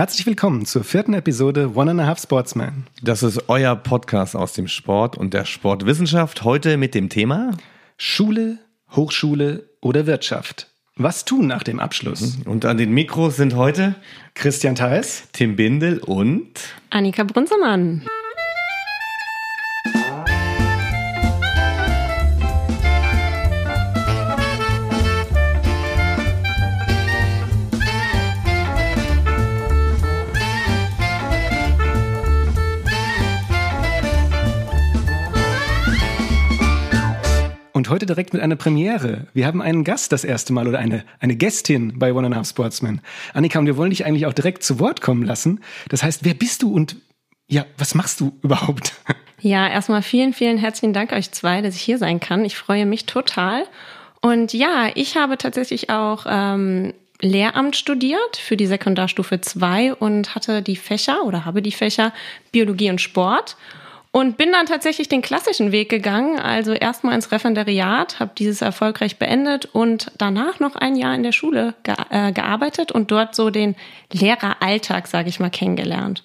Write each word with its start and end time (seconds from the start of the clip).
Herzlich 0.00 0.24
willkommen 0.24 0.64
zur 0.64 0.82
vierten 0.82 1.12
Episode 1.12 1.72
One 1.74 1.90
and 1.90 2.00
a 2.00 2.06
Half 2.06 2.22
Sportsman. 2.22 2.86
Das 3.02 3.22
ist 3.22 3.50
euer 3.50 3.76
Podcast 3.76 4.34
aus 4.34 4.54
dem 4.54 4.66
Sport 4.66 5.18
und 5.18 5.34
der 5.34 5.44
Sportwissenschaft. 5.44 6.42
Heute 6.42 6.78
mit 6.78 6.94
dem 6.94 7.10
Thema 7.10 7.50
Schule, 7.98 8.60
Hochschule 8.92 9.68
oder 9.82 10.06
Wirtschaft. 10.06 10.68
Was 10.96 11.26
tun 11.26 11.46
nach 11.48 11.64
dem 11.64 11.80
Abschluss? 11.80 12.38
Mhm. 12.38 12.50
Und 12.50 12.64
an 12.64 12.78
den 12.78 12.92
Mikros 12.92 13.36
sind 13.36 13.56
heute 13.56 13.94
Christian 14.32 14.74
Theis, 14.74 15.24
Tim 15.34 15.56
Bindel 15.56 15.98
und 15.98 16.48
Annika 16.88 17.22
Brunzemann. 17.24 18.06
Heute 38.00 38.06
direkt 38.06 38.32
mit 38.32 38.40
einer 38.40 38.56
Premiere. 38.56 39.26
Wir 39.34 39.46
haben 39.46 39.60
einen 39.60 39.84
Gast 39.84 40.10
das 40.10 40.24
erste 40.24 40.54
Mal 40.54 40.66
oder 40.66 40.78
eine, 40.78 41.04
eine 41.18 41.36
Gästin 41.36 41.98
bei 41.98 42.14
One 42.14 42.28
and 42.28 42.34
a 42.34 42.38
Half 42.38 42.48
Sportsman. 42.48 43.02
Annika, 43.34 43.58
und 43.58 43.66
wir 43.66 43.76
wollen 43.76 43.90
dich 43.90 44.06
eigentlich 44.06 44.24
auch 44.24 44.32
direkt 44.32 44.62
zu 44.62 44.80
Wort 44.80 45.02
kommen 45.02 45.22
lassen. 45.22 45.60
Das 45.90 46.02
heißt, 46.02 46.24
wer 46.24 46.32
bist 46.32 46.62
du 46.62 46.72
und 46.72 46.96
ja, 47.46 47.66
was 47.76 47.94
machst 47.94 48.20
du 48.20 48.32
überhaupt? 48.42 48.94
Ja, 49.42 49.68
erstmal 49.68 50.02
vielen, 50.02 50.32
vielen 50.32 50.56
herzlichen 50.56 50.92
Dank 50.92 51.12
euch 51.12 51.30
zwei, 51.30 51.62
dass 51.62 51.74
ich 51.74 51.80
hier 51.80 51.96
sein 51.96 52.20
kann. 52.20 52.44
Ich 52.44 52.56
freue 52.56 52.84
mich 52.86 53.06
total. 53.06 53.64
Und 54.20 54.52
ja, 54.52 54.90
ich 54.94 55.16
habe 55.16 55.36
tatsächlich 55.36 55.88
auch 55.88 56.24
ähm, 56.26 56.94
Lehramt 57.20 57.76
studiert 57.76 58.36
für 58.36 58.56
die 58.56 58.66
Sekundarstufe 58.66 59.40
2 59.40 59.94
und 59.94 60.34
hatte 60.34 60.62
die 60.62 60.76
Fächer 60.76 61.24
oder 61.24 61.44
habe 61.44 61.60
die 61.62 61.72
Fächer 61.72 62.12
Biologie 62.52 62.90
und 62.90 63.00
Sport. 63.00 63.56
Und 64.12 64.36
bin 64.36 64.50
dann 64.50 64.66
tatsächlich 64.66 65.08
den 65.08 65.22
klassischen 65.22 65.70
Weg 65.70 65.88
gegangen, 65.88 66.40
also 66.40 66.72
erstmal 66.72 67.14
ins 67.14 67.30
Referendariat, 67.30 68.18
habe 68.18 68.32
dieses 68.36 68.60
erfolgreich 68.60 69.18
beendet 69.18 69.66
und 69.66 70.10
danach 70.18 70.58
noch 70.58 70.74
ein 70.74 70.96
Jahr 70.96 71.14
in 71.14 71.22
der 71.22 71.30
Schule 71.30 71.74
ge 71.84 71.94
äh, 72.10 72.32
gearbeitet 72.32 72.90
und 72.90 73.12
dort 73.12 73.36
so 73.36 73.50
den 73.50 73.76
Lehreralltag, 74.12 75.06
sage 75.06 75.28
ich 75.28 75.38
mal, 75.38 75.50
kennengelernt. 75.50 76.24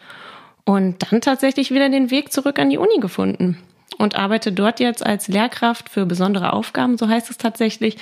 Und 0.64 1.11
dann 1.11 1.22
tatsächlich 1.22 1.69
wieder 1.69 1.89
den 1.89 2.09
Weg 2.09 2.33
zurück 2.33 2.58
an 2.58 2.72
die 2.72 2.80
Uni 2.80 2.97
gefunden 3.00 3.59
und 3.99 4.16
arbeite 4.16 4.52
dort 4.52 4.80
jetzt 4.80 5.05
als 5.05 5.27
Lehrkraft 5.27 5.89
für 5.89 6.08
besondere 6.08 6.53
Aufgaben, 6.53 6.97
so 6.97 7.08
heißt 7.08 7.30
es 7.30 7.38
tatsächlich, 7.38 7.97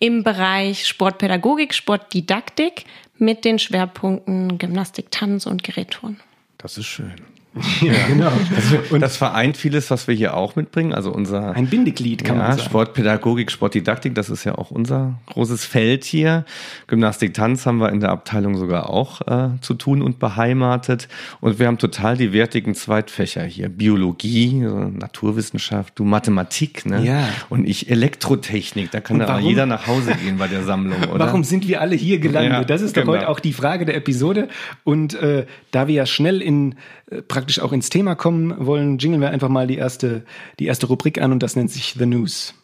im 0.00 0.24
Bereich 0.24 0.86
Sportpädagogik, 0.88 1.74
Sportdidaktik 1.74 2.86
mit 3.18 3.44
den 3.44 3.60
Schwerpunkten 3.60 4.58
Gymnastik, 4.58 5.12
Tanz 5.12 5.46
und 5.46 5.62
Gerätturnen. 5.62 6.20
Das 6.58 6.76
ist 6.76 6.86
schön. 6.86 7.14
Ja, 7.80 7.92
genau. 8.08 8.32
Das, 8.54 8.90
und 8.90 9.00
das 9.00 9.16
vereint 9.16 9.56
vieles, 9.56 9.90
was 9.90 10.08
wir 10.08 10.14
hier 10.14 10.36
auch 10.36 10.56
mitbringen. 10.56 10.92
Also 10.92 11.12
unser 11.12 11.54
ein 11.54 11.68
Bindeglied 11.68 12.24
kann 12.24 12.36
ja, 12.36 12.42
man 12.42 12.52
sagen. 12.52 12.68
Sportpädagogik, 12.68 13.50
Sportdidaktik, 13.50 14.14
das 14.14 14.30
ist 14.30 14.44
ja 14.44 14.56
auch 14.56 14.70
unser 14.70 15.18
großes 15.26 15.64
Feld 15.64 16.04
hier. 16.04 16.44
Gymnastik, 16.86 17.34
Tanz 17.34 17.66
haben 17.66 17.78
wir 17.78 17.90
in 17.90 18.00
der 18.00 18.10
Abteilung 18.10 18.56
sogar 18.56 18.90
auch 18.90 19.20
äh, 19.26 19.50
zu 19.60 19.74
tun 19.74 20.02
und 20.02 20.18
beheimatet. 20.18 21.08
Und 21.40 21.58
wir 21.58 21.66
haben 21.66 21.78
total 21.78 22.16
die 22.16 22.32
wertigen 22.32 22.74
Zweitfächer 22.74 23.44
hier: 23.44 23.68
Biologie, 23.68 24.54
Naturwissenschaft, 24.54 25.98
du 25.98 26.04
Mathematik, 26.04 26.84
ne? 26.86 27.04
Ja. 27.04 27.28
Und 27.48 27.66
ich 27.66 27.90
Elektrotechnik. 27.90 28.90
Da 28.90 29.00
kann 29.00 29.18
da 29.18 29.38
jeder 29.38 29.66
nach 29.66 29.86
Hause 29.86 30.12
gehen 30.14 30.38
bei 30.38 30.48
der 30.48 30.62
Sammlung, 30.62 31.02
oder? 31.12 31.26
Warum 31.26 31.44
sind 31.44 31.68
wir 31.68 31.80
alle 31.80 31.96
hier 31.96 32.18
gelandet? 32.18 32.52
Ja, 32.52 32.64
das 32.64 32.82
ist 32.82 32.94
genau. 32.94 33.06
doch 33.06 33.12
heute 33.18 33.28
auch 33.28 33.40
die 33.40 33.52
Frage 33.52 33.84
der 33.84 33.96
Episode. 33.96 34.48
Und 34.84 35.14
äh, 35.14 35.46
da 35.70 35.88
wir 35.88 35.94
ja 35.94 36.06
schnell 36.06 36.42
in 36.42 36.74
äh, 37.10 37.22
praktisch 37.22 37.47
auch 37.60 37.72
ins 37.72 37.88
Thema 37.88 38.14
kommen 38.14 38.54
wollen, 38.66 38.98
jingeln 38.98 39.22
wir 39.22 39.30
einfach 39.30 39.48
mal 39.48 39.66
die 39.66 39.76
erste, 39.76 40.24
die 40.58 40.66
erste 40.66 40.86
Rubrik 40.86 41.20
an 41.20 41.32
und 41.32 41.42
das 41.42 41.56
nennt 41.56 41.70
sich 41.70 41.94
The 41.98 42.06
News. 42.06 42.54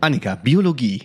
Annika, 0.00 0.36
Biologie. 0.36 1.02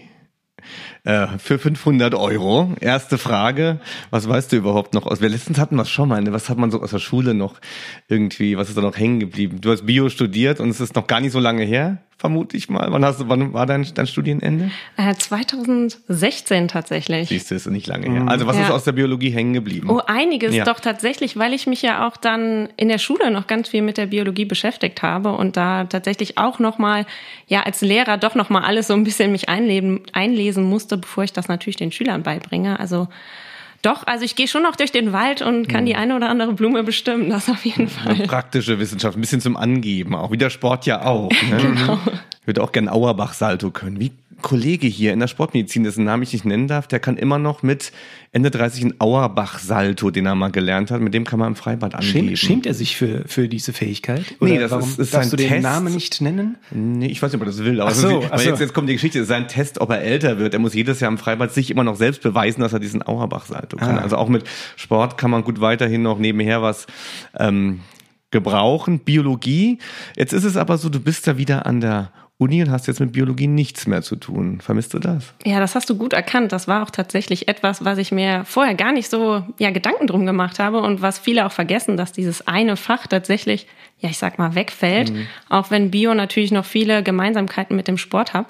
Äh, 1.04 1.40
für 1.40 1.58
500 1.58 2.14
Euro. 2.14 2.76
Erste 2.80 3.18
Frage, 3.18 3.80
was 4.12 4.30
weißt 4.30 4.52
du 4.52 4.58
überhaupt 4.58 4.94
noch 4.94 5.08
aus? 5.08 5.20
Wir 5.20 5.30
letztens 5.30 5.58
hatten 5.58 5.76
wir 5.76 5.86
schon 5.86 6.10
mal, 6.10 6.22
ne? 6.22 6.32
was 6.32 6.50
hat 6.50 6.60
man 6.60 6.70
so 6.70 6.80
aus 6.80 6.92
der 6.92 7.00
Schule 7.00 7.34
noch 7.34 7.60
irgendwie, 8.08 8.58
was 8.58 8.70
ist 8.70 8.78
da 8.78 8.82
noch 8.82 8.96
hängen 8.96 9.20
geblieben? 9.20 9.60
Du 9.60 9.72
hast 9.72 9.88
Bio 9.88 10.10
studiert 10.10 10.60
und 10.60 10.70
es 10.70 10.80
ist 10.80 10.96
noch 10.96 11.08
gar 11.08 11.20
nicht 11.20 11.32
so 11.32 11.40
lange 11.40 11.64
her 11.64 12.04
vermute 12.22 12.56
ich 12.56 12.70
mal. 12.70 12.92
Wann, 12.92 13.04
hast 13.04 13.20
du, 13.20 13.30
wann 13.30 13.52
war 13.52 13.66
dein, 13.66 13.84
dein 13.96 14.06
Studienende? 14.06 14.70
Äh, 14.96 15.16
2016 15.16 16.68
tatsächlich. 16.68 17.30
Siehst 17.30 17.50
du, 17.50 17.56
ist 17.56 17.66
nicht 17.66 17.88
lange 17.88 18.12
her. 18.12 18.28
Also 18.28 18.46
was 18.46 18.58
ja. 18.58 18.66
ist 18.66 18.70
aus 18.72 18.84
der 18.84 18.92
Biologie 18.92 19.32
hängen 19.32 19.54
geblieben? 19.54 19.90
Oh, 19.90 20.02
einiges 20.06 20.54
ja. 20.54 20.64
doch 20.64 20.80
tatsächlich, 20.80 21.36
weil 21.38 21.52
ich 21.56 21.66
mich 21.66 21.82
ja 21.82 22.08
auch 22.08 22.18
dann 22.18 22.70
in 22.78 22.90
der 22.90 23.00
Schule 23.00 23.32
noch 23.32 23.48
ganz 23.48 23.70
viel 23.70 23.82
mit 23.82 23.98
der 23.98 24.06
Biologie 24.06 24.46
beschäftigt 24.46 25.02
habe 25.02 25.32
und 25.32 25.58
da 25.58 25.86
tatsächlich 25.86 26.38
auch 26.38 26.60
nochmal, 26.60 27.08
ja, 27.48 27.64
als 27.64 27.82
Lehrer 27.82 28.20
doch 28.20 28.36
nochmal 28.36 28.66
alles 28.66 28.86
so 28.86 28.94
ein 28.94 29.04
bisschen 29.04 29.32
mich 29.32 29.50
einleben, 29.50 30.02
einlesen 30.14 30.64
musste, 30.64 30.98
bevor 30.98 31.24
ich 31.24 31.34
das 31.34 31.48
natürlich 31.48 31.78
den 31.78 31.92
Schülern 31.92 32.22
beibringe. 32.22 32.80
Also 32.80 33.08
doch, 33.82 34.06
also 34.06 34.24
ich 34.26 34.36
gehe 34.36 34.48
schon 34.48 34.64
noch 34.64 34.76
durch 34.76 34.92
den 34.92 35.14
Wald 35.14 35.42
und 35.42 35.68
kann 35.68 35.80
hm. 35.80 35.86
die 35.86 35.96
eine 35.96 36.16
oder 36.16 36.30
andere 36.30 36.54
Blume 36.54 36.84
bestimmen, 36.84 37.30
das 37.30 37.50
auf 37.50 37.66
jeden 37.66 37.88
Fall. 37.88 38.14
Eine 38.14 38.28
praktische 38.28 38.80
Wissenschaft, 38.80 39.18
ein 39.18 39.22
bisschen 39.22 39.42
zum 39.42 39.58
Angeben, 39.58 40.16
auch 40.16 40.32
wie 40.32 40.38
der 40.38 40.50
Sport 40.50 40.86
ja 40.86 41.04
auch. 41.06 41.30
Ne? 41.30 41.58
genau. 41.62 42.00
Ich 42.42 42.48
würde 42.48 42.64
auch 42.64 42.72
gern 42.72 42.90
Auerbach-Salto 42.90 43.72
können. 43.72 44.00
Wie 44.00 44.12
Kollege 44.42 44.88
hier 44.88 45.14
in 45.14 45.20
der 45.20 45.28
Sportmedizin, 45.28 45.84
dessen 45.84 46.04
Namen 46.04 46.24
ich 46.24 46.34
nicht 46.34 46.46
nennen 46.46 46.68
darf, 46.68 46.88
der 46.88 47.00
kann 47.00 47.18
immer 47.18 47.40
noch 47.40 47.64
mit 47.64 47.92
Ende 48.32 48.50
30 48.52 48.84
einen 48.84 48.94
Auerbach-Salto, 49.00 50.10
den 50.12 50.26
er 50.26 50.36
mal 50.36 50.52
gelernt 50.52 50.92
hat, 50.92 51.02
mit 51.02 51.14
dem 51.14 51.26
kann 51.26 51.40
man 51.40 51.50
im 51.50 51.56
Freibad 51.56 51.96
angeben. 51.96 52.28
Schämt, 52.28 52.40
schämt 52.40 52.66
er 52.66 52.74
sich 52.74 52.96
für, 52.96 53.24
für 53.28 53.48
diese 53.48 53.74
Fähigkeit? 53.74 54.24
Oder 54.40 54.52
nee, 54.52 54.60
das 54.60 54.72
warum, 54.72 54.90
ist, 54.90 55.00
ist 55.00 55.14
darfst 55.14 55.34
du 55.34 55.38
Test. 55.38 55.52
den 55.52 55.62
Namen 55.62 55.94
nicht 55.94 56.22
nennen? 56.22 56.58
Nee, 56.72 57.08
ich 57.08 57.22
weiß 57.22 57.32
nicht, 57.32 57.42
ob 57.42 57.48
er 57.48 57.52
das 57.52 57.64
will. 57.64 57.82
Aber 57.82 57.92
so, 57.92 58.22
so. 58.22 58.38
Jetzt, 58.38 58.60
jetzt 58.60 58.74
kommt 58.74 58.90
die 58.90 58.94
Geschichte, 58.94 59.26
sein 59.26 59.48
Test, 59.48 59.82
ob 59.82 59.90
er 59.90 60.02
älter 60.02 60.38
wird. 60.38 60.54
Er 60.54 60.60
muss 60.60 60.74
jedes 60.74 61.00
Jahr 61.00 61.12
im 61.12 61.18
Freibad 61.18 61.54
sich 61.54 61.72
immer 61.72 61.84
noch 61.84 61.96
selbst 61.96 62.22
beweisen, 62.22 62.62
dass 62.62 62.74
er 62.74 62.80
diesen 62.80 63.06
Auerbach-Salto 63.06 63.78
kann. 63.78 63.98
Ah. 63.98 64.02
Also 64.02 64.16
auch 64.16 64.30
mit 64.30 64.46
Sport 64.76 65.18
kann 65.18 65.32
man 65.32 65.44
gut 65.44 65.62
weiterhin 65.62 66.02
noch 66.02 66.18
nebenher 66.18 66.62
was 66.62 66.88
ähm, 67.38 67.82
gebrauchen. 68.32 69.00
Biologie. 69.00 69.78
Jetzt 70.16 70.34
ist 70.34 70.46
es 70.46 70.58
aber 70.58 70.78
so, 70.78 70.90
du 70.90 71.00
bist 71.00 71.28
da 71.28 71.38
wieder 71.38 71.66
an 71.66 71.82
der 71.82 72.12
Uni 72.42 72.64
und 72.64 72.72
hast 72.72 72.88
jetzt 72.88 73.00
mit 73.00 73.12
Biologie 73.12 73.46
nichts 73.46 73.86
mehr 73.86 74.02
zu 74.02 74.16
tun. 74.16 74.62
Vermisst 74.62 74.96
du 74.96 75.00
das? 75.00 75.32
Ja, 75.46 75.60
das 75.60 75.76
hast 75.76 75.88
du 75.92 75.96
gut 75.96 76.14
erkannt. 76.14 76.52
Das 76.52 76.68
war 76.68 76.82
auch 76.82 76.90
tatsächlich 76.90 77.48
etwas, 77.48 77.86
was 77.86 78.00
ich 78.00 78.12
mir 78.12 78.46
vorher 78.46 78.74
gar 78.74 78.92
nicht 78.92 79.12
so 79.12 79.46
ja, 79.60 79.70
Gedanken 79.70 80.08
drum 80.08 80.26
gemacht 80.26 80.58
habe 80.58 80.82
und 80.82 81.04
was 81.04 81.20
viele 81.20 81.46
auch 81.46 81.52
vergessen, 81.52 81.98
dass 81.98 82.14
dieses 82.14 82.48
eine 82.48 82.78
Fach 82.78 83.06
tatsächlich, 83.06 83.68
ja, 84.00 84.10
ich 84.10 84.18
sag 84.18 84.40
mal, 84.40 84.56
wegfällt. 84.56 85.14
Mhm. 85.14 85.28
Auch 85.50 85.70
wenn 85.70 85.92
Bio 85.92 86.16
natürlich 86.16 86.52
noch 86.52 86.66
viele 86.66 87.04
Gemeinsamkeiten 87.04 87.76
mit 87.76 87.88
dem 87.88 88.00
Sport 88.00 88.34
hat. 88.34 88.48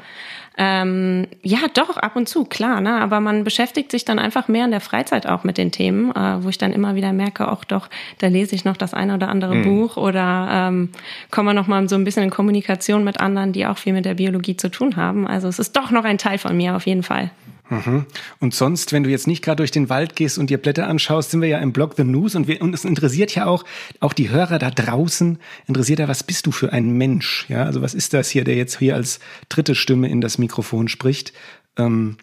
Ähm, 0.63 1.25
ja, 1.41 1.57
doch, 1.73 1.97
ab 1.97 2.15
und 2.15 2.29
zu, 2.29 2.45
klar, 2.45 2.81
ne? 2.81 3.01
aber 3.01 3.19
man 3.19 3.43
beschäftigt 3.43 3.89
sich 3.89 4.05
dann 4.05 4.19
einfach 4.19 4.47
mehr 4.47 4.65
in 4.65 4.69
der 4.69 4.79
Freizeit 4.79 5.25
auch 5.25 5.43
mit 5.43 5.57
den 5.57 5.71
Themen, 5.71 6.11
äh, 6.11 6.43
wo 6.43 6.49
ich 6.49 6.59
dann 6.59 6.71
immer 6.71 6.93
wieder 6.93 7.13
merke, 7.13 7.51
auch 7.51 7.63
doch, 7.63 7.89
da 8.19 8.27
lese 8.27 8.53
ich 8.53 8.63
noch 8.63 8.77
das 8.77 8.93
eine 8.93 9.15
oder 9.15 9.29
andere 9.29 9.55
mhm. 9.55 9.63
Buch 9.63 9.97
oder 9.97 10.47
ähm, 10.51 10.89
komme 11.31 11.55
noch 11.55 11.65
mal 11.65 11.89
so 11.89 11.95
ein 11.95 12.03
bisschen 12.03 12.21
in 12.21 12.29
Kommunikation 12.29 13.03
mit 13.03 13.19
anderen, 13.19 13.53
die 13.53 13.65
auch 13.65 13.79
viel 13.79 13.93
mit 13.93 14.05
der 14.05 14.13
Biologie 14.13 14.55
zu 14.55 14.69
tun 14.69 14.97
haben. 14.97 15.27
Also 15.27 15.47
es 15.47 15.57
ist 15.57 15.75
doch 15.75 15.89
noch 15.89 16.03
ein 16.03 16.19
Teil 16.19 16.37
von 16.37 16.55
mir 16.55 16.75
auf 16.75 16.85
jeden 16.85 17.01
Fall. 17.01 17.31
Mhm. 17.71 18.05
Und 18.39 18.53
sonst, 18.53 18.91
wenn 18.91 19.03
du 19.03 19.09
jetzt 19.09 19.27
nicht 19.27 19.41
gerade 19.41 19.57
durch 19.57 19.71
den 19.71 19.87
Wald 19.87 20.17
gehst 20.17 20.37
und 20.37 20.49
dir 20.49 20.57
Blätter 20.57 20.87
anschaust, 20.87 21.31
sind 21.31 21.41
wir 21.41 21.47
ja 21.47 21.59
im 21.59 21.71
Blog 21.71 21.93
The 21.95 22.03
News 22.03 22.35
und, 22.35 22.49
wir, 22.49 22.61
und 22.61 22.73
es 22.73 22.83
interessiert 22.83 23.33
ja 23.33 23.45
auch, 23.45 23.63
auch 24.01 24.11
die 24.11 24.29
Hörer 24.29 24.59
da 24.59 24.69
draußen, 24.69 25.39
interessiert 25.67 25.99
ja, 25.99 26.09
was 26.09 26.23
bist 26.23 26.45
du 26.45 26.51
für 26.51 26.73
ein 26.73 26.91
Mensch? 26.91 27.45
Ja, 27.47 27.63
also 27.63 27.81
was 27.81 27.93
ist 27.93 28.13
das 28.13 28.29
hier, 28.29 28.43
der 28.43 28.55
jetzt 28.55 28.79
hier 28.79 28.95
als 28.95 29.21
dritte 29.47 29.73
Stimme 29.73 30.09
in 30.09 30.19
das 30.19 30.37
Mikrofon 30.37 30.89
spricht? 30.89 31.31
Ähm, 31.77 32.17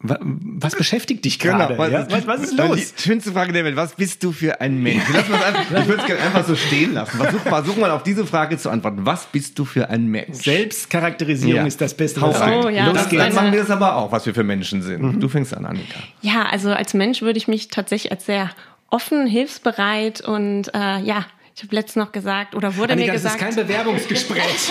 was 0.00 0.76
beschäftigt 0.76 1.24
dich 1.24 1.40
genau, 1.40 1.58
gerade? 1.58 1.74
Genau, 1.74 1.84
was, 1.84 1.90
ja? 1.90 2.06
was, 2.18 2.26
was, 2.26 2.40
ist 2.42 2.56
los? 2.56 2.94
Die 2.94 3.02
schönste 3.02 3.32
Frage 3.32 3.52
der 3.52 3.64
Welt. 3.64 3.74
Was 3.74 3.96
bist 3.96 4.22
du 4.22 4.30
für 4.30 4.60
ein 4.60 4.80
Mensch? 4.80 5.02
Einfach, 5.12 5.80
ich 5.80 5.88
würde 5.88 6.02
es 6.02 6.06
gerne 6.06 6.22
einfach 6.22 6.46
so 6.46 6.54
stehen 6.54 6.94
lassen. 6.94 7.16
Versuch, 7.16 7.40
versuch 7.40 7.76
mal 7.76 7.90
auf 7.90 8.04
diese 8.04 8.24
Frage 8.24 8.56
zu 8.58 8.70
antworten. 8.70 9.04
Was 9.04 9.26
bist 9.26 9.58
du 9.58 9.64
für 9.64 9.90
ein 9.90 10.06
Mensch? 10.06 10.36
Selbstcharakterisierung 10.36 11.62
ja. 11.62 11.66
ist 11.66 11.80
das 11.80 11.94
Beste. 11.94 12.22
Was 12.22 12.40
oh, 12.40 12.68
ja, 12.68 12.86
Los 12.86 13.08
geht's. 13.08 13.24
Dann 13.24 13.34
machen 13.34 13.52
wir 13.52 13.58
das 13.58 13.70
aber 13.70 13.96
auch, 13.96 14.12
was 14.12 14.24
wir 14.24 14.34
für 14.34 14.44
Menschen 14.44 14.82
sind. 14.82 15.02
Mhm. 15.02 15.20
Du 15.20 15.28
fängst 15.28 15.52
an, 15.52 15.66
Annika. 15.66 15.98
Ja, 16.22 16.44
also 16.44 16.70
als 16.70 16.94
Mensch 16.94 17.20
würde 17.20 17.38
ich 17.38 17.48
mich 17.48 17.66
tatsächlich 17.66 18.12
als 18.12 18.24
sehr 18.24 18.50
offen, 18.90 19.26
hilfsbereit 19.26 20.20
und 20.20 20.68
äh, 20.74 21.00
ja 21.00 21.26
ich 21.58 21.64
habe 21.64 21.74
letztens 21.74 22.04
noch 22.04 22.12
gesagt, 22.12 22.54
oder 22.54 22.76
wurde 22.76 22.92
Annika, 22.92 23.08
mir 23.08 23.12
gesagt. 23.14 23.42
Das 23.42 23.48
ist 23.48 23.56
kein 23.56 23.66
Bewerbungsgespräch. 23.66 24.70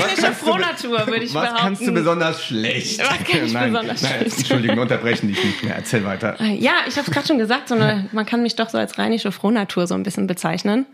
Rheinische 0.00 0.32
Frohnatur, 0.32 1.06
würde 1.06 1.24
ich 1.24 1.32
was 1.32 1.44
behaupten. 1.44 1.54
Was 1.54 1.60
kannst 1.60 1.86
du 1.86 1.92
besonders 1.92 2.44
schlecht? 2.44 2.98
Was 2.98 3.08
kann 3.08 3.46
ich 3.46 3.52
nein, 3.52 3.72
besonders 3.72 4.02
nein, 4.02 4.12
schlecht? 4.18 4.38
Entschuldigung, 4.38 4.78
unterbrechen 4.80 5.28
dich 5.28 5.44
nicht 5.44 5.62
mehr. 5.62 5.76
Erzähl 5.76 6.04
weiter. 6.04 6.34
Ja, 6.42 6.72
ich 6.88 6.96
habe 6.96 7.06
es 7.06 7.12
gerade 7.12 7.28
schon 7.28 7.38
gesagt, 7.38 7.68
so 7.68 7.76
eine, 7.76 8.08
man 8.10 8.26
kann 8.26 8.42
mich 8.42 8.56
doch 8.56 8.70
so 8.70 8.78
als 8.78 8.98
rheinische 8.98 9.30
Frohnatur 9.30 9.86
so 9.86 9.94
ein 9.94 10.02
bisschen 10.02 10.26
bezeichnen. 10.26 10.86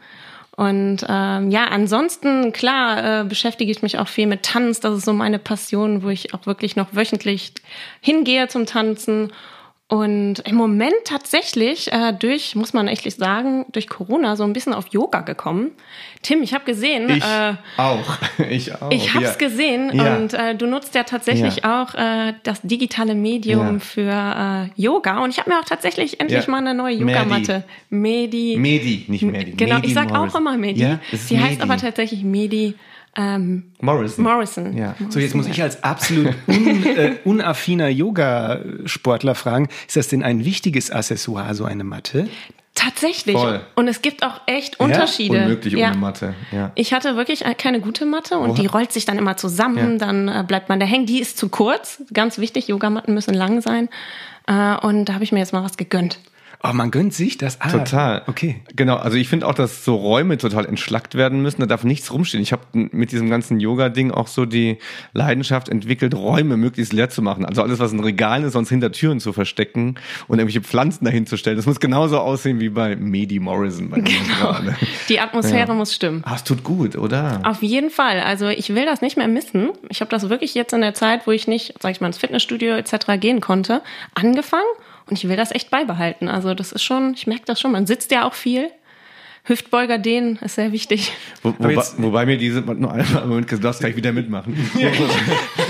Und 0.55 1.07
ähm, 1.09 1.51
ja, 1.51 1.69
ansonsten, 1.69 2.53
klar, 2.53 3.23
äh, 3.23 3.25
beschäftige 3.25 3.73
ich 3.73 3.81
mich 3.81 3.99
auch 3.99 4.09
viel 4.09 4.27
mit 4.27 4.43
Tanz. 4.43 4.81
Das 4.81 4.99
ist 4.99 5.07
so 5.07 5.15
meine 5.15 5.39
Passion, 5.39 6.03
wo 6.03 6.11
ich 6.11 6.35
auch 6.35 6.45
wirklich 6.45 6.77
noch 6.77 6.89
wöchentlich 6.95 7.55
hingehe 8.03 8.49
zum 8.49 8.67
Tanzen. 8.67 9.33
Und 9.91 10.41
im 10.41 10.55
Moment 10.55 10.93
tatsächlich 11.07 11.91
äh, 11.91 12.13
durch, 12.13 12.55
muss 12.55 12.75
man 12.75 12.89
echt 12.89 13.11
sagen, 13.19 13.65
durch 13.73 13.89
Corona 13.89 14.37
so 14.37 14.45
ein 14.45 14.53
bisschen 14.53 14.75
auf 14.75 14.89
Yoga 14.89 15.23
gekommen. 15.23 15.71
Tim, 16.21 16.43
ich 16.43 16.53
habe 16.53 16.65
gesehen. 16.67 17.09
Ich 17.09 17.25
äh, 17.25 17.55
auch. 17.79 18.19
Ich 18.51 18.75
auch. 18.75 18.91
Ich 18.91 19.15
habe 19.15 19.25
es 19.25 19.33
ja. 19.41 19.49
gesehen 19.49 19.91
Ja. 19.95 20.17
und 20.17 20.35
äh, 20.35 20.55
du 20.55 20.67
nutzt 20.67 20.95
ja 20.95 21.05
tatsächlich 21.05 21.63
Ja. 21.63 21.83
auch 21.83 21.95
äh, 21.95 22.35
das 22.43 22.61
digitale 22.63 23.15
Medium 23.15 23.81
für 23.81 24.11
äh, 24.11 24.69
Yoga. 24.81 25.21
Und 25.25 25.31
ich 25.31 25.39
habe 25.39 25.49
mir 25.49 25.59
auch 25.59 25.65
tatsächlich 25.65 26.21
endlich 26.21 26.47
mal 26.49 26.59
eine 26.59 26.75
neue 26.75 26.99
Medi. 26.99 27.11
Yogamatte. 27.19 27.65
Medi. 27.89 28.57
Medi, 28.59 29.07
nicht 29.09 29.23
Medi. 29.23 29.53
Genau, 29.53 29.77
Medi 29.77 29.89
ich 29.89 29.95
sag 29.95 30.13
auch 30.15 30.35
immer 30.35 30.59
Medi. 30.59 30.83
Ja, 30.83 31.01
ist 31.13 31.31
Die 31.31 31.39
heißt 31.39 31.61
Medi. 31.61 31.63
aber 31.63 31.79
tatsächlich 31.79 32.23
Medi 32.25 32.75
ähm, 33.17 33.73
Morrison. 33.81 34.25
Morrison. 34.25 34.77
Ja. 34.77 34.95
So, 35.09 35.19
jetzt 35.19 35.35
muss 35.35 35.47
ich 35.47 35.63
als 35.63 35.83
absolut 35.83 36.35
un, 36.47 36.87
äh, 36.87 37.17
unaffiner 37.25 37.89
Yoga-Sportler 37.89 39.35
fragen, 39.35 39.69
ist 39.87 39.97
das 39.97 40.09
denn 40.09 40.23
ein 40.23 40.45
wichtiges 40.45 40.91
Accessoire, 40.91 41.55
so 41.55 41.65
eine 41.65 41.85
Matte? 41.85 42.29
Tatsächlich. 42.75 43.35
Voll. 43.37 43.61
Und 43.75 43.89
es 43.89 44.03
gibt 44.03 44.23
auch 44.23 44.41
echt 44.47 44.79
Unterschiede. 44.79 45.39
Unmöglich 45.39 45.75
ja. 45.75 45.89
ohne 45.89 45.97
Mathe. 45.97 46.35
Ja. 46.53 46.71
Ich 46.77 46.93
hatte 46.93 47.17
wirklich 47.17 47.43
keine 47.59 47.81
gute 47.81 48.07
Matte 48.07 48.39
und 48.39 48.51
Oha. 48.51 48.61
die 48.61 48.67
rollt 48.67 48.93
sich 48.93 49.05
dann 49.05 49.19
immer 49.19 49.37
zusammen, 49.37 49.93
Ja. 49.95 50.07
dann 50.07 50.29
äh, 50.29 50.45
bleibt 50.47 50.69
man 50.69 50.79
da 50.79 50.87
hängen. 50.87 51.05
Die 51.05 51.19
ist 51.19 51.39
zu 51.39 51.49
kurz, 51.49 52.03
ganz 52.15 52.39
wichtig, 52.39 52.69
Yogamatten 52.69 53.15
müssen 53.15 53.35
lang 53.35 53.63
sein. 53.63 53.89
Äh, 54.47 54.77
und 54.77 55.07
da 55.07 55.15
habe 55.15 55.25
ich 55.25 55.33
mir 55.33 55.41
jetzt 55.41 55.53
mal 55.53 55.65
was 55.65 55.77
gegönnt. 55.77 56.21
Oh, 56.65 56.73
man 56.73 56.91
gönnt 56.91 57.15
sich 57.15 57.39
das? 57.39 57.61
Ah, 57.61 57.69
Total. 57.71 58.23
Okay. 58.27 58.63
Genau, 58.75 58.97
also 58.97 59.17
ich 59.17 59.29
finde 59.29 59.47
auch, 59.47 59.55
dass 59.55 59.85
so 59.85 59.95
Räume 59.95 60.39
total 60.39 60.67
entschlackt 60.67 61.15
werden 61.15 61.41
müssen. 61.41 61.61
Da 61.61 61.67
darf 61.67 61.85
nichts 61.85 62.13
rumstehen. 62.13 62.43
Ich 62.43 62.51
habe 62.53 62.63
mit 62.73 63.13
diesem 63.13 63.31
ganzen 63.31 63.61
Yoga-Ding 63.61 64.11
auch 64.11 64.27
so 64.27 64.45
die 64.45 64.79
Leidenschaft 65.13 65.69
entwickelt, 65.69 66.15
Räume 66.17 66.57
möglichst 66.57 66.93
leer 66.93 67.11
zu 67.11 67.23
machen. 67.23 67.45
Also 67.45 67.63
alles, 67.63 67.79
was 67.79 67.93
in 67.93 68.01
Regalen 68.01 68.43
ist, 68.43 68.55
sonst 68.55 68.71
hinter 68.71 68.91
Türen 68.91 69.21
zu 69.21 69.33
verstecken 69.33 69.95
und 70.27 70.41
irgendwelche 70.41 70.61
Pflanzen 70.63 71.05
dahin 71.05 71.27
zu 71.27 71.37
stellen. 71.37 71.57
Das 71.57 71.67
muss 71.67 71.79
genauso 71.79 72.19
aussehen 72.19 72.59
wie 72.59 72.71
bei 72.71 72.97
Medi 72.97 73.39
Morrison. 73.39 73.91
Bei 73.91 73.99
mir 73.99 74.11
gerade. 74.41 74.77
Die 75.09 75.21
Atmosphäre 75.21 75.69
Ja. 75.69 75.75
muss 75.75 75.95
stimmen. 75.95 76.23
Ah, 76.25 76.35
es 76.35 76.43
tut 76.43 76.65
gut, 76.65 76.97
oder? 76.97 77.41
Auf 77.45 77.63
jeden 77.63 77.91
Fall. 77.91 78.19
Also 78.19 78.49
ich 78.49 78.75
will 78.75 78.85
das 78.85 79.01
nicht 79.01 79.17
mehr 79.17 79.29
missen. 79.29 79.71
Ich 79.91 80.01
habe 80.01 80.11
das 80.11 80.29
wirklich 80.29 80.55
jetzt 80.55 80.73
in 80.73 80.81
der 80.81 80.95
Zeit, 80.95 81.25
wo 81.29 81.31
ich 81.31 81.47
nicht, 81.47 81.75
sag 81.81 81.93
ich 81.93 82.01
mal, 82.01 82.09
ins 82.09 82.19
Fitnessstudio 82.19 82.75
etc. 82.75 82.95
gehen 83.21 83.41
konnte, 83.41 83.81
angefangen 84.15 84.65
und 85.11 85.17
ich 85.19 85.29
will 85.29 85.37
das 85.37 85.51
echt 85.53 85.71
beibehalten. 85.71 86.29
Also 86.29 86.55
das 86.55 86.73
ist 86.73 86.83
schon, 86.83 87.15
ich 87.15 87.27
merke 87.27 87.45
das 87.47 87.61
schon. 87.61 87.73
Man 87.73 87.87
sitzt 87.87 88.11
ja 88.13 88.27
auch 88.27 88.35
viel. 88.35 88.69
Hüftbeuger 89.45 89.97
dehnen 89.97 90.39
ist 90.43 90.57
sehr 90.57 90.73
wichtig. 90.73 91.11
Wo, 91.43 91.55
wobei, 91.57 91.73
jetzt- 91.73 91.95
wobei 92.03 92.27
mir 92.27 92.37
diese, 92.37 92.61
nur 92.61 92.93
einmal, 92.93 93.27
Moment, 93.27 93.51
du 93.51 93.57
darfst 93.59 93.81
gleich 93.81 93.97
wieder 93.97 94.13
mitmachen. 94.13 94.55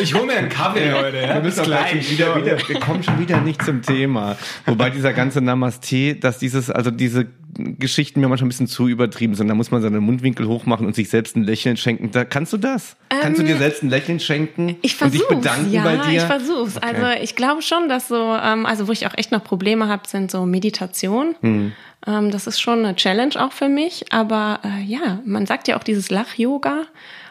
Ich 0.03 0.15
hole 0.15 0.27
mir 0.27 0.37
einen 0.39 0.49
Kaffee 0.49 0.93
heute. 0.93 1.13
Wir, 1.23 1.41
müssen 1.41 1.63
gleich 1.63 2.11
wieder, 2.11 2.35
wieder, 2.43 2.59
wir 2.69 2.81
kommen 2.81 3.05
schon 3.05 3.21
wieder 3.21 3.41
nicht 3.41 3.63
zum 3.65 3.81
Thema. 3.83 4.37
Wobei 4.67 4.91
dieser 4.91 5.13
ganze 5.13 5.41
Namaste, 5.41 6.17
dass 6.17 6.39
dieses, 6.39 6.71
also 6.71 6.91
diese 6.91 7.27
Geschichten 7.59 8.21
mir 8.21 8.29
manchmal 8.29 8.47
ein 8.47 8.49
bisschen 8.51 8.67
zu 8.67 8.89
übertrieben 8.89 9.35
sind. 9.35 9.49
Da 9.49 9.55
muss 9.55 9.71
man 9.71 9.83
seine 9.83 10.01
Mundwinkel 10.01 10.47
hochmachen 10.47 10.87
und 10.87 10.95
sich 10.95 11.09
selbst 11.09 11.37
ein 11.37 11.43
Lächeln 11.43 11.77
schenken. 11.77 12.11
Da, 12.11 12.25
kannst 12.25 12.53
du 12.53 12.57
das? 12.57 12.97
kannst 13.09 13.41
du 13.41 13.45
dir 13.45 13.57
selbst 13.57 13.83
ein 13.83 13.91
Lächeln 13.91 14.21
schenken 14.21 14.69
Ähm, 14.69 14.77
Ich 14.83 15.01
und 15.01 15.13
dich 15.13 15.27
bedanken 15.27 15.73
ja, 15.73 15.83
bei 15.83 15.97
dir? 15.97 16.19
ich 16.19 16.23
versuch's. 16.23 16.77
Okay. 16.77 16.87
Also 16.87 17.23
ich 17.23 17.37
glaube 17.37 17.63
schon, 17.63 17.89
dass 17.89 18.09
so, 18.09 18.17
ähm, 18.17 18.67
also 18.67 18.89
wo 18.89 18.93
ich 18.93 19.07
auch 19.07 19.17
echt 19.17 19.33
noch 19.33 19.43
Probleme 19.43 19.89
habe, 19.89 20.07
sind 20.07 20.31
so 20.31 20.47
Meditation. 20.47 21.35
Hm. 21.41 21.73
Ähm, 22.07 22.31
das 22.31 22.47
ist 22.47 22.61
schon 22.61 22.85
eine 22.85 22.97
Challenge 22.97 23.35
auch 23.43 23.53
für 23.53 23.69
mich. 23.69 24.13
Aber 24.13 24.61
äh, 24.65 24.83
ja, 24.83 25.21
man 25.25 25.47
sagt 25.47 25.69
ja 25.69 25.77
auch 25.77 25.85
dieses 25.85 26.11
Lach-Yoga, 26.11 26.85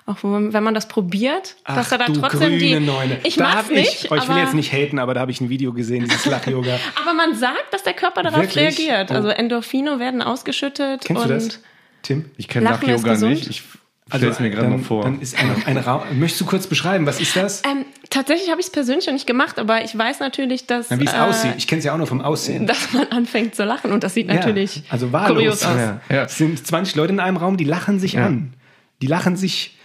auch 0.07 0.17
wenn 0.21 0.63
man 0.63 0.73
das 0.73 0.87
probiert, 0.87 1.57
dass 1.65 1.91
er 1.91 1.97
da 1.97 2.05
du 2.05 2.13
trotzdem 2.13 2.57
grüne 2.57 2.57
die. 2.57 2.79
Neune. 2.79 3.19
Ich 3.23 3.35
da 3.35 3.43
mach's 3.43 3.69
nicht. 3.69 4.05
Ich, 4.05 4.11
oh, 4.11 4.15
ich 4.15 4.27
will 4.29 4.37
jetzt 4.37 4.53
nicht 4.53 4.71
haten, 4.71 4.99
aber 4.99 5.13
da 5.13 5.19
habe 5.19 5.31
ich 5.31 5.41
ein 5.41 5.49
Video 5.49 5.73
gesehen, 5.73 6.05
dieses 6.05 6.25
Lach-Yoga. 6.25 6.79
Aber 7.01 7.13
man 7.13 7.35
sagt, 7.35 7.73
dass 7.73 7.83
der 7.83 7.93
Körper 7.93 8.23
darauf 8.23 8.39
Wirklich? 8.39 8.79
reagiert. 8.79 9.11
Oh. 9.11 9.15
Also 9.15 9.27
Endorphine 9.27 9.99
werden 9.99 10.21
ausgeschüttet 10.21 11.03
Kennst 11.03 11.23
und 11.23 11.29
du 11.29 11.33
das, 11.35 11.59
Tim? 12.03 12.25
ich 12.37 12.47
kenne 12.47 12.69
Lach-Yoga 12.69 13.17
nicht. 13.17 13.49
Ich 13.49 13.63
stelle 14.07 14.31
es 14.31 14.39
mir 14.39 14.49
gerade 14.49 14.69
mal 14.69 14.79
vor. 14.79 15.03
Dann 15.03 15.19
ist 15.19 15.37
ein, 15.37 15.51
ein 15.65 15.77
Raum. 15.77 16.03
Möchtest 16.17 16.39
du 16.39 16.45
kurz 16.45 16.67
beschreiben, 16.67 17.05
was 17.05 17.19
ist 17.19 17.35
das? 17.35 17.63
ähm, 17.65 17.83
tatsächlich 18.09 18.49
habe 18.49 18.61
ich 18.61 18.67
es 18.67 18.71
persönlich 18.71 19.07
noch 19.07 19.13
nicht 19.13 19.27
gemacht, 19.27 19.59
aber 19.59 19.83
ich 19.83 19.97
weiß 19.97 20.21
natürlich, 20.21 20.67
dass, 20.67 20.89
Na, 20.89 21.01
wie 21.01 21.05
es 21.05 21.13
äh, 21.13 21.17
aussieht. 21.17 21.55
Ich 21.57 21.67
kenne 21.67 21.79
es 21.79 21.85
ja 21.85 21.91
auch 21.91 21.97
nur 21.97 22.07
vom 22.07 22.21
Aussehen. 22.21 22.65
dass 22.67 22.93
man 22.93 23.07
anfängt 23.07 23.55
zu 23.55 23.65
lachen 23.65 23.91
und 23.91 24.05
das 24.05 24.13
sieht 24.13 24.27
natürlich 24.27 24.77
ja, 24.77 24.81
also 24.87 25.11
wahllos. 25.11 25.37
kurios 25.37 25.65
aus. 25.65 25.77
Ja, 25.77 26.01
ja. 26.09 26.23
Es 26.23 26.37
sind 26.37 26.65
20 26.65 26.95
Leute 26.95 27.11
in 27.11 27.19
einem 27.19 27.35
Raum, 27.35 27.57
die 27.57 27.65
lachen 27.65 27.99
sich 27.99 28.17
an. 28.17 28.53
Die 29.01 29.07
lachen 29.07 29.35
sich 29.35 29.76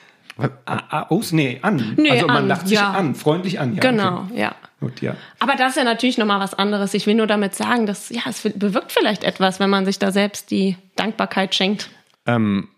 aus, 1.08 1.32
nee, 1.32 1.58
an. 1.62 1.94
Nee, 1.96 2.10
also 2.10 2.26
man 2.26 2.36
an, 2.36 2.48
lacht 2.48 2.68
sich 2.68 2.78
ja. 2.78 2.90
an, 2.92 3.14
freundlich 3.14 3.60
an. 3.60 3.74
Ja, 3.74 3.80
Genau, 3.80 4.26
Okay. 4.30 4.40
ja. 4.40 4.54
Gut, 4.80 5.00
ja. 5.00 5.14
Aber 5.38 5.54
das 5.54 5.70
ist 5.70 5.76
ja 5.76 5.84
natürlich 5.84 6.18
nochmal 6.18 6.40
was 6.40 6.54
anderes. 6.54 6.92
Ich 6.94 7.06
will 7.06 7.14
nur 7.14 7.28
damit 7.28 7.54
sagen, 7.54 7.86
dass 7.86 8.08
ja, 8.08 8.22
es 8.26 8.42
bewirkt 8.42 8.90
vielleicht 8.90 9.22
etwas, 9.22 9.60
wenn 9.60 9.70
man 9.70 9.84
sich 9.84 10.00
da 10.00 10.10
selbst 10.10 10.50
die 10.50 10.76
Dankbarkeit 10.96 11.54
schenkt. 11.54 11.88
Ähm, 12.26 12.68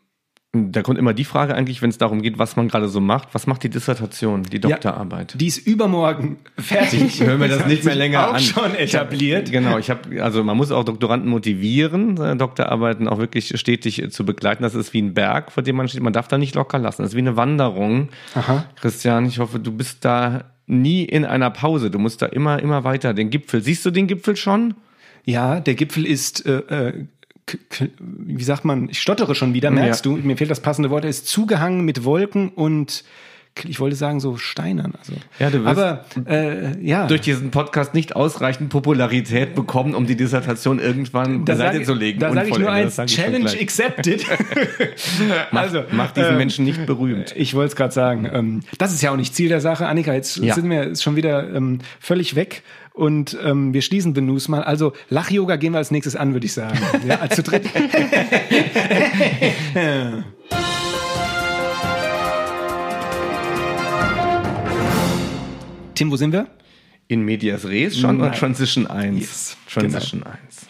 da 0.55 0.83
kommt 0.83 0.99
immer 0.99 1.13
die 1.15 1.25
Frage 1.25 1.55
eigentlich, 1.55 1.83
wenn 1.83 1.91
es 1.91 1.99
darum 1.99 2.23
geht, 2.23 2.39
was 2.39 2.57
man 2.57 2.69
gerade 2.69 2.89
so 2.89 3.01
macht. 3.01 3.35
Was 3.35 3.47
macht 3.47 3.63
die 3.65 3.69
Dissertation, 3.69 4.45
die 4.45 4.61
Doktorarbeit? 4.61 5.35
Die 5.41 5.47
ist 5.47 5.67
übermorgen 5.67 6.39
fertig. 6.59 7.21
Hören 7.21 7.41
wir 7.41 7.49
das 7.49 7.67
nicht 7.67 7.85
mehr 7.85 7.95
länger 7.95 8.29
auch 8.29 8.35
an. 8.35 8.41
schon 8.41 8.75
etabliert. 8.75 9.51
Genau, 9.51 9.79
ich 9.79 9.91
habe, 9.91 10.23
also 10.23 10.45
man 10.45 10.57
muss 10.57 10.71
auch 10.71 10.85
Doktoranden 10.85 11.29
motivieren, 11.29 12.17
seine 12.17 12.37
Doktorarbeiten 12.37 13.09
auch 13.09 13.19
wirklich 13.19 13.59
stetig 13.59 14.03
äh, 14.03 14.11
zu 14.11 14.25
begleiten. 14.25 14.63
Das 14.63 14.75
ist 14.75 14.93
wie 14.93 15.03
ein 15.03 15.15
Berg, 15.15 15.53
vor 15.53 15.63
dem 15.63 15.77
man 15.77 15.89
steht. 15.89 16.03
Man 16.03 16.13
darf 16.13 16.29
da 16.29 16.39
nicht 16.39 16.55
locker 16.55 16.79
lassen. 16.79 17.03
Das 17.03 17.11
ist 17.11 17.17
wie 17.17 17.21
eine 17.21 17.37
Wanderung. 17.37 18.09
Aha. 18.35 18.65
Christian, 18.77 19.27
ich 19.27 19.39
hoffe, 19.41 19.59
du 19.59 19.73
bist 19.73 20.05
da 20.05 20.45
nie 20.67 21.05
in 21.05 21.25
einer 21.25 21.51
Pause. 21.51 21.91
Du 21.91 21.99
musst 21.99 22.23
da 22.23 22.27
immer, 22.27 22.61
immer 22.61 22.85
weiter 22.85 23.15
den 23.15 23.31
Gipfel. 23.31 23.63
Siehst 23.63 23.85
du 23.85 23.91
den 23.91 24.07
Gipfel 24.07 24.37
schon? 24.37 24.75
Ja, 25.25 25.61
der 25.61 25.75
Gipfel 25.75 26.07
ist, 26.07 26.47
äh, 26.47 26.59
äh, 26.59 27.07
wie 27.79 28.43
sagt 28.45 28.65
man, 28.65 28.89
ich 28.89 29.01
stottere 29.01 29.35
schon 29.35 29.55
wieder, 29.55 29.71
merkst 29.71 30.05
Ja. 30.05 30.13
du? 30.13 30.19
Mir 30.19 30.37
fehlt 30.37 30.51
das 30.51 30.61
passende 30.61 30.91
Wort. 30.91 31.05
Er 31.05 31.11
ist 31.11 31.27
zugehangen 31.29 31.85
mit 31.85 32.05
Wolken 32.05 32.49
und 32.51 33.05
ich 33.69 33.79
wollte 33.79 33.95
sagen 33.95 34.19
so 34.19 34.37
Steinern. 34.37 34.95
Also. 34.99 35.13
Ja, 35.39 35.49
du 35.49 35.65
wirst 35.65 35.79
Aber 35.79 36.05
äh, 36.29 36.77
ja. 36.85 37.07
durch 37.07 37.21
diesen 37.21 37.53
Podcast 37.53 37.95
nicht 37.95 38.17
ausreichend 38.17 38.69
Popularität 38.69 39.55
bekommen, 39.55 39.95
um 39.95 40.07
die 40.07 40.17
Dissertation 40.17 40.81
irgendwann 40.81 41.45
beiseite 41.45 41.75
sage 41.75 41.85
zu 41.85 41.95
legen. 41.95 42.19
da 42.19 42.33
sag 42.33 42.49
ich 42.49 42.59
nur 42.59 42.71
eins, 42.73 42.97
Challenge 43.07 43.49
accepted. 43.49 44.25
also, 45.53 45.85
Macht 45.93 46.17
diesen 46.17 46.35
äh, 46.35 46.37
Menschen 46.37 46.65
nicht 46.65 46.85
berühmt. 46.85 47.33
Ich 47.37 47.55
wollte 47.55 47.69
es 47.69 47.77
gerade 47.77 47.93
sagen. 47.95 48.29
Ähm, 48.33 48.61
das 48.79 48.93
ist 48.93 49.03
ja 49.03 49.13
auch 49.13 49.17
nicht 49.17 49.37
Ziel 49.37 49.49
der 49.51 49.61
Sache. 49.61 49.87
Annika, 49.87 50.13
jetzt 50.13 50.39
Ja. 50.39 50.55
sind 50.55 50.69
wir 50.69 50.97
schon 50.97 51.15
wieder 51.15 51.55
ähm, 51.55 51.79
völlig 52.01 52.35
weg 52.35 52.65
und 52.95 53.37
ähm, 53.43 53.75
wir 53.75 53.83
schließen 53.83 54.15
den 54.15 54.25
News 54.27 54.49
mal. 54.49 54.63
Also 54.63 54.93
Lach-Yoga 55.11 55.57
gehen 55.57 55.73
wir 55.73 55.79
als 55.79 55.91
nächstes 55.91 56.15
an, 56.17 56.33
würde 56.33 56.47
ich 56.47 56.53
sagen. 56.53 56.79
Ja, 57.07 57.17
als 57.17 57.35
zu 57.37 57.43
dritt. 57.43 57.65
Tim, 65.95 66.11
wo 66.11 66.17
sind 66.17 66.33
wir? 66.33 66.47
In 67.07 67.23
Medias 67.23 67.67
Res 67.67 67.99
schon 67.99 68.17
oder 68.17 68.31
Nein. 68.31 68.39
Transition 68.39 68.87
1? 68.87 69.21
Yes, 69.21 69.57
Transition 69.69 70.23
1. 70.23 70.67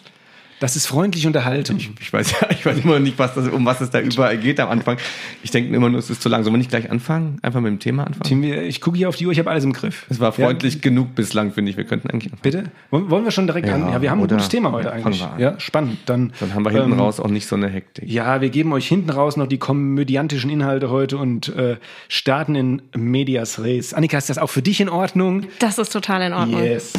Das 0.65 0.75
ist 0.75 0.87
freundliche 0.87 1.27
Unterhaltung. 1.27 1.77
Ich 1.77 2.11
weiß 2.11 2.31
ja, 2.41 2.49
ich 2.49 2.65
weiß 2.65 2.79
immer 2.79 2.97
nicht, 2.97 3.19
was 3.19 3.35
das, 3.35 3.49
um 3.49 3.63
was 3.67 3.81
es 3.81 3.91
da 3.91 4.01
überall 4.01 4.35
geht 4.35 4.59
am 4.59 4.69
Anfang. 4.69 4.97
Ich 5.43 5.51
denke 5.51 5.71
immer 5.75 5.91
nur, 5.91 5.99
es 5.99 6.09
ist 6.09 6.23
zu 6.23 6.27
lang. 6.27 6.43
Sollen 6.43 6.55
wir 6.55 6.57
nicht 6.57 6.71
gleich 6.71 6.89
anfangen? 6.89 7.37
Einfach 7.43 7.61
mit 7.61 7.69
dem 7.69 7.77
Thema 7.77 8.07
anfangen? 8.07 8.23
Tim, 8.23 8.43
ich 8.43 8.81
gucke 8.81 8.97
hier 8.97 9.07
auf 9.07 9.15
die 9.15 9.27
Uhr, 9.27 9.31
ich 9.31 9.37
habe 9.37 9.51
alles 9.51 9.63
im 9.63 9.73
Griff. 9.73 10.07
Es 10.09 10.19
war 10.19 10.31
freundlich 10.31 10.81
genug 10.81 11.13
bislang, 11.13 11.51
finde 11.51 11.69
ich. 11.69 11.77
Wir 11.77 11.83
könnten 11.83 12.09
eigentlich 12.09 12.33
anfangen. 12.33 12.41
Bitte? 12.41 12.71
Wollen 12.89 13.25
wir 13.25 13.29
schon 13.29 13.45
direkt 13.45 13.67
Ja, 13.67 13.75
an? 13.75 13.91
Ja, 13.91 14.01
wir 14.01 14.09
haben 14.09 14.17
ein 14.23 14.27
gutes 14.27 14.49
Thema 14.49 14.71
heute 14.71 14.87
ja, 14.87 14.93
eigentlich. 14.95 15.19
fangen 15.19 15.37
wir 15.39 15.47
an. 15.47 15.53
Ja, 15.53 15.59
spannend. 15.59 15.99
Dann, 16.07 16.33
Dann 16.39 16.55
haben 16.55 16.65
wir 16.65 16.71
hinten 16.71 16.93
ähm, 16.93 16.99
raus 16.99 17.19
auch 17.19 17.29
nicht 17.29 17.45
so 17.45 17.55
eine 17.55 17.67
Hektik. 17.67 18.09
Ja, 18.09 18.41
wir 18.41 18.49
geben 18.49 18.73
euch 18.73 18.87
hinten 18.87 19.11
raus 19.11 19.37
noch 19.37 19.45
die 19.45 19.59
komödiantischen 19.59 20.49
Inhalte 20.49 20.89
heute 20.89 21.19
und 21.19 21.47
äh, 21.49 21.77
starten 22.07 22.55
in 22.55 22.81
Medias 22.95 23.61
Res. 23.61 23.93
Annika, 23.93 24.17
ist 24.17 24.31
das 24.31 24.39
auch 24.39 24.49
für 24.49 24.63
dich 24.63 24.81
in 24.81 24.89
Ordnung? 24.89 25.43
Das 25.59 25.77
ist 25.77 25.91
total 25.91 26.23
in 26.23 26.33
Ordnung. 26.33 26.63
Yes. 26.63 26.91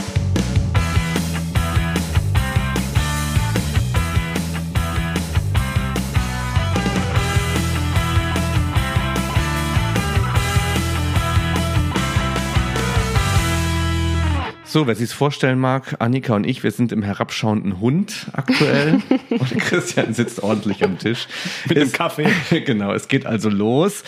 So, 14.77 14.87
wer 14.87 14.95
sich 14.95 15.09
vorstellen 15.09 15.59
mag, 15.59 15.97
Annika 16.01 16.35
und 16.35 16.47
ich, 16.47 16.63
wir 16.63 16.71
sind 16.71 16.93
im 16.93 17.03
herabschauenden 17.03 17.81
Hund 17.81 18.27
aktuell 18.35 19.01
und 19.31 19.57
Christian 19.57 20.13
sitzt 20.13 20.43
ordentlich 20.43 20.85
am 20.85 20.99
Tisch. 20.99 21.29
Mit 21.67 21.79
dem 21.79 21.93
Kaffee. 21.93 22.29
genau, 22.67 22.93
es 22.93 23.09
geht 23.09 23.25
also 23.25 23.49
los. 23.49 24.05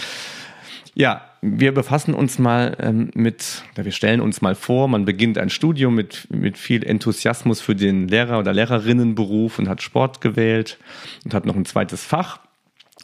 Ja, 0.95 1.23
wir 1.41 1.73
befassen 1.73 2.13
uns 2.13 2.39
mal 2.39 2.77
ähm, 2.81 3.11
mit, 3.15 3.63
wir 3.77 3.93
stellen 3.93 4.21
uns 4.21 4.43
mal 4.43 4.55
vor, 4.55 4.89
man 4.89 5.07
beginnt 5.07 5.39
ein 5.39 5.49
Studium 5.49 5.95
mit, 5.95 6.29
mit 6.31 6.59
viel 6.59 6.85
Enthusiasmus 6.85 7.63
für 7.63 7.75
den 7.75 8.07
Lehrer- 8.07 8.39
oder 8.39 8.53
Lehrerinnenberuf 8.53 9.59
und 9.59 9.71
hat 9.71 9.81
Sport 9.81 10.21
gewählt 10.21 10.77
und 11.25 11.33
hat 11.33 11.47
noch 11.47 11.57
ein 11.57 11.65
zweites 11.65 12.05
Fach. 12.05 12.41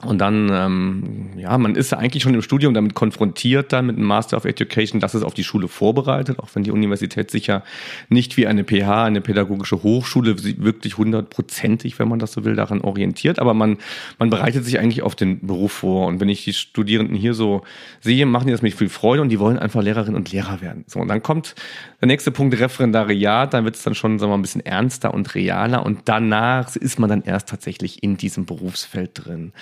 Und 0.03 0.19
dann, 0.19 0.51
ähm, 0.53 1.31
ja, 1.37 1.57
man 1.57 1.77
ist 1.77 1.93
ja 1.93 1.99
eigentlich 1.99 2.25
schon 2.25 2.35
im 2.35 2.43
Studium 2.43 2.75
damit 2.75 2.95
konfrontiert, 2.95 3.73
dann 3.73 3.87
mit 3.87 3.97
einem 3.97 4.07
Master 4.07 4.37
of 4.37 4.45
Education, 4.45 4.99
dass 4.99 5.15
es 5.15 5.23
auf 5.23 5.35
die 5.35 5.45
Schule 5.45 5.69
vorbereitet, 5.69 6.41
auch 6.41 6.49
wenn 6.55 6.65
die 6.65 6.73
Universität 6.73 7.31
sicher 7.31 7.63
nicht 8.09 8.37
wie 8.37 8.49
eine 8.49 8.65
PH, 8.65 9.05
eine 9.05 9.21
pädagogische 9.21 9.85
Hochschule, 9.85 10.43
wirklich 10.43 10.99
hundertprozentig, 10.99 11.99
wenn 12.01 12.09
man 12.09 12.19
das 12.19 12.33
so 12.33 12.45
will, 12.45 12.57
daran 12.57 12.81
orientiert. 12.81 13.39
Aber 13.39 13.55
man, 13.55 13.79
man 14.19 14.31
bereitet 14.31 14.65
sich 14.65 14.81
eigentlich 14.81 15.03
auf 15.03 15.15
den 15.15 15.47
Beruf 15.47 15.73
vor. 15.73 16.09
Und 16.09 16.19
wenn 16.19 16.29
ich 16.29 16.43
die 16.43 16.55
Studierenden 16.55 17.17
hier 17.17 17.35
so 17.35 17.63
sehe, 18.01 18.27
machen 18.27 18.47
die 18.49 18.53
das 18.53 18.63
mit 18.63 18.75
viel 18.75 18.89
Freude 18.89 19.23
und 19.23 19.29
die 19.29 19.39
wollen 19.39 19.59
einfach 19.61 19.81
Lehrerinnen 19.81 20.17
und 20.17 20.33
Lehrer 20.33 20.61
werden. 20.61 20.85
So, 20.89 20.99
und 20.99 21.09
dann 21.09 21.23
kommt 21.23 21.55
der 22.01 22.09
nächste 22.09 22.33
Punkt, 22.33 22.59
Referendariat, 22.59 23.55
dann 23.55 23.65
wird 23.65 23.77
es 23.77 23.85
dann 23.85 23.95
schon, 23.95 24.19
sagen 24.19 24.31
wir 24.31 24.37
mal, 24.37 24.41
ein 24.41 24.43
bisschen 24.43 24.67
ernster 24.67 25.15
und 25.15 25.37
realer. 25.37 25.87
Und 25.87 26.01
danach 26.07 26.75
ist 26.75 26.99
man 26.99 27.09
dann 27.09 27.23
erst 27.23 27.49
tatsächlich 27.49 28.03
in 28.03 28.17
diesem 28.17 28.45
Berufsfeld 28.45 29.13
drin. 29.15 29.53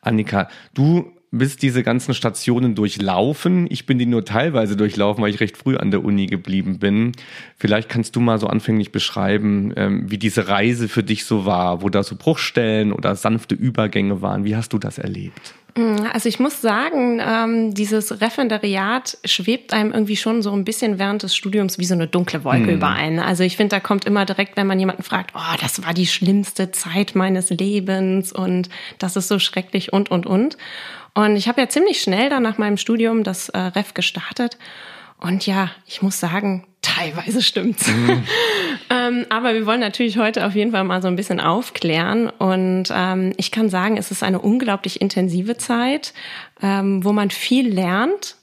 Annika, 0.00 0.48
du 0.74 1.12
bist 1.32 1.62
diese 1.62 1.82
ganzen 1.82 2.12
Stationen 2.12 2.74
durchlaufen. 2.74 3.66
Ich 3.70 3.86
bin 3.86 3.98
die 3.98 4.06
nur 4.06 4.24
teilweise 4.24 4.76
durchlaufen, 4.76 5.24
weil 5.24 5.30
ich 5.32 5.40
recht 5.40 5.56
früh 5.56 5.76
an 5.76 5.90
der 5.90 6.04
Uni 6.04 6.26
geblieben 6.26 6.78
bin. 6.78 7.12
Vielleicht 7.56 7.88
kannst 7.88 8.14
du 8.14 8.20
mal 8.20 8.38
so 8.38 8.46
anfänglich 8.48 8.92
beschreiben, 8.92 9.72
ähm, 9.76 10.10
wie 10.10 10.18
diese 10.18 10.48
Reise 10.48 10.88
für 10.88 11.02
dich 11.02 11.24
so 11.24 11.46
war, 11.46 11.80
wo 11.80 11.88
da 11.88 12.02
so 12.02 12.16
Bruchstellen 12.16 12.92
oder 12.92 13.16
sanfte 13.16 13.54
Übergänge 13.54 14.20
waren. 14.20 14.44
Wie 14.44 14.56
hast 14.56 14.74
du 14.74 14.78
das 14.78 14.98
erlebt? 14.98 15.54
Mm, 15.74 16.06
also 16.12 16.28
ich 16.28 16.38
muss 16.38 16.60
sagen, 16.60 17.20
ähm, 17.20 17.74
dieses 17.74 18.20
Referendariat 18.20 19.18
schwebt 19.24 19.72
einem 19.72 19.92
irgendwie 19.92 20.16
schon 20.16 20.42
so 20.42 20.52
ein 20.52 20.64
bisschen 20.64 20.98
während 20.98 21.22
des 21.22 21.34
Studiums 21.34 21.78
wie 21.78 21.84
so 21.84 21.94
eine 21.94 22.06
dunkle 22.06 22.44
Wolke 22.44 22.70
mhm. 22.70 22.76
über 22.76 22.88
einen. 22.88 23.18
Also 23.18 23.42
ich 23.42 23.56
finde, 23.56 23.76
da 23.76 23.80
kommt 23.80 24.04
immer 24.04 24.24
direkt, 24.24 24.56
wenn 24.56 24.66
man 24.66 24.78
jemanden 24.78 25.02
fragt, 25.02 25.32
oh, 25.34 25.56
das 25.60 25.84
war 25.84 25.94
die 25.94 26.06
schlimmste 26.06 26.72
Zeit 26.72 27.14
meines 27.14 27.50
Lebens 27.50 28.32
und 28.32 28.68
das 28.98 29.16
ist 29.16 29.28
so 29.28 29.38
schrecklich 29.38 29.92
und, 29.92 30.10
und, 30.10 30.26
und. 30.26 30.56
Und 31.14 31.36
ich 31.36 31.48
habe 31.48 31.60
ja 31.60 31.68
ziemlich 31.68 32.00
schnell 32.00 32.30
dann 32.30 32.42
nach 32.42 32.58
meinem 32.58 32.76
Studium 32.76 33.22
das 33.22 33.48
äh, 33.50 33.58
Ref 33.58 33.94
gestartet. 33.94 34.58
Und 35.18 35.46
ja, 35.46 35.70
ich 35.86 36.02
muss 36.02 36.18
sagen, 36.18 36.66
teilweise 36.82 37.40
stimmt's. 37.42 37.88
Mhm. 37.88 38.24
ähm, 38.90 39.26
aber 39.30 39.54
wir 39.54 39.64
wollen 39.66 39.80
natürlich 39.80 40.18
heute 40.18 40.44
auf 40.46 40.54
jeden 40.54 40.72
Fall 40.72 40.84
mal 40.84 41.00
so 41.00 41.08
ein 41.08 41.16
bisschen 41.16 41.40
aufklären. 41.40 42.28
Und 42.28 42.84
ähm, 42.94 43.32
ich 43.36 43.50
kann 43.50 43.70
sagen, 43.70 43.96
es 43.96 44.10
ist 44.10 44.22
eine 44.22 44.40
unglaublich 44.40 45.00
intensive 45.00 45.56
Zeit, 45.56 46.12
ähm, 46.60 47.04
wo 47.04 47.12
man 47.12 47.30
viel 47.30 47.72
lernt, 47.72 48.36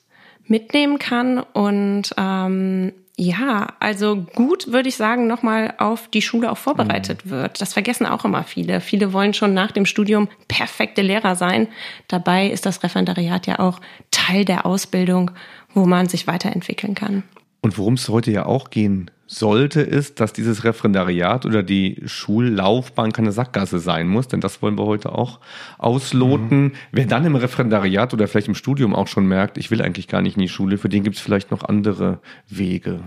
mitnehmen 0.47 0.97
kann 0.97 1.37
und 1.53 2.09
ähm, 2.17 2.91
ja, 3.21 3.73
also 3.81 4.15
gut 4.15 4.71
würde 4.71 4.87
ich 4.87 4.95
sagen, 4.95 5.27
nochmal 5.27 5.73
auf 5.77 6.07
die 6.07 6.21
Schule 6.21 6.49
auch 6.49 6.57
vorbereitet 6.57 7.25
mhm. 7.25 7.31
wird. 7.31 7.59
Das 7.59 7.73
vergessen 7.73 8.05
auch 8.05 8.23
immer 8.23 8.45
viele. 8.45 8.79
Viele 8.79 9.11
wollen 9.11 9.33
schon 9.33 9.53
nach 9.53 9.71
dem 9.71 9.85
Studium 9.85 10.29
perfekte 10.47 11.01
Lehrer 11.01 11.35
sein. 11.35 11.67
Dabei 12.07 12.47
ist 12.47 12.65
das 12.65 12.81
Referendariat 12.81 13.45
ja 13.45 13.59
auch 13.59 13.81
Teil 14.09 14.45
der 14.45 14.65
Ausbildung, 14.65 15.31
wo 15.73 15.85
man 15.85 16.07
sich 16.07 16.27
weiterentwickeln 16.27 16.95
kann. 16.95 17.23
Und 17.61 17.77
worum 17.77 17.95
es 17.95 18.07
heute 18.07 18.31
ja 18.31 18.45
auch 18.45 18.69
gehen 18.69 19.11
sollte, 19.27 19.81
ist, 19.81 20.19
dass 20.19 20.33
dieses 20.33 20.63
Referendariat 20.63 21.45
oder 21.45 21.61
die 21.61 22.01
Schullaufbahn 22.05 23.11
keine 23.11 23.31
Sackgasse 23.31 23.79
sein 23.79 24.07
muss, 24.07 24.27
denn 24.27 24.41
das 24.41 24.61
wollen 24.61 24.77
wir 24.77 24.85
heute 24.85 25.11
auch 25.11 25.39
ausloten. 25.77 26.63
Mhm. 26.63 26.71
Wer 26.91 27.05
dann 27.05 27.25
im 27.25 27.35
Referendariat 27.35 28.13
oder 28.13 28.27
vielleicht 28.27 28.47
im 28.47 28.55
Studium 28.55 28.95
auch 28.95 29.07
schon 29.07 29.27
merkt, 29.27 29.57
ich 29.57 29.69
will 29.69 29.81
eigentlich 29.81 30.07
gar 30.07 30.21
nicht 30.21 30.35
in 30.35 30.41
die 30.41 30.49
Schule, 30.49 30.77
für 30.77 30.89
den 30.89 31.03
gibt 31.03 31.17
es 31.17 31.21
vielleicht 31.21 31.51
noch 31.51 31.63
andere 31.63 32.19
Wege. 32.47 33.01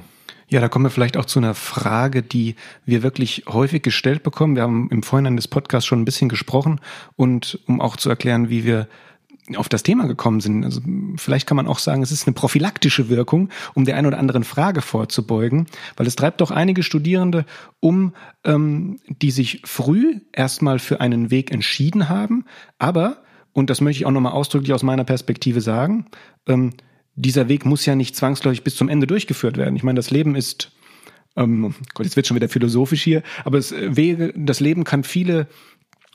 Ja, 0.48 0.60
da 0.60 0.68
kommen 0.68 0.84
wir 0.84 0.90
vielleicht 0.90 1.16
auch 1.16 1.24
zu 1.24 1.40
einer 1.40 1.54
Frage, 1.54 2.22
die 2.22 2.56
wir 2.84 3.02
wirklich 3.02 3.44
häufig 3.48 3.82
gestellt 3.82 4.22
bekommen. 4.22 4.54
Wir 4.54 4.62
haben 4.62 4.90
im 4.90 5.02
Vorhinein 5.02 5.36
des 5.36 5.48
Podcasts 5.48 5.86
schon 5.86 6.02
ein 6.02 6.04
bisschen 6.04 6.28
gesprochen 6.28 6.78
und 7.16 7.58
um 7.66 7.80
auch 7.80 7.96
zu 7.96 8.10
erklären, 8.10 8.50
wie 8.50 8.64
wir 8.64 8.86
auf 9.56 9.68
das 9.68 9.82
Thema 9.82 10.06
gekommen 10.06 10.40
sind. 10.40 10.64
Also 10.64 10.80
vielleicht 11.16 11.46
kann 11.46 11.56
man 11.56 11.66
auch 11.66 11.78
sagen, 11.78 12.02
es 12.02 12.12
ist 12.12 12.26
eine 12.26 12.34
prophylaktische 12.34 13.08
Wirkung, 13.08 13.48
um 13.74 13.84
der 13.84 13.96
ein 13.96 14.06
oder 14.06 14.18
anderen 14.18 14.44
Frage 14.44 14.82
vorzubeugen, 14.82 15.66
weil 15.96 16.06
es 16.06 16.16
treibt 16.16 16.40
doch 16.40 16.50
einige 16.50 16.82
Studierende 16.82 17.44
um, 17.80 18.14
ähm, 18.44 19.00
die 19.08 19.30
sich 19.30 19.62
früh 19.64 20.20
erstmal 20.32 20.78
für 20.78 21.00
einen 21.00 21.30
Weg 21.30 21.50
entschieden 21.50 22.08
haben, 22.08 22.44
aber, 22.78 23.22
und 23.52 23.68
das 23.68 23.80
möchte 23.80 24.00
ich 24.00 24.06
auch 24.06 24.12
nochmal 24.12 24.32
ausdrücklich 24.32 24.72
aus 24.72 24.84
meiner 24.84 25.04
Perspektive 25.04 25.60
sagen, 25.60 26.06
ähm, 26.46 26.72
dieser 27.14 27.48
Weg 27.48 27.66
muss 27.66 27.84
ja 27.84 27.94
nicht 27.94 28.16
zwangsläufig 28.16 28.64
bis 28.64 28.76
zum 28.76 28.88
Ende 28.88 29.06
durchgeführt 29.06 29.56
werden. 29.56 29.76
Ich 29.76 29.82
meine, 29.82 29.96
das 29.96 30.10
Leben 30.10 30.34
ist, 30.34 30.72
ähm, 31.36 31.74
Gott, 31.94 32.06
jetzt 32.06 32.16
wird 32.16 32.26
schon 32.26 32.36
wieder 32.36 32.48
philosophisch 32.48 33.02
hier, 33.02 33.22
aber 33.44 33.58
es, 33.58 33.72
äh, 33.72 33.96
Wege, 33.96 34.32
das 34.36 34.60
Leben 34.60 34.84
kann 34.84 35.04
viele 35.04 35.48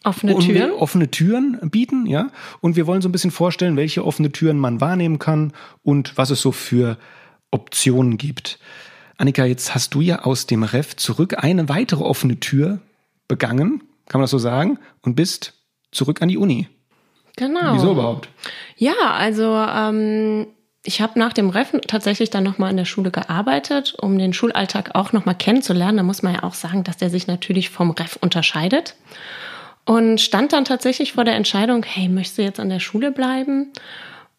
Offene 0.04 0.38
Türen? 0.38 0.72
Offene 0.72 1.12
Türen 1.12 1.60
bieten, 1.70 2.06
ja. 2.06 2.30
Und 2.62 2.76
wir 2.76 2.88
wollen 2.88 3.02
so 3.02 3.10
ein 3.10 3.12
bisschen 3.12 3.32
vorstellen, 3.32 3.78
welche 3.78 4.06
offene 4.06 4.32
Türen 4.32 4.58
man 4.58 4.80
wahrnehmen 4.80 5.20
kann 5.20 5.54
und 5.84 6.18
was 6.18 6.30
es 6.30 6.42
so 6.42 6.52
für 6.52 6.98
Optionen 7.52 8.18
gibt. 8.18 8.60
Annika, 9.18 9.46
jetzt 9.46 9.74
hast 9.74 9.94
du 9.94 10.02
ja 10.02 10.20
aus 10.24 10.46
dem 10.46 10.64
Ref 10.64 10.96
zurück 10.96 11.44
eine 11.44 11.70
weitere 11.70 12.04
offene 12.04 12.40
Tür 12.40 12.80
begangen, 13.28 13.84
kann 14.08 14.20
man 14.20 14.24
das 14.24 14.32
so 14.32 14.38
sagen, 14.38 14.80
und 15.02 15.16
bist 15.16 15.54
zurück 15.92 16.22
an 16.22 16.30
die 16.30 16.38
Uni. 16.38 16.68
Genau. 17.36 17.76
Wieso 17.76 17.92
überhaupt? 17.92 18.30
Ja, 18.78 18.96
also 19.12 19.56
ähm, 19.56 20.48
ich 20.84 21.02
habe 21.02 21.20
nach 21.20 21.34
dem 21.34 21.50
Ref 21.50 21.74
tatsächlich 21.88 22.30
dann 22.30 22.44
nochmal 22.44 22.72
in 22.72 22.78
der 22.78 22.86
Schule 22.86 23.12
gearbeitet, 23.12 23.96
um 24.00 24.18
den 24.18 24.34
Schulalltag 24.34 24.92
auch 24.94 25.14
nochmal 25.14 25.36
kennenzulernen. 25.36 25.98
Da 25.98 26.04
muss 26.04 26.24
man 26.24 26.36
ja 26.36 26.44
auch 26.44 26.54
sagen, 26.54 26.84
dass 26.84 26.98
der 26.98 27.10
sich 27.10 27.28
natürlich 27.28 27.70
vom 27.70 27.92
Ref 27.92 28.18
unterscheidet 28.22 28.96
und 29.88 30.20
stand 30.20 30.52
dann 30.52 30.66
tatsächlich 30.66 31.14
vor 31.14 31.24
der 31.24 31.36
Entscheidung, 31.36 31.86
hey, 31.88 32.10
möchtest 32.10 32.38
du 32.38 32.42
jetzt 32.42 32.60
an 32.60 32.68
der 32.68 32.82
Schule 32.82 33.10
bleiben? 33.10 33.72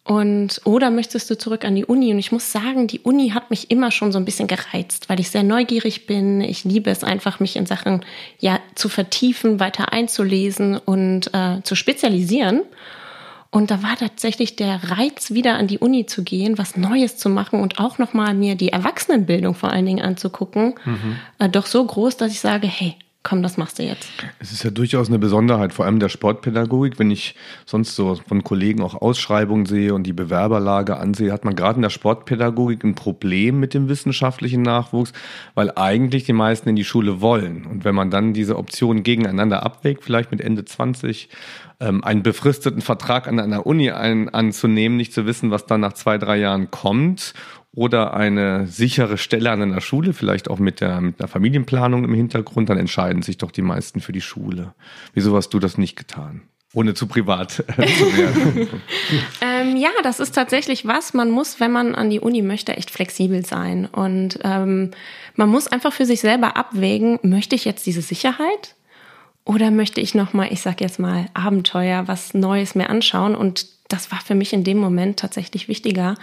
Und 0.04 0.60
oder 0.64 0.90
möchtest 0.90 1.30
du 1.30 1.38
zurück 1.38 1.64
an 1.64 1.74
die 1.74 1.86
Uni? 1.86 2.12
Und 2.12 2.18
ich 2.18 2.32
muss 2.32 2.52
sagen, 2.52 2.86
die 2.86 3.00
Uni 3.00 3.30
hat 3.30 3.48
mich 3.48 3.70
immer 3.70 3.90
schon 3.90 4.12
so 4.12 4.18
ein 4.18 4.26
bisschen 4.26 4.46
gereizt, 4.46 5.08
weil 5.08 5.20
ich 5.20 5.30
sehr 5.30 5.42
neugierig 5.42 6.06
bin. 6.06 6.42
Ich 6.42 6.64
liebe 6.64 6.90
es 6.90 7.02
einfach, 7.02 7.40
mich 7.40 7.56
in 7.56 7.64
Sachen 7.64 8.04
ja 8.38 8.60
zu 8.74 8.90
vertiefen, 8.90 9.58
weiter 9.58 9.90
einzulesen 9.90 10.76
und 10.76 11.32
äh, 11.32 11.62
zu 11.62 11.74
spezialisieren. 11.74 12.60
Und 13.50 13.70
da 13.70 13.82
war 13.82 13.96
tatsächlich 13.96 14.54
der 14.54 14.78
Reiz, 14.90 15.30
wieder 15.30 15.54
an 15.54 15.66
die 15.66 15.78
Uni 15.78 16.04
zu 16.04 16.24
gehen, 16.24 16.58
was 16.58 16.76
Neues 16.76 17.16
zu 17.16 17.30
machen 17.30 17.62
und 17.62 17.78
auch 17.78 17.96
nochmal 17.96 18.34
mir 18.34 18.54
die 18.54 18.68
Erwachsenenbildung 18.68 19.54
vor 19.54 19.70
allen 19.70 19.86
Dingen 19.86 20.04
anzugucken, 20.04 20.74
mhm. 20.84 21.16
äh, 21.38 21.48
doch 21.48 21.64
so 21.64 21.82
groß, 21.82 22.18
dass 22.18 22.32
ich 22.32 22.40
sage, 22.40 22.66
hey, 22.66 22.96
komm, 23.22 23.42
das 23.42 23.56
machst 23.56 23.78
du 23.78 23.82
jetzt. 23.82 24.08
Es 24.38 24.52
ist 24.52 24.62
ja 24.62 24.70
durchaus 24.70 25.08
eine 25.08 25.18
Besonderheit, 25.18 25.72
vor 25.72 25.84
allem 25.84 25.98
der 25.98 26.08
Sportpädagogik. 26.08 26.98
Wenn 26.98 27.10
ich 27.10 27.34
sonst 27.66 27.94
so 27.94 28.14
von 28.14 28.44
Kollegen 28.44 28.82
auch 28.82 28.94
Ausschreibungen 28.94 29.66
sehe 29.66 29.92
und 29.92 30.04
die 30.04 30.12
Bewerberlage 30.12 30.96
ansehe, 30.96 31.32
hat 31.32 31.44
man 31.44 31.54
gerade 31.54 31.76
in 31.76 31.82
der 31.82 31.90
Sportpädagogik 31.90 32.84
ein 32.84 32.94
Problem 32.94 33.60
mit 33.60 33.74
dem 33.74 33.88
wissenschaftlichen 33.88 34.62
Nachwuchs, 34.62 35.12
weil 35.54 35.72
eigentlich 35.76 36.24
die 36.24 36.32
meisten 36.32 36.68
in 36.68 36.76
die 36.76 36.84
Schule 36.84 37.20
wollen. 37.20 37.66
Und 37.66 37.84
wenn 37.84 37.94
man 37.94 38.10
dann 38.10 38.32
diese 38.32 38.56
Optionen 38.56 39.02
gegeneinander 39.02 39.62
abwägt, 39.62 40.04
vielleicht 40.04 40.30
mit 40.30 40.40
Ende 40.40 40.64
20 40.64 41.28
ähm, 41.80 42.02
einen 42.02 42.22
befristeten 42.22 42.80
Vertrag 42.80 43.28
an 43.28 43.38
einer 43.38 43.66
Uni 43.66 43.90
ein, 43.90 44.28
anzunehmen, 44.28 44.96
nicht 44.96 45.12
zu 45.12 45.26
wissen, 45.26 45.50
was 45.50 45.66
dann 45.66 45.80
nach 45.80 45.92
zwei, 45.92 46.18
drei 46.18 46.38
Jahren 46.38 46.70
kommt 46.70 47.34
oder 47.72 48.14
eine 48.14 48.66
sichere 48.66 49.18
Stelle 49.18 49.50
an 49.50 49.62
einer 49.62 49.80
Schule, 49.80 50.12
vielleicht 50.12 50.48
auch 50.48 50.58
mit, 50.58 50.80
der, 50.80 51.00
mit 51.00 51.20
einer 51.20 51.28
Familienplanung 51.28 52.04
im 52.04 52.14
Hintergrund, 52.14 52.70
dann 52.70 52.78
entscheiden 52.78 53.22
sich 53.22 53.38
doch 53.38 53.50
die 53.50 53.62
meisten 53.62 54.00
für 54.00 54.12
die 54.12 54.20
Schule. 54.20 54.74
Wieso 55.14 55.36
hast 55.36 55.50
du 55.50 55.58
das 55.58 55.78
nicht 55.78 55.96
getan? 55.96 56.42
Ohne 56.74 56.92
zu 56.92 57.06
privat 57.06 57.64
äh, 57.78 57.86
zu 57.86 58.16
werden. 58.16 58.68
ähm, 59.40 59.76
ja, 59.76 59.88
das 60.02 60.20
ist 60.20 60.34
tatsächlich 60.34 60.86
was. 60.86 61.14
Man 61.14 61.30
muss, 61.30 61.60
wenn 61.60 61.72
man 61.72 61.94
an 61.94 62.10
die 62.10 62.20
Uni 62.20 62.42
möchte, 62.42 62.76
echt 62.76 62.90
flexibel 62.90 63.44
sein. 63.44 63.86
Und 63.86 64.38
ähm, 64.44 64.90
man 65.34 65.48
muss 65.48 65.66
einfach 65.66 65.92
für 65.92 66.04
sich 66.04 66.20
selber 66.20 66.56
abwägen, 66.56 67.18
möchte 67.22 67.54
ich 67.54 67.64
jetzt 67.64 67.86
diese 67.86 68.02
Sicherheit? 68.02 68.74
Oder 69.44 69.70
möchte 69.70 70.02
ich 70.02 70.14
nochmal, 70.14 70.52
ich 70.52 70.60
sag 70.60 70.82
jetzt 70.82 70.98
mal, 70.98 71.26
Abenteuer, 71.32 72.06
was 72.06 72.34
Neues 72.34 72.74
mir 72.74 72.90
anschauen? 72.90 73.34
Und 73.34 73.66
das 73.88 74.12
war 74.12 74.20
für 74.20 74.34
mich 74.34 74.52
in 74.52 74.62
dem 74.62 74.76
Moment 74.76 75.18
tatsächlich 75.18 75.68
wichtiger, 75.68 76.16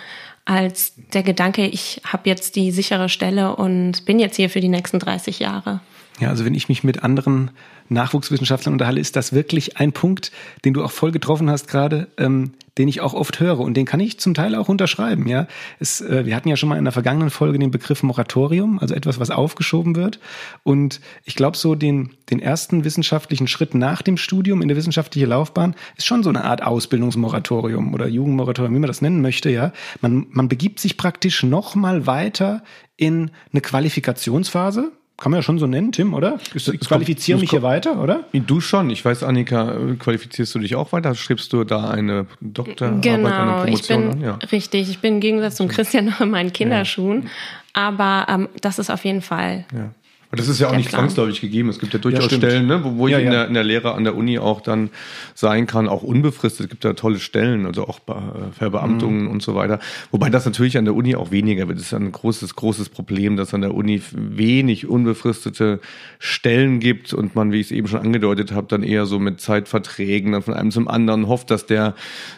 als 0.45 0.93
der 1.13 1.23
Gedanke, 1.23 1.65
ich 1.65 2.01
habe 2.05 2.29
jetzt 2.29 2.55
die 2.55 2.71
sichere 2.71 3.09
Stelle 3.09 3.55
und 3.55 4.05
bin 4.05 4.19
jetzt 4.19 4.35
hier 4.35 4.49
für 4.49 4.61
die 4.61 4.69
nächsten 4.69 4.99
30 4.99 5.39
Jahre. 5.39 5.81
Ja, 6.19 6.29
also 6.29 6.45
wenn 6.45 6.53
ich 6.53 6.69
mich 6.69 6.83
mit 6.83 7.03
anderen 7.03 7.51
Nachwuchswissenschaftlern 7.89 8.73
unterhalte, 8.73 9.01
ist 9.01 9.17
das 9.17 9.33
wirklich 9.33 9.77
ein 9.77 9.91
Punkt, 9.91 10.31
den 10.63 10.73
du 10.73 10.81
auch 10.83 10.91
voll 10.91 11.11
getroffen 11.11 11.49
hast 11.49 11.67
gerade, 11.67 12.07
ähm, 12.17 12.53
den 12.77 12.87
ich 12.87 13.01
auch 13.01 13.13
oft 13.13 13.39
höre 13.41 13.59
und 13.59 13.75
den 13.75 13.85
kann 13.85 13.99
ich 13.99 14.17
zum 14.19 14.33
Teil 14.33 14.55
auch 14.55 14.69
unterschreiben. 14.69 15.27
Ja, 15.27 15.47
es, 15.79 15.99
äh, 15.99 16.25
wir 16.25 16.35
hatten 16.35 16.47
ja 16.47 16.55
schon 16.55 16.69
mal 16.69 16.77
in 16.77 16.85
der 16.85 16.93
vergangenen 16.93 17.29
Folge 17.29 17.59
den 17.59 17.71
Begriff 17.71 18.01
Moratorium, 18.01 18.79
also 18.79 18.95
etwas, 18.95 19.19
was 19.19 19.29
aufgeschoben 19.29 19.97
wird. 19.97 20.19
Und 20.63 21.01
ich 21.25 21.35
glaube, 21.35 21.57
so 21.57 21.75
den 21.75 22.11
den 22.29 22.39
ersten 22.39 22.85
wissenschaftlichen 22.85 23.47
Schritt 23.47 23.75
nach 23.75 24.01
dem 24.01 24.17
Studium 24.17 24.61
in 24.61 24.69
der 24.69 24.77
wissenschaftlichen 24.77 25.29
Laufbahn 25.29 25.75
ist 25.97 26.05
schon 26.05 26.23
so 26.23 26.29
eine 26.29 26.45
Art 26.45 26.63
Ausbildungsmoratorium 26.63 27.93
oder 27.93 28.07
Jugendmoratorium, 28.07 28.73
wie 28.73 28.79
man 28.79 28.87
das 28.87 29.01
nennen 29.01 29.21
möchte. 29.21 29.49
Ja, 29.49 29.73
man 29.99 30.27
man 30.31 30.47
begibt 30.47 30.79
sich 30.79 30.95
praktisch 30.95 31.43
noch 31.43 31.75
mal 31.75 32.07
weiter 32.07 32.63
in 32.95 33.31
eine 33.51 33.61
Qualifikationsphase 33.61 34.91
kann 35.17 35.31
man 35.31 35.39
ja 35.39 35.43
schon 35.43 35.59
so 35.59 35.67
nennen, 35.67 35.93
Tim, 35.93 36.13
oder? 36.13 36.39
Ich, 36.53 36.65
qualifiziere 36.81 37.39
mich 37.39 37.49
hier 37.49 37.63
weiter, 37.63 38.01
oder? 38.01 38.25
Du 38.33 38.59
schon. 38.59 38.89
Ich 38.89 39.03
weiß, 39.05 39.23
Annika, 39.23 39.77
qualifizierst 39.97 40.53
du 40.53 40.59
dich 40.59 40.75
auch 40.75 40.91
weiter? 40.91 41.15
Schreibst 41.15 41.53
du 41.53 41.63
da 41.63 41.89
eine 41.89 42.25
Doktorarbeit, 42.41 43.01
genau, 43.01 43.29
eine 43.29 43.63
Promotion 43.63 43.73
ich 43.73 43.87
bin, 43.87 44.11
an? 44.11 44.21
Ja. 44.21 44.39
Richtig, 44.51 44.89
ich 44.89 44.99
bin 44.99 45.15
im 45.15 45.19
Gegensatz 45.21 45.55
zum 45.55 45.69
Christian 45.69 46.05
noch 46.09 46.19
in 46.19 46.29
meinen 46.29 46.51
Kinderschuhen. 46.51 47.23
Ja. 47.23 47.29
Aber 47.73 48.25
ähm, 48.29 48.49
das 48.59 48.77
ist 48.77 48.89
auf 48.89 49.05
jeden 49.05 49.21
Fall 49.21 49.65
ja. 49.73 49.91
Aber 50.27 50.37
das 50.37 50.47
ist 50.47 50.59
ja 50.59 50.67
auch 50.67 50.71
Der 50.71 50.77
nicht 50.79 50.89
Plan. 50.89 51.01
zwangsläufig 51.01 51.41
gegeben. 51.41 51.69
Es 51.69 51.79
gibt 51.79 51.93
ja 51.93 51.99
durchaus 51.99 52.25
stimmt. 52.25 52.43
Stellen, 52.43 52.67
ne, 52.67 52.83
wo, 52.83 52.97
wo 52.97 53.07
Ja, 53.07 53.19
ich 53.19 53.25
in, 53.25 53.31
ja. 53.31 53.39
der, 53.39 53.47
in 53.47 53.53
der 53.53 53.63
Lehre 53.63 53.93
an 53.93 54.03
der 54.03 54.15
Uni 54.15 54.39
auch 54.39 54.61
dann 54.61 54.89
sein 55.33 55.65
kann, 55.67 55.87
auch 55.87 56.03
unbefristet. 56.03 56.65
Es 56.65 56.69
gibt 56.69 56.83
ja 56.83 56.93
tolle 56.93 57.19
Stellen, 57.19 57.65
also 57.65 57.87
auch 57.87 57.99
Mhm. 58.07 58.51
Verbeamtungen 58.51 59.27
und 59.27 59.41
so 59.41 59.55
weiter. 59.55 59.79
Wobei 60.11 60.29
das 60.29 60.45
natürlich 60.45 60.77
an 60.77 60.85
der 60.85 60.95
Uni 60.95 61.15
auch 61.15 61.31
weniger 61.31 61.67
wird. 61.67 61.77
Das 61.77 61.85
ist 61.87 61.91
ja 61.91 61.97
ein 61.99 62.11
großes, 62.11 62.55
großes 62.55 62.89
Problem, 62.89 63.35
dass 63.37 63.53
an 63.53 63.61
der 63.61 63.73
Uni 63.73 64.01
wenig 64.13 64.87
unbefristete 64.87 65.79
Stellen 66.19 66.79
gibt 66.79 67.13
und 67.13 67.35
man, 67.35 67.51
wie 67.51 67.59
ich 67.59 67.67
es 67.67 67.71
eben 67.71 67.87
schon 67.87 67.99
angedeutet 68.01 68.51
habe, 68.51 68.67
dann 68.67 68.83
eher 68.83 69.05
so 69.05 69.19
mit 69.19 69.39
Zeitverträgen 69.41 70.31
dann 70.33 70.41
von 70.41 70.53
einem 70.53 70.71
zum 70.71 70.87
anderen 70.87 71.27
hofft, 71.27 71.51
dass 71.51 71.65
der, 71.65 71.95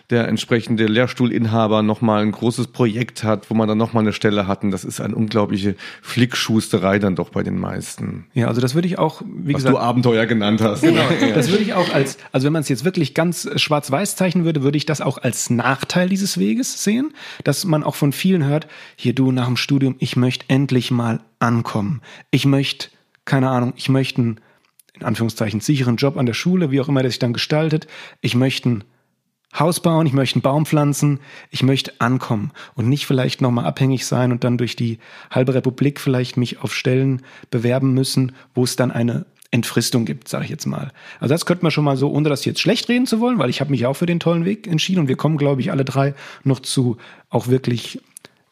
der 0.10 0.28
entsprechende 0.28 0.86
Lehrstuhlinhaber 0.86 1.84
nochmal 1.84 2.22
ein 2.24 2.32
großes 2.32 2.68
Projekt 2.68 3.24
hat, 3.24 3.50
wo 3.50 3.54
man 3.54 3.68
dann 3.68 3.78
nochmal 3.78 4.04
eine 4.04 4.14
Stelle 4.14 4.48
hat. 4.48 4.64
Und 4.64 4.72
das 4.72 4.84
ist 4.84 5.02
eine 5.02 5.16
unglaubliche 5.16 5.76
Flickschusterei 6.02 7.00
dann 7.00 7.16
doch 7.16 7.30
bei 7.30 7.44
den 7.44 7.60
meisten. 7.60 7.77
Ja, 8.34 8.48
also 8.48 8.62
das 8.62 8.76
würde 8.76 8.88
ich 8.88 8.98
auch, 8.98 9.22
wie 9.26 9.54
Was 9.54 9.64
gesagt, 9.64 9.76
du 9.76 9.80
Abenteuer 9.80 10.26
genannt 10.26 10.62
hast. 10.62 10.82
Genau. 10.82 11.02
Das 11.34 11.50
würde 11.50 11.64
ich 11.64 11.74
auch 11.74 11.94
als, 11.94 12.18
also 12.32 12.46
wenn 12.46 12.54
man 12.54 12.62
es 12.62 12.70
jetzt 12.70 12.86
wirklich 12.86 13.14
ganz 13.14 13.50
schwarz-weiß 13.56 14.16
zeichnen 14.16 14.46
würde, 14.46 14.64
würde 14.64 14.78
ich 14.78 14.86
das 14.86 15.02
auch 15.02 15.18
als 15.18 15.50
Nachteil 15.50 16.10
dieses 16.10 16.38
Weges 16.38 16.84
sehen, 16.84 17.14
dass 17.44 17.66
man 17.66 17.84
auch 17.84 17.96
von 17.96 18.14
vielen 18.14 18.46
hört, 18.46 18.68
hier 18.96 19.14
du 19.14 19.32
nach 19.32 19.46
dem 19.46 19.58
Studium, 19.58 19.96
ich 20.00 20.16
möchte 20.16 20.46
endlich 20.48 20.92
mal 20.92 21.20
ankommen. 21.40 22.02
Ich 22.32 22.46
möchte, 22.46 22.90
keine 23.26 23.50
Ahnung, 23.50 23.74
ich 23.76 23.90
möchte 23.90 24.22
einen, 24.22 24.40
in 24.94 25.04
Anführungszeichen, 25.04 25.60
sicheren 25.60 25.98
Job 25.98 26.18
an 26.18 26.26
der 26.26 26.34
Schule, 26.34 26.72
wie 26.72 26.82
auch 26.82 26.90
immer 26.90 27.02
der 27.02 27.12
sich 27.12 27.20
dann 27.20 27.34
gestaltet. 27.34 27.88
Ich 28.22 28.36
möchte 28.36 28.70
ein 28.70 28.84
Haus 29.60 29.80
bauen, 29.80 30.06
ich 30.06 30.14
möchte 30.14 30.36
einen 30.36 30.42
Baum 30.42 30.66
pflanzen, 30.66 31.20
ich 31.50 31.64
möchte 31.64 31.94
ankommen 32.00 32.52
und 32.76 32.90
nicht 32.90 33.06
vielleicht 33.06 33.42
nochmal 33.42 33.66
abhängig 33.66 34.06
sein 34.06 34.32
und 34.32 34.44
dann 34.44 34.58
durch 34.58 34.76
die 34.76 35.00
halbe 35.32 35.54
Republik 35.54 36.00
vielleicht 36.00 36.38
mich 36.38 36.62
auf 36.62 36.74
Stellen 36.76 37.22
bewerben 37.50 37.94
müssen, 37.94 38.34
wo 38.54 38.64
es 38.64 38.76
dann 38.76 38.92
eine 38.92 39.26
Entfristung 39.52 40.06
gibt, 40.06 40.28
sage 40.28 40.44
ich 40.44 40.50
jetzt 40.50 40.66
mal. 40.66 40.92
Also 41.20 41.34
das 41.34 41.46
könnte 41.46 41.64
man 41.64 41.72
schon 41.72 41.86
mal 41.86 41.98
so, 41.98 42.12
ohne 42.12 42.30
das 42.30 42.46
jetzt 42.46 42.60
schlecht 42.60 42.90
reden 42.90 43.08
zu 43.08 43.20
wollen, 43.20 43.40
weil 43.40 43.50
ich 43.50 43.62
habe 43.62 43.72
mich 43.72 43.86
auch 43.86 43.96
für 43.96 44.06
den 44.06 44.20
tollen 44.20 44.46
Weg 44.46 44.68
entschieden 44.68 45.00
und 45.02 45.08
wir 45.08 45.16
kommen, 45.16 45.38
glaube 45.38 45.62
ich, 45.62 45.72
alle 45.72 45.86
drei 45.86 46.14
noch 46.44 46.60
zu 46.60 46.98
auch 47.30 47.48
wirklich 47.48 48.02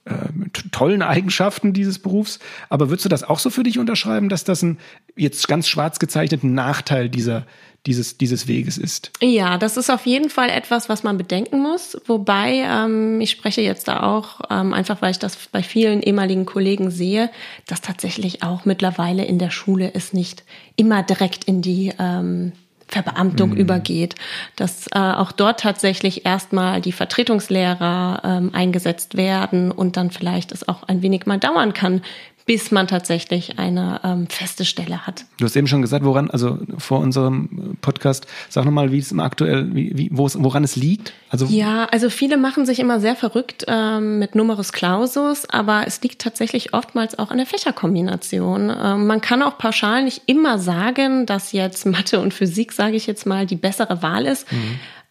äh, 0.06 0.30
tollen 0.72 1.02
Eigenschaften 1.02 1.74
dieses 1.74 2.00
Berufs. 2.00 2.40
Aber 2.70 2.90
würdest 2.90 3.06
du 3.06 3.10
das 3.10 3.24
auch 3.24 3.40
so 3.40 3.50
für 3.50 3.64
dich 3.64 3.78
unterschreiben, 3.78 4.30
dass 4.30 4.46
das 4.46 4.62
ein 4.62 4.78
jetzt 5.16 5.48
ganz 5.48 5.68
schwarz 5.68 6.00
gezeichneten 6.00 6.54
Nachteil 6.54 7.10
dieser, 7.10 7.46
dieses, 7.86 8.18
dieses 8.18 8.48
Weges 8.48 8.78
ist? 8.78 9.12
Ja, 9.22 9.58
das 9.58 9.78
ist 9.78 9.90
auf 9.90 10.06
jeden 10.06 10.30
Fall 10.30 10.50
etwas, 10.50 10.90
was 10.90 11.04
man 11.04 11.18
bedenken 11.18 11.62
muss. 11.62 11.98
Wobei, 12.06 12.64
ähm, 12.66 13.22
ich 13.22 13.32
spreche 13.32 13.62
jetzt 13.62 13.88
da 13.88 14.04
auch, 14.04 14.42
ähm, 14.50 14.74
einfach 14.74 15.02
weil 15.02 15.12
ich 15.12 15.20
das 15.20 15.38
bei 15.52 15.64
vielen 15.64 16.02
ehemaligen 16.02 16.46
Kollegen 16.46 16.92
sehe, 16.92 17.30
dass 17.68 17.82
tatsächlich 17.82 18.44
auch 18.44 18.66
mittlerweile 18.66 19.26
in 19.26 19.40
der 19.40 19.52
Schule 19.52 19.92
es 19.94 20.14
nicht 20.14 20.44
immer 20.76 21.04
direkt 21.04 21.46
in 21.46 21.62
die 21.62 21.94
ähm, 22.00 22.54
Verbeamtung 22.88 23.56
übergeht, 23.56 24.16
dass 24.56 24.88
äh, 24.88 25.00
auch 25.00 25.32
dort 25.32 25.60
tatsächlich 25.60 26.26
erstmal 26.26 26.82
die 26.82 26.92
Vertretungslehrer 26.92 28.22
ähm, 28.24 28.52
eingesetzt 28.54 29.18
werden 29.18 29.72
und 29.72 29.98
dann 29.98 30.12
vielleicht 30.12 30.52
es 30.52 30.68
auch 30.68 30.84
ein 30.84 31.02
wenig 31.02 31.26
mal 31.26 31.40
dauern 31.40 31.74
kann, 31.74 32.02
bis 32.46 32.72
man 32.72 32.88
tatsächlich 32.88 33.58
eine 33.58 34.02
ähm, 34.04 34.28
feste 34.28 34.66
Stelle 34.66 35.08
hat. 35.08 35.26
Du 35.38 35.46
hast 35.46 35.56
eben 35.56 35.68
schon 35.68 35.82
gesagt, 35.82 36.06
woran, 36.06 36.30
also 36.30 36.60
vor 36.78 37.00
unserem 37.00 37.78
Podcast, 37.82 38.28
sag 38.50 38.66
nochmal, 38.66 38.92
wie 38.92 39.00
es 39.00 39.12
im 39.12 39.20
aktuell, 39.20 39.74
wie, 39.74 39.98
wie, 39.98 40.10
wo 40.12 40.28
es, 40.28 40.42
woran 40.42 40.64
es 40.64 40.76
liegt. 40.76 41.14
Also 41.30 41.48
Ja, 41.48 41.86
also 41.86 42.10
viele 42.10 42.38
machen 42.38 42.66
sich 42.66 42.80
immer 42.80 43.00
sehr 43.00 43.16
verrückt 43.16 43.66
ähm, 43.68 44.20
mit 44.20 44.36
Numerus 44.36 44.74
Clausus, 44.74 45.50
aber 45.50 45.86
es 45.88 46.02
liegt 46.02 46.22
tatsächlich 46.22 46.74
oftmals 46.74 47.18
auch 47.18 47.32
an 47.32 47.38
der 47.38 47.48
Fächerkombination. 47.48 48.70
Ähm, 48.70 49.08
man 49.08 49.22
kann 49.22 49.42
auch 49.42 49.58
pauschal 49.58 50.04
nicht 50.04 50.24
immer 50.28 50.60
sagen, 50.60 51.26
dass 51.26 51.52
jetzt 51.52 51.86
Mathe 51.86 52.20
und 52.20 52.34
Physik, 52.34 52.74
sage 52.74 52.96
ich 52.96 53.08
jetzt 53.08 53.26
mal, 53.26 53.48
die 53.48 53.56
bessere 53.56 54.04
Wahl 54.04 54.26
ist. 54.28 54.48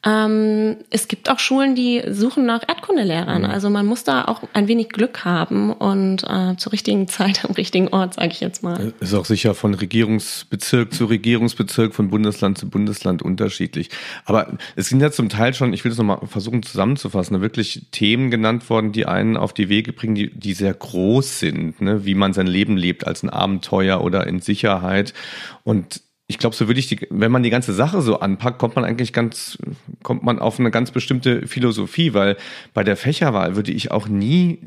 Ähm, 0.05 0.77
es 0.91 1.09
gibt 1.09 1.31
auch 1.31 1.39
Schulen, 1.39 1.75
die 1.75 2.03
suchen 2.11 2.45
nach 2.45 2.63
Erdkundelehrern. 2.67 3.45
Also 3.45 3.71
man 3.71 3.87
muss 3.87 4.05
da 4.05 4.27
auch 4.27 4.43
ein 4.53 4.69
wenig 4.69 4.91
Glück 4.91 5.25
haben 5.25 5.73
und 5.73 6.25
äh, 6.25 6.57
zur 6.57 6.73
richtigen 6.73 7.09
Zeit 7.15 7.45
am 7.45 7.53
richtigen 7.53 7.89
Ort, 7.89 8.15
sage 8.15 8.29
ich 8.33 8.41
jetzt 8.41 8.63
mal. 8.63 8.93
Ist 9.01 9.15
auch 9.15 9.25
sicher 9.25 9.55
von 9.55 9.75
Regierungsbezirk 9.75 10.93
zu 10.93 11.07
Regierungsbezirk, 11.07 11.95
von 11.95 12.11
Bundesland 12.11 12.59
zu 12.59 12.69
Bundesland 12.69 13.23
unterschiedlich. 13.23 13.91
Aber 14.27 14.59
es 14.77 14.89
sind 14.89 15.01
ja 15.01 15.11
zum 15.11 15.29
Teil 15.29 15.55
schon, 15.55 15.73
ich 15.73 15.85
will 15.85 15.91
das 15.91 15.99
nochmal 15.99 16.19
versuchen 16.27 16.63
zusammenzufassen, 16.63 17.41
wirklich 17.41 17.87
Themen 17.91 18.31
genannt 18.31 18.69
worden, 18.69 18.93
die 18.93 19.07
einen 19.07 19.37
auf 19.37 19.55
die 19.55 19.69
Wege 19.69 19.93
bringen, 19.93 20.15
die, 20.15 20.31
die 20.31 20.53
sehr 20.53 20.75
groß 20.75 21.39
sind, 21.39 21.81
ne? 21.81 22.05
wie 22.05 22.15
man 22.15 22.33
sein 22.35 22.47
Leben 22.47 22.77
lebt 22.77 23.07
als 23.07 23.23
ein 23.23 23.31
Abenteuer 23.31 24.03
oder 24.03 24.27
in 24.27 24.41
Sicherheit. 24.41 25.15
Und 25.63 26.03
ich 26.27 26.39
glaube, 26.39 26.57
so 26.57 26.67
würde 26.69 26.81
ich 26.81 26.87
die, 26.87 27.07
wenn 27.11 27.31
man 27.31 27.43
die 27.43 27.51
ganze 27.51 27.75
Sache 27.75 28.01
so 28.01 28.21
anpackt, 28.21 28.59
kommt 28.59 28.77
man 28.77 28.85
eigentlich 28.85 29.13
ganz, 29.13 29.59
kommt 30.03 30.23
man 30.23 30.39
auf 30.39 30.59
eine 30.59 30.71
ganz 30.71 30.91
bestimmte 30.91 31.47
Philosophie, 31.47 32.15
weil 32.15 32.37
bei 32.73 32.83
der 32.83 32.97
Fächerwahl 32.97 33.57
würde 33.57 33.73
ich 33.73 33.91
auch 33.91 34.09
nie 34.09 34.61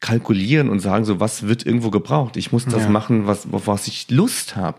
kalkulieren 0.00 0.68
und 0.70 0.80
sagen, 0.80 1.04
so 1.04 1.20
was 1.20 1.46
wird 1.46 1.66
irgendwo 1.66 1.90
gebraucht. 1.90 2.36
Ich 2.36 2.50
muss 2.50 2.64
das 2.64 2.84
Ja. 2.84 2.88
machen, 2.88 3.26
was, 3.26 3.46
auf 3.52 3.66
was 3.66 3.86
ich 3.88 4.10
Lust 4.10 4.56
habe. 4.56 4.78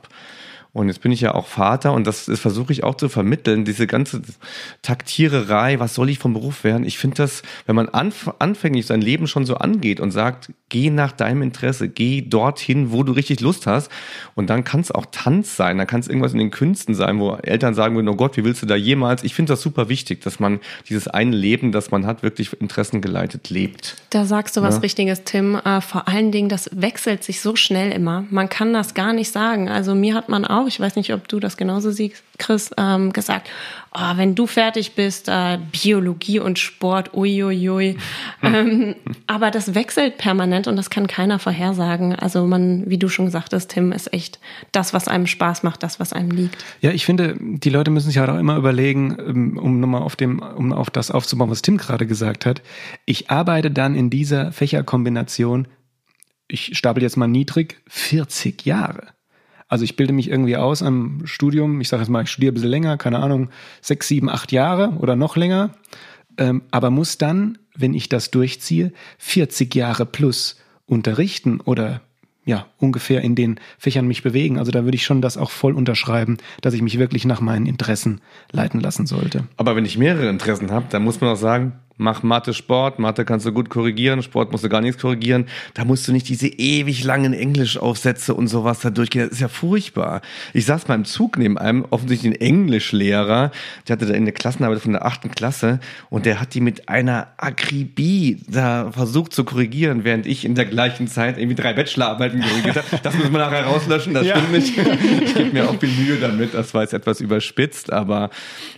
Und 0.73 0.87
jetzt 0.87 1.01
bin 1.01 1.11
ich 1.11 1.21
ja 1.21 1.35
auch 1.35 1.45
Vater 1.45 1.93
und 1.93 2.07
das, 2.07 2.25
das 2.25 2.39
versuche 2.39 2.73
ich 2.73 2.83
auch 2.83 2.95
zu 2.95 3.07
vermitteln, 3.07 3.63
diese 3.63 3.85
ganze 3.85 4.23
Taktiererei, 4.81 5.79
was 5.79 5.93
soll 5.93 6.09
ich 6.09 6.17
vom 6.19 6.33
Beruf 6.33 6.63
werden? 6.63 6.83
Ich 6.83 6.97
finde 6.97 7.17
das, 7.17 7.43
wenn 7.65 7.75
man 7.75 7.89
anf 7.89 8.31
anfänglich 8.39 8.87
sein 8.87 9.01
Leben 9.01 9.27
schon 9.27 9.45
so 9.45 9.55
angeht 9.55 9.99
und 9.99 10.11
sagt, 10.11 10.51
geh 10.69 10.89
nach 10.89 11.11
deinem 11.11 11.43
Interesse, 11.43 11.87
geh 11.89 12.21
dorthin, 12.21 12.91
wo 12.91 13.03
du 13.03 13.11
richtig 13.11 13.39
Lust 13.39 13.67
hast. 13.67 13.91
Und 14.33 14.49
dann 14.49 14.63
kann 14.63 14.81
es 14.81 14.91
auch 14.91 15.05
Tanz 15.11 15.55
sein, 15.55 15.77
dann 15.77 15.85
kann 15.85 15.99
es 15.99 16.07
irgendwas 16.07 16.33
in 16.33 16.39
den 16.39 16.49
Künsten 16.51 16.95
sein, 16.95 17.19
wo 17.19 17.35
Eltern 17.35 17.75
sagen 17.75 17.95
würden, 17.95 18.09
oh 18.09 18.15
Gott, 18.15 18.35
wie 18.35 18.43
willst 18.43 18.63
du 18.63 18.65
da 18.65 18.75
jemals? 18.75 19.23
Ich 19.23 19.35
finde 19.35 19.53
das 19.53 19.61
super 19.61 19.89
wichtig, 19.89 20.21
dass 20.21 20.39
man 20.39 20.59
dieses 20.89 21.07
eine 21.07 21.35
Leben, 21.35 21.71
das 21.71 21.91
man 21.91 22.07
hat, 22.07 22.23
wirklich 22.23 22.59
interessengeleitet 22.59 23.51
lebt. 23.51 23.95
Da 24.09 24.25
sagst 24.25 24.57
du 24.57 24.61
was 24.63 24.75
Ja. 24.75 24.81
Richtiges, 24.81 25.23
Tim. 25.23 25.55
Äh, 25.55 25.81
vor 25.81 26.07
allen 26.07 26.31
Dingen, 26.31 26.49
das 26.49 26.69
wechselt 26.73 27.23
sich 27.23 27.41
so 27.41 27.55
schnell 27.55 27.91
immer. 27.91 28.25
Man 28.31 28.49
kann 28.49 28.73
das 28.73 28.95
gar 28.95 29.13
nicht 29.13 29.31
sagen. 29.31 29.69
Also 29.69 29.93
mir 29.93 30.15
hat 30.15 30.29
man 30.29 30.45
auch, 30.45 30.62
ich 30.67 30.79
weiß 30.79 30.95
nicht, 30.95 31.13
ob 31.13 31.27
du 31.27 31.39
das 31.39 31.57
genauso 31.57 31.91
siehst, 31.91 32.23
Chris, 32.37 32.71
ähm, 32.77 33.13
gesagt, 33.13 33.49
oh, 33.93 34.17
wenn 34.17 34.35
du 34.35 34.47
fertig 34.47 34.95
bist, 34.95 35.29
äh, 35.29 35.59
Biologie 35.71 36.39
und 36.39 36.59
Sport, 36.59 37.13
uiuiui. 37.13 37.97
Ähm, 38.41 38.95
aber 39.27 39.51
das 39.51 39.75
wechselt 39.75 40.17
permanent 40.17 40.67
und 40.67 40.75
das 40.75 40.89
kann 40.89 41.07
keiner 41.07 41.39
vorhersagen. 41.39 42.15
Also 42.15 42.45
man, 42.45 42.89
wie 42.89 42.97
du 42.97 43.09
schon 43.09 43.29
sagtest, 43.29 43.71
Tim, 43.71 43.91
ist 43.91 44.11
echt 44.13 44.39
das, 44.71 44.93
was 44.93 45.07
einem 45.07 45.27
Spaß 45.27 45.63
macht, 45.63 45.83
das, 45.83 45.99
was 45.99 46.13
einem 46.13 46.31
liegt. 46.31 46.57
Ja, 46.81 46.91
ich 46.91 47.05
finde, 47.05 47.35
die 47.39 47.69
Leute 47.69 47.91
müssen 47.91 48.07
sich 48.07 48.17
halt 48.17 48.29
auch 48.29 48.39
immer 48.39 48.57
überlegen, 48.57 49.15
ähm, 49.19 49.57
um 49.57 49.79
nochmal 49.79 50.01
auf 50.01 50.15
dem, 50.15 50.39
um 50.39 50.73
auf 50.73 50.89
das 50.89 51.11
aufzubauen, 51.11 51.49
was 51.49 51.61
Tim 51.61 51.77
gerade 51.77 52.07
gesagt 52.07 52.45
hat. 52.45 52.61
Ich 53.05 53.29
arbeite 53.29 53.71
dann 53.71 53.95
in 53.95 54.09
dieser 54.09 54.51
Fächerkombination, 54.51 55.67
ich 56.47 56.77
stapel 56.77 57.01
jetzt 57.01 57.17
mal 57.17 57.27
niedrig, 57.27 57.81
40 57.87 58.65
Jahre. 58.65 59.12
Also 59.73 59.85
ich 59.85 59.95
bilde 59.95 60.13
mich 60.13 60.29
irgendwie 60.29 60.55
aus 60.55 60.83
am 60.83 61.21
Studium, 61.23 61.81
ich 61.81 61.87
sage 61.87 62.03
jetzt 62.03 62.09
mal, 62.09 62.21
ich 62.21 62.29
studiere 62.29 62.51
ein 62.51 62.53
bisschen 62.53 62.69
länger, 62.69 62.95
keine 62.95 63.17
Ahnung, 63.17 63.49
sechs, 63.81 64.07
sieben, 64.07 64.29
acht 64.29 64.51
Jahre 64.51 64.89
oder 64.99 65.15
noch 65.15 65.35
länger, 65.35 65.71
ähm, 66.37 66.61
aber 66.69 66.91
muss 66.91 67.17
dann, 67.17 67.57
wenn 67.75 67.95
ich 67.95 68.07
das 68.07 68.29
durchziehe, 68.29 68.93
40 69.17 69.73
Jahre 69.73 70.05
plus 70.05 70.57
unterrichten 70.85 71.59
oder 71.59 72.01
ja, 72.45 72.67
ungefähr 72.77 73.21
in 73.21 73.33
den 73.33 73.59
Fächern 73.79 74.05
mich 74.05 74.21
bewegen. 74.21 74.59
Also 74.59 74.69
da 74.69 74.83
würde 74.83 74.93
ich 74.93 75.05
schon 75.05 75.23
das 75.23 75.37
auch 75.37 75.49
voll 75.49 75.73
unterschreiben, 75.73 76.37
dass 76.61 76.75
ich 76.75 76.83
mich 76.83 76.99
wirklich 76.99 77.25
nach 77.25 77.41
meinen 77.41 77.65
Interessen 77.65 78.21
leiten 78.51 78.79
lassen 78.79 79.07
sollte. 79.07 79.45
Aber 79.57 79.75
wenn 79.75 79.85
ich 79.85 79.97
mehrere 79.97 80.29
Interessen 80.29 80.69
habe, 80.69 80.85
dann 80.91 81.03
muss 81.03 81.19
man 81.19 81.31
auch 81.31 81.35
sagen, 81.35 81.79
mach 81.97 82.23
Mathe, 82.23 82.53
Sport. 82.53 82.99
Mathe 82.99 83.25
kannst 83.25 83.45
du 83.45 83.51
gut 83.51 83.69
korrigieren, 83.69 84.23
Sport 84.23 84.51
musst 84.51 84.63
du 84.63 84.69
gar 84.69 84.81
nichts 84.81 85.01
korrigieren. 85.01 85.45
Da 85.73 85.85
musst 85.85 86.07
du 86.07 86.11
nicht 86.11 86.27
diese 86.29 86.47
ewig 86.47 87.03
langen 87.03 87.33
Englischaufsätze 87.33 88.33
und 88.33 88.47
sowas 88.47 88.79
da 88.79 88.89
durchgehen. 88.89 89.23
Das 89.23 89.33
ist 89.33 89.39
ja 89.41 89.47
furchtbar. 89.47 90.21
Ich 90.53 90.65
saß 90.65 90.87
mal 90.87 90.95
im 90.95 91.05
Zug 91.05 91.37
neben 91.37 91.57
einem 91.57 91.85
offensichtlich 91.89 92.33
einen 92.33 92.41
Englischlehrer, 92.41 93.51
der 93.87 93.93
hatte 93.95 94.05
da 94.05 94.13
eine 94.13 94.31
Klassenarbeit 94.31 94.79
von 94.81 94.93
der 94.93 95.05
achten 95.05 95.31
Klasse 95.31 95.79
und 96.09 96.25
der 96.25 96.39
hat 96.39 96.53
die 96.53 96.61
mit 96.61 96.89
einer 96.89 97.27
Akribie 97.37 98.41
da 98.47 98.91
versucht 98.91 99.33
zu 99.33 99.43
korrigieren, 99.43 100.03
während 100.03 100.25
ich 100.25 100.45
in 100.45 100.55
der 100.55 100.65
gleichen 100.65 101.07
Zeit 101.07 101.37
irgendwie 101.37 101.55
drei 101.55 101.73
Bachelorarbeiten 101.73 102.41
korrigiert 102.41 102.77
habe. 102.77 102.87
Das 103.03 103.15
müssen 103.15 103.31
wir 103.31 103.39
nachher 103.39 103.65
rauslöschen, 103.65 104.13
das 104.13 104.25
Ja. 104.25 104.37
stimmt 104.37 104.51
nicht. 104.53 104.73
Ich 105.23 105.35
gebe 105.35 105.51
mir 105.53 105.69
auch 105.69 105.79
viel 105.79 105.89
Mühe 105.89 106.17
damit. 106.17 106.53
Das 106.53 106.73
war 106.73 106.81
jetzt 106.81 106.93
etwas 106.93 107.21
überspitzt, 107.21 107.91
aber 107.91 108.29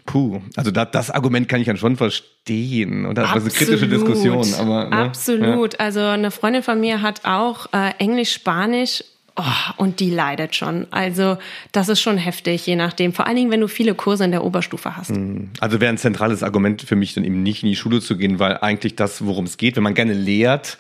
puh. 0.06 0.42
Also 0.56 0.72
da, 0.72 0.86
das 0.86 1.10
Argument 1.12 1.48
kann 1.48 1.60
ich 1.60 1.68
dann 1.68 1.78
schon 1.78 1.96
verstehen. 1.96 3.05
Und 3.06 3.18
das 3.18 3.30
war 3.30 3.36
eine 3.36 3.50
kritische 3.50 3.88
Diskussion. 3.88 4.54
Aber, 4.60 4.90
ne? 4.90 4.96
Absolut. 4.96 5.80
Also 5.80 6.02
eine 6.02 6.32
Freundin 6.32 6.64
von 6.64 6.80
mir 6.80 7.02
hat 7.02 7.22
auch 7.26 7.68
äh, 7.74 7.92
Englisch, 8.00 8.34
Spanisch 8.34 9.04
Oh, 9.38 9.44
und 9.76 10.00
die 10.00 10.12
leidet 10.12 10.56
schon. 10.56 10.88
Also 10.92 11.38
das 11.74 11.90
ist 11.90 12.00
schon 12.00 12.18
heftig, 12.18 12.66
je 12.66 12.78
nachdem. 12.78 13.12
Vor 13.12 13.28
allen 13.28 13.36
Dingen, 13.36 13.52
wenn 13.52 13.60
du 13.60 13.68
viele 13.68 13.94
Kurse 13.94 14.24
in 14.24 14.32
der 14.32 14.46
Oberstufe 14.46 14.96
hast. 14.96 15.10
Hm. 15.10 15.50
Also 15.60 15.82
wäre 15.82 15.90
ein 15.90 15.98
zentrales 15.98 16.42
Argument 16.42 16.82
für 16.82 16.96
mich 16.96 17.16
dann 17.16 17.26
eben 17.26 17.44
nicht 17.44 17.62
in 17.62 17.68
die 17.68 17.76
Schule 17.76 18.00
zu 18.00 18.16
gehen, 18.16 18.40
weil 18.40 18.60
eigentlich 18.60 18.96
das, 18.96 19.26
worum 19.26 19.44
es 19.44 19.58
geht, 19.58 19.76
wenn 19.76 19.84
man 19.84 19.94
gerne 19.94 20.14
lehrt, 20.14 20.78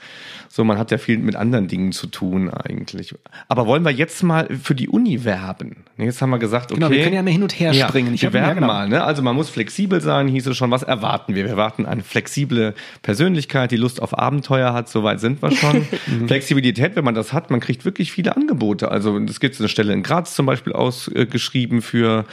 so, 0.55 0.63
man 0.63 0.77
hat 0.77 0.89
ja 0.89 0.97
viel 0.97 1.17
mit 1.17 1.35
anderen 1.35 1.67
Dingen 1.67 1.91
zu 1.91 2.07
tun 2.07 2.49
eigentlich. 2.49 3.13
Aber 3.49 3.67
wollen 3.67 3.83
wir 3.83 3.91
jetzt 3.91 4.23
mal 4.23 4.47
für 4.63 4.73
die 4.73 4.87
Uni 4.87 5.25
werben? 5.25 5.83
Jetzt 5.97 6.21
haben 6.21 6.29
wir 6.29 6.39
gesagt, 6.39 6.71
okay. 6.71 6.79
Genau, 6.79 6.89
wir 6.91 7.03
können 7.03 7.15
ja 7.15 7.23
mal 7.23 7.31
hin 7.31 7.43
und 7.43 7.59
her 7.59 7.73
springen. 7.73 8.15
Ja, 8.15 8.21
wir 8.21 8.33
werben 8.33 8.47
ja, 8.47 8.53
genau. 8.53 8.67
mal. 8.67 8.87
Ne? 8.87 9.03
Also 9.03 9.21
man 9.21 9.35
muss 9.35 9.49
flexibel 9.49 9.99
sein, 9.99 10.29
hieß 10.29 10.47
es 10.47 10.55
schon. 10.55 10.71
Was 10.71 10.83
erwarten 10.83 11.35
wir? 11.35 11.43
Wir 11.43 11.51
erwarten 11.51 11.85
eine 11.85 12.03
flexible 12.03 12.73
Persönlichkeit, 13.01 13.71
die 13.71 13.75
Lust 13.75 14.01
auf 14.01 14.17
Abenteuer 14.17 14.71
hat. 14.71 14.87
Soweit 14.87 15.19
sind 15.19 15.41
wir 15.41 15.51
schon. 15.51 15.85
Mhm. 16.05 16.27
Flexibilität, 16.27 16.95
wenn 16.95 17.03
man 17.03 17.15
das 17.15 17.33
hat, 17.33 17.49
man 17.49 17.59
kriegt 17.59 17.83
wirklich 17.83 18.11
viele 18.11 18.35
Angebote. 18.35 18.91
Also 18.91 19.17
es 19.17 19.39
gibt 19.39 19.59
eine 19.59 19.67
Stelle 19.67 19.91
in 19.91 20.03
Graz 20.03 20.35
zum 20.35 20.45
Beispiel 20.45 20.71
ausgeschrieben 20.73 21.81
für 21.81 22.25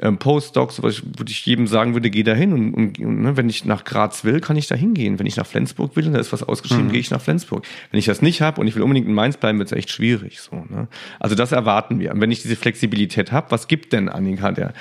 ähm, 0.00 0.18
Postdocs, 0.18 0.82
wo 0.82 0.88
ich, 0.88 1.02
wo 1.02 1.24
ich 1.26 1.46
jedem 1.46 1.66
sagen 1.66 1.94
würde, 1.94 2.10
geh 2.10 2.22
da 2.22 2.34
hin. 2.34 2.52
Und, 2.52 2.74
und, 2.74 2.98
und 2.98 3.22
ne, 3.22 3.36
wenn 3.36 3.48
ich 3.48 3.64
nach 3.64 3.84
Graz 3.84 4.24
will, 4.24 4.40
kann 4.40 4.56
ich 4.56 4.66
da 4.66 4.74
hingehen. 4.74 5.18
Wenn 5.18 5.26
ich 5.26 5.36
nach 5.36 5.46
Flensburg 5.46 5.96
will, 5.96 6.10
da 6.10 6.18
ist 6.18 6.32
was 6.32 6.42
ausgeschrieben, 6.42 6.88
mhm. 6.88 6.92
gehe 6.92 7.00
ich 7.00 7.10
nach 7.10 7.20
Flensburg. 7.20 7.63
Wenn 7.90 7.98
ich 7.98 8.06
das 8.06 8.22
nicht 8.22 8.40
habe 8.40 8.60
und 8.60 8.66
ich 8.66 8.74
will 8.74 8.82
unbedingt 8.82 9.06
in 9.06 9.14
Mainz 9.14 9.36
bleiben, 9.36 9.58
wird 9.58 9.70
es 9.70 9.76
echt 9.76 9.90
schwierig. 9.90 10.40
So, 10.40 10.64
ne? 10.68 10.88
Also 11.20 11.34
das 11.34 11.52
erwarten 11.52 12.00
wir. 12.00 12.12
Und 12.12 12.20
wenn 12.20 12.30
ich 12.30 12.42
diese 12.42 12.56
Flexibilität 12.56 13.32
habe, 13.32 13.50
was 13.50 13.68
gibt 13.68 13.92
denn, 13.92 14.08
Annika, 14.08 14.52
der 14.52 14.72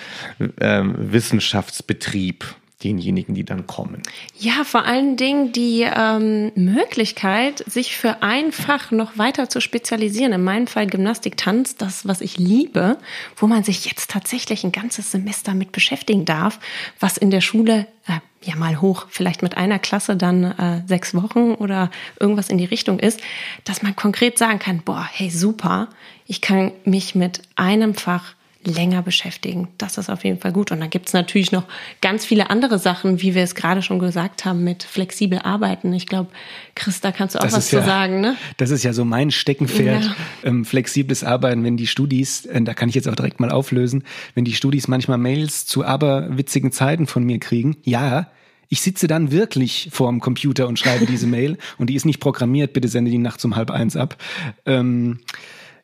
äh, 0.60 0.82
Wissenschaftsbetrieb? 0.84 2.46
Denjenigen, 2.84 3.36
die 3.36 3.44
dann 3.44 3.68
kommen. 3.68 4.02
Ja, 4.38 4.64
vor 4.64 4.86
allen 4.86 5.18
Dingen 5.18 5.52
die 5.52 5.82
ähm, 5.82 6.52
Möglichkeit, 6.56 7.64
sich 7.68 7.96
für 7.96 8.22
einfach 8.22 8.92
noch 8.92 9.18
weiter 9.18 9.50
zu 9.50 9.62
spezialisieren. 9.62 10.34
In 10.34 10.44
meinem 10.44 10.68
Fall 10.68 10.88
Gymnastik, 10.88 11.38
Tanz, 11.38 11.76
das, 11.76 12.08
was 12.08 12.22
ich 12.22 12.38
liebe, 12.38 12.98
wo 13.38 13.48
man 13.48 13.64
sich 13.64 13.86
jetzt 13.86 14.12
tatsächlich 14.12 14.64
ein 14.64 14.72
ganzes 14.72 15.12
Semester 15.12 15.54
mit 15.54 15.72
beschäftigen 15.72 16.26
darf, 16.26 16.60
was 17.00 17.18
in 17.18 17.32
der 17.32 17.42
Schule 17.42 17.88
äh, 18.08 18.20
ja 18.44 18.56
mal 18.56 18.82
hoch, 18.82 19.08
vielleicht 19.10 19.42
mit 19.42 19.58
einer 19.58 19.80
Klasse 19.80 20.16
dann 20.16 20.44
äh, 20.44 20.82
sechs 20.88 21.16
Wochen 21.16 21.54
oder 21.54 21.90
irgendwas 22.20 22.50
in 22.50 22.58
die 22.58 22.66
Richtung 22.66 23.00
ist, 23.00 23.22
dass 23.64 23.82
man 23.82 23.96
konkret 23.96 24.38
sagen 24.38 24.60
kann, 24.60 24.82
boah, 24.84 25.08
hey, 25.12 25.30
super, 25.30 25.88
ich 26.26 26.42
kann 26.42 26.72
mich 26.86 27.16
mit 27.16 27.42
einem 27.56 27.96
Fach 27.96 28.36
länger 28.68 29.02
beschäftigen. 29.02 29.68
Das 29.78 29.98
ist 29.98 30.10
auf 30.10 30.24
jeden 30.24 30.40
Fall 30.40 30.52
gut. 30.52 30.72
Und 30.72 30.80
dann 30.80 30.90
gibt 30.90 31.08
es 31.08 31.14
natürlich 31.14 31.52
noch 31.52 31.66
ganz 32.02 32.26
viele 32.26 32.50
andere 32.50 32.80
Sachen, 32.80 33.22
wie 33.22 33.36
wir 33.36 33.44
es 33.44 33.56
gerade 33.56 33.82
schon 33.82 34.00
gesagt 34.00 34.46
haben, 34.46 34.64
mit 34.64 34.84
flexibel 34.84 35.40
arbeiten. 35.40 35.94
Ich 35.94 36.08
glaube, 36.08 36.30
Christa, 36.76 37.12
kannst 37.12 37.36
du 37.36 37.40
auch 37.40 37.44
das 37.44 37.54
was 37.54 37.68
zu 37.70 37.78
ja, 37.78 37.84
sagen, 37.84 38.22
ne? 38.22 38.36
Das 38.58 38.70
ist 38.70 38.84
ja 38.84 38.94
so 38.94 39.06
mein 39.06 39.32
Steckenpferd, 39.32 40.04
ja. 40.04 40.16
ähm, 40.44 40.66
flexibles 40.66 41.24
Arbeiten, 41.24 41.64
wenn 41.64 41.78
die 41.78 41.88
Studis, 41.88 42.46
äh, 42.46 42.62
da 42.62 42.74
kann 42.74 42.90
ich 42.90 42.96
jetzt 42.96 43.08
auch 43.08 43.16
direkt 43.16 43.40
mal 43.40 43.52
auflösen, 43.52 44.04
wenn 44.36 44.46
die 44.46 44.54
Studis 44.54 44.88
manchmal 44.88 45.18
Mails 45.18 45.66
zu 45.66 45.84
aberwitzigen 45.86 46.72
Zeiten 46.72 47.08
von 47.08 47.24
mir 47.24 47.40
kriegen, 47.40 47.78
ja, 47.84 48.28
ich 48.70 48.82
sitze 48.82 49.06
dann 49.06 49.32
wirklich 49.32 49.90
vor 49.92 50.10
dem 50.10 50.20
Computer 50.20 50.68
und 50.68 50.80
schreibe 50.80 51.06
diese 51.06 51.28
Mail 51.28 51.60
und 51.78 51.92
die 51.92 51.96
ist 51.96 52.06
nicht 52.06 52.20
programmiert, 52.20 52.74
bitte 52.74 52.88
sende 52.88 53.12
die 53.12 53.20
nachts 53.20 53.46
um 53.46 53.56
halb 53.56 53.70
eins 53.70 53.96
ab. 53.96 54.18
Ähm, 54.66 55.20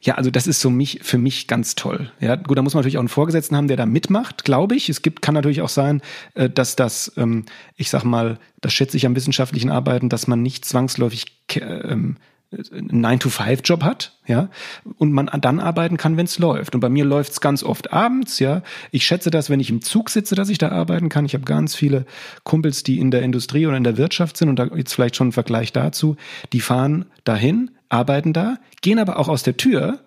ja, 0.02 0.16
also 0.16 0.32
das 0.32 0.48
ist 0.48 0.62
so 0.62 0.70
mich, 0.70 1.00
für 1.04 1.18
mich 1.18 1.48
ganz 1.48 1.76
toll. 1.76 2.12
Ja, 2.22 2.36
gut, 2.36 2.58
da 2.58 2.62
muss 2.62 2.74
man 2.74 2.80
natürlich 2.80 2.98
auch 2.98 3.02
einen 3.02 3.10
Vorgesetzten 3.10 3.58
haben, 3.58 3.68
der 3.68 3.76
da 3.76 3.86
mitmacht, 3.86 4.46
glaube 4.46 4.76
ich. 4.76 4.88
Es 4.88 5.02
gibt, 5.02 5.22
kann 5.22 5.34
natürlich 5.34 5.62
auch 5.62 5.70
sein, 5.70 6.02
äh, 6.36 6.50
dass 6.50 6.78
das, 6.78 7.12
ähm, 7.18 7.46
ich 7.76 7.90
sag 7.90 8.06
mal, 8.06 8.40
das 8.62 8.72
schätze 8.72 8.96
ich 8.96 9.06
am 9.06 9.16
wissenschaftlichen 9.16 9.70
Arbeiten, 9.70 10.08
dass 10.08 10.26
man 10.26 10.42
nicht 10.42 10.64
zwangsläufig 10.64 11.26
ähm, 11.56 12.16
einen 12.52 13.06
9-to-5-Job 13.06 13.84
hat, 13.84 14.18
ja, 14.26 14.50
und 14.98 15.12
man 15.12 15.30
dann 15.42 15.60
arbeiten 15.60 15.98
kann, 15.98 16.18
wenn 16.18 16.26
es 16.26 16.40
läuft. 16.40 16.74
Und 16.74 16.82
bei 16.82 16.90
mir 16.90 17.06
läuft 17.06 17.32
es 17.32 17.42
ganz 17.42 17.64
oft 17.64 17.94
abends, 17.94 18.40
ja. 18.40 18.64
Ich 18.92 19.06
schätze 19.06 19.30
das, 19.30 19.50
wenn 19.50 19.60
ich 19.60 19.70
im 19.70 19.82
Zug 19.82 20.10
sitze, 20.10 20.36
dass 20.36 20.50
ich 20.50 20.58
da 20.58 20.70
arbeiten 20.70 21.10
kann. 21.10 21.26
Ich 21.26 21.34
habe 21.36 21.46
ganz 21.46 21.76
viele 21.76 22.06
Kumpels, 22.44 22.84
die 22.84 23.00
in 23.00 23.12
der 23.12 23.22
Industrie 23.22 23.68
oder 23.68 23.78
in 23.78 23.84
der 23.84 23.98
Wirtschaft 23.98 24.38
sind 24.38 24.50
und 24.50 24.58
da 24.58 24.66
jetzt 24.76 24.94
vielleicht 24.94 25.16
schon 25.16 25.30
ein 25.30 25.34
Vergleich 25.34 25.74
dazu, 25.74 26.16
die 26.52 26.62
fahren 26.62 27.06
dahin, 27.24 27.72
arbeiten 27.90 28.34
da, 28.34 28.58
gehen 28.82 29.00
aber 29.00 29.20
auch 29.20 29.28
aus 29.28 29.44
der 29.44 29.58
Tür 29.58 30.00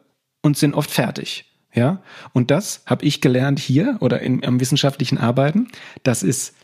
und 0.42 0.58
sind 0.58 0.74
oft 0.74 0.90
fertig. 0.90 1.46
Ja, 1.74 2.02
und 2.34 2.50
das 2.50 2.82
habe 2.84 3.06
ich 3.06 3.22
gelernt 3.22 3.58
hier 3.58 3.96
oder 4.00 4.20
in, 4.20 4.44
am 4.44 4.60
wissenschaftlichen 4.60 5.16
Arbeiten. 5.16 5.68
Das 6.02 6.22
ist 6.22 6.54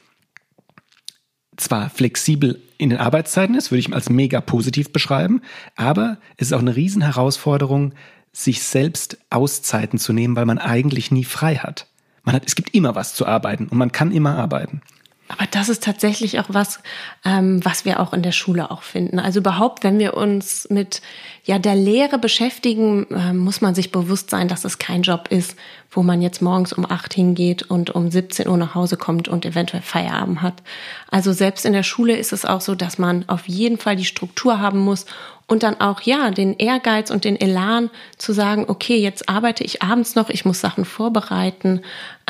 zwar 1.58 1.90
flexibel 1.90 2.60
in 2.78 2.90
den 2.90 2.98
Arbeitszeiten 2.98 3.54
ist, 3.54 3.70
würde 3.70 3.80
ich 3.80 3.92
als 3.92 4.08
mega 4.08 4.40
positiv 4.40 4.92
beschreiben, 4.92 5.42
aber 5.76 6.18
es 6.36 6.48
ist 6.48 6.52
auch 6.52 6.60
eine 6.60 6.76
Riesenherausforderung, 6.76 7.92
sich 8.32 8.62
selbst 8.62 9.18
Auszeiten 9.30 9.98
zu 9.98 10.12
nehmen, 10.12 10.36
weil 10.36 10.46
man 10.46 10.58
eigentlich 10.58 11.10
nie 11.10 11.24
frei 11.24 11.56
hat. 11.56 11.86
Man 12.22 12.34
hat, 12.34 12.44
es 12.46 12.54
gibt 12.54 12.74
immer 12.74 12.94
was 12.94 13.14
zu 13.14 13.26
arbeiten 13.26 13.68
und 13.68 13.78
man 13.78 13.90
kann 13.90 14.12
immer 14.12 14.36
arbeiten. 14.36 14.80
Aber 15.28 15.44
das 15.50 15.68
ist 15.68 15.82
tatsächlich 15.82 16.40
auch 16.40 16.46
was, 16.48 16.80
ähm, 17.24 17.62
was 17.64 17.84
wir 17.84 18.00
auch 18.00 18.14
in 18.14 18.22
der 18.22 18.32
Schule 18.32 18.70
auch 18.70 18.82
finden. 18.82 19.18
Also 19.18 19.40
überhaupt, 19.40 19.84
wenn 19.84 19.98
wir 19.98 20.14
uns 20.14 20.68
mit 20.70 21.02
ja 21.48 21.58
der 21.58 21.74
Lehre 21.74 22.18
beschäftigen, 22.18 23.06
äh, 23.10 23.32
muss 23.32 23.62
man 23.62 23.74
sich 23.74 23.90
bewusst 23.90 24.28
sein, 24.28 24.48
dass 24.48 24.66
es 24.66 24.78
kein 24.78 25.00
Job 25.00 25.28
ist, 25.30 25.56
wo 25.90 26.02
man 26.02 26.20
jetzt 26.20 26.42
morgens 26.42 26.74
um 26.74 26.84
acht 26.84 27.14
hingeht 27.14 27.62
und 27.62 27.88
um 27.88 28.10
17 28.10 28.46
Uhr 28.48 28.58
nach 28.58 28.74
Hause 28.74 28.98
kommt 28.98 29.28
und 29.28 29.46
eventuell 29.46 29.82
Feierabend 29.82 30.42
hat. 30.42 30.62
Also 31.10 31.32
selbst 31.32 31.64
in 31.64 31.72
der 31.72 31.84
Schule 31.84 32.14
ist 32.16 32.34
es 32.34 32.44
auch 32.44 32.60
so, 32.60 32.74
dass 32.74 32.98
man 32.98 33.26
auf 33.30 33.48
jeden 33.48 33.78
Fall 33.78 33.96
die 33.96 34.04
Struktur 34.04 34.60
haben 34.60 34.80
muss 34.80 35.06
und 35.46 35.62
dann 35.62 35.80
auch, 35.80 36.02
ja, 36.02 36.30
den 36.30 36.54
Ehrgeiz 36.54 37.10
und 37.10 37.24
den 37.24 37.40
Elan 37.40 37.88
zu 38.18 38.34
sagen, 38.34 38.66
okay, 38.68 38.98
jetzt 38.98 39.30
arbeite 39.30 39.64
ich 39.64 39.80
abends 39.80 40.16
noch, 40.16 40.28
ich 40.28 40.44
muss 40.44 40.60
Sachen 40.60 40.84
vorbereiten. 40.84 41.80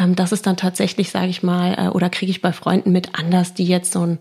Ähm, 0.00 0.14
das 0.14 0.30
ist 0.30 0.46
dann 0.46 0.56
tatsächlich, 0.56 1.10
sage 1.10 1.26
ich 1.26 1.42
mal, 1.42 1.74
äh, 1.76 1.88
oder 1.88 2.08
kriege 2.08 2.30
ich 2.30 2.40
bei 2.40 2.52
Freunden 2.52 2.92
mit 2.92 3.18
anders, 3.18 3.52
die 3.52 3.66
jetzt 3.66 3.92
so 3.92 4.06
ein 4.06 4.20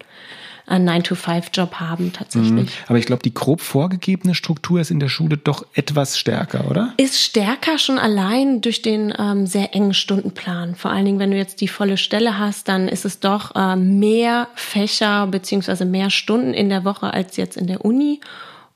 einen 0.68 0.88
9-to-5-Job 0.88 1.76
haben 1.76 2.12
tatsächlich. 2.14 2.52
Mhm. 2.52 2.68
Aber 2.88 3.00
ich 3.00 3.06
glaube, 3.06 3.24
die 3.24 3.34
grob 3.34 3.62
vorgegebene 3.62 4.36
Struktur 4.36 4.82
ist 4.82 4.92
in 4.92 5.00
der 5.00 5.08
Schule 5.08 5.38
doch 5.38 5.66
etwas 5.74 6.20
stärker, 6.20 6.70
oder? 6.70 6.94
Ist 6.98 7.22
stärker 7.22 7.78
schon 7.80 7.98
allein 7.98 8.62
durch 8.62 8.82
den 8.82 9.14
ähm, 9.18 9.48
sehr 9.48 9.74
engen 9.74 9.94
Stundenplan. 9.94 10.76
Vor 10.76 10.92
allen 10.92 11.06
Dingen, 11.06 11.20
wenn 11.20 11.32
du 11.32 11.38
jetzt 11.38 11.62
die 11.62 11.70
volle 11.70 11.98
Stelle 11.98 12.38
hast, 12.38 12.68
dann 12.68 12.90
ist 12.90 13.06
es 13.06 13.22
doch 13.22 13.56
äh, 13.56 13.78
mehr 13.78 14.50
Fächer 14.56 15.28
beziehungsweise 15.28 15.86
mehr 15.86 16.10
Stunden 16.10 16.54
in 16.54 16.70
der 16.70 16.84
Woche 16.84 17.14
als 17.14 17.38
jetzt 17.38 17.56
in 17.56 17.68
der 17.68 17.86
Uni 17.86 18.20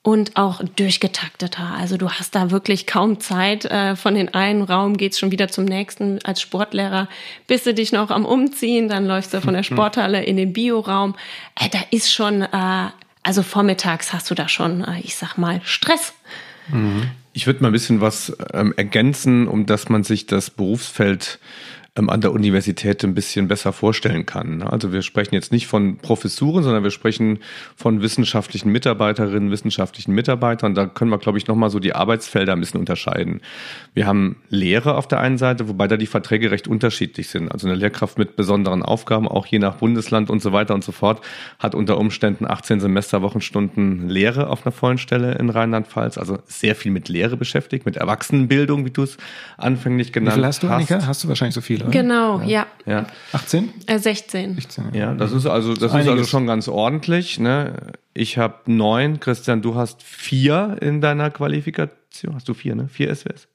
und 0.04 0.36
auch 0.36 0.64
durchgetakteter. 0.76 1.76
Also 1.78 1.96
du 1.96 2.10
hast 2.10 2.34
da 2.34 2.50
wirklich 2.50 2.88
kaum 2.88 3.20
Zeit. 3.20 3.66
Äh, 3.66 3.96
von 3.96 4.16
den 4.16 4.34
einen 4.34 4.64
Raum 4.64 4.98
geht's 4.98 5.20
schon 5.20 5.32
wieder 5.32 5.48
zum 5.48 5.66
nächsten. 5.66 6.20
Als 6.24 6.42
Sportlehrer 6.42 7.08
bist 7.46 7.68
du 7.68 7.74
dich 7.74 7.92
noch 7.92 8.10
am 8.10 8.26
Umziehen, 8.26 8.90
dann 8.90 9.06
läufst 9.06 9.34
du 9.34 9.42
von 9.42 9.54
der 9.54 9.64
Sporthalle 9.64 10.24
in 10.24 10.38
den 10.38 10.54
Bioraum. 10.54 11.16
Äh, 11.60 11.70
da 11.70 11.80
ist 11.92 12.12
schon, 12.12 12.42
äh, 12.42 12.88
also 13.22 13.44
vormittags 13.44 14.12
hast 14.12 14.32
du 14.32 14.36
da 14.36 14.50
schon, 14.50 14.86
ich 15.04 15.16
sag 15.16 15.38
mal, 15.38 15.62
Stress. 15.64 16.14
Mhm. 16.70 17.12
Ich 17.34 17.46
würde 17.46 17.62
mal 17.62 17.70
ein 17.70 17.74
bisschen 17.74 18.02
was 18.02 18.36
ähm, 18.54 18.74
ergänzen, 18.76 19.48
um 19.48 19.68
dass 19.68 19.88
man 19.88 20.04
sich 20.04 20.26
das 20.26 20.50
Berufsfeld 20.50 21.40
ähm, 21.98 22.10
an 22.10 22.22
der 22.22 22.32
Universität 22.32 23.04
ein 23.04 23.14
bisschen 23.14 23.50
besser 23.50 23.74
vorstellen 23.74 24.26
kann. 24.26 24.60
Ne? 24.60 24.72
Also 24.72 24.94
wir 24.94 25.02
sprechen 25.02 25.36
jetzt 25.36 25.52
nicht 25.52 25.68
von 25.68 25.98
Professuren, 25.98 26.64
sondern 26.64 26.84
wir 26.84 26.92
sprechen 26.92 27.40
von 27.76 28.02
wissenschaftlichen 28.02 28.72
Mitarbeiterinnen, 28.72 29.52
wissenschaftlichen 29.52 30.14
Mitarbeitern. 30.14 30.74
Da 30.74 30.86
können 30.86 31.12
wir, 31.12 31.18
glaube 31.18 31.38
ich, 31.38 31.48
nochmal 31.48 31.70
so 31.70 31.80
die 31.80 31.94
Arbeitsfelder 31.94 32.54
ein 32.54 32.62
bisschen 32.62 32.80
unterscheiden. 32.80 33.42
Wir 33.94 34.08
haben 34.08 34.38
Lehre 34.48 34.96
auf 34.96 35.06
der 35.06 35.20
einen 35.20 35.38
Seite, 35.38 35.68
wobei 35.68 35.90
da 35.90 35.98
die 35.98 36.06
Verträge 36.06 36.50
recht 36.50 36.70
unterschiedlich 36.70 37.28
sind. 37.28 37.52
Also 37.52 37.68
eine 37.68 37.76
Lehrkraft 37.76 38.18
mit 38.18 38.38
besonderen 38.38 38.84
Aufgaben, 38.84 39.28
auch 39.28 39.46
je 39.46 39.60
nach 39.60 39.76
Bundesland 39.76 40.30
und 40.30 40.42
so 40.42 40.54
weiter 40.54 40.74
und 40.74 40.86
so 40.86 40.94
fort, 40.94 41.20
hat 41.60 41.76
unter 41.76 41.98
Umständen 41.98 42.50
18 42.50 42.80
Semesterwochenstunden 42.80 44.08
Lehre 44.08 44.48
auf 44.48 44.66
einer 44.66 44.72
vollen 44.72 44.98
Stelle 44.98 45.34
in 45.34 45.50
Rheinland-Pfalz. 45.50 46.18
Also 46.18 46.40
sehr 46.46 46.76
viel 46.76 46.94
mit 46.94 47.10
Lehre 47.10 47.36
beschäftigt, 47.36 47.86
mit 47.86 47.98
Erwachsenenbildung, 47.98 48.86
wie 48.86 48.92
du 48.92 49.04
es 49.04 49.18
anfänglich 49.58 50.14
genannt 50.14 50.32
hast. 50.32 50.38
Wie 50.38 50.40
viel 50.40 50.48
hast 50.48 50.64
du, 50.64 50.94
Annika? 50.94 51.06
Hast 51.06 51.24
du 51.26 51.28
wahrscheinlich 51.28 51.56
so 51.56 51.60
viel? 51.60 51.81
Oder? 51.84 51.92
Genau, 51.92 52.42
ja. 52.42 52.68
ja. 52.86 53.06
18? 53.34 53.74
Äh, 53.88 54.00
16. 54.00 54.56
16. 54.56 54.94
Ja, 54.94 55.14
das 55.14 55.32
ist 55.32 55.46
also 55.46 55.74
das 55.74 55.94
ist 55.94 56.08
also 56.08 56.24
schon 56.24 56.48
ganz 56.48 56.68
ordentlich. 56.68 57.40
Ne? 57.40 57.76
Ich 58.14 58.38
habe 58.38 58.56
neun, 58.66 59.20
Christian, 59.20 59.62
du 59.62 59.76
hast 59.76 60.04
vier 60.04 60.78
in 60.82 61.02
deiner 61.02 61.30
Qualifikation. 61.30 62.36
Hast 62.36 62.48
du 62.48 62.54
vier, 62.54 62.76
ne? 62.76 62.88
Vier 62.88 63.14
SWS? 63.14 63.48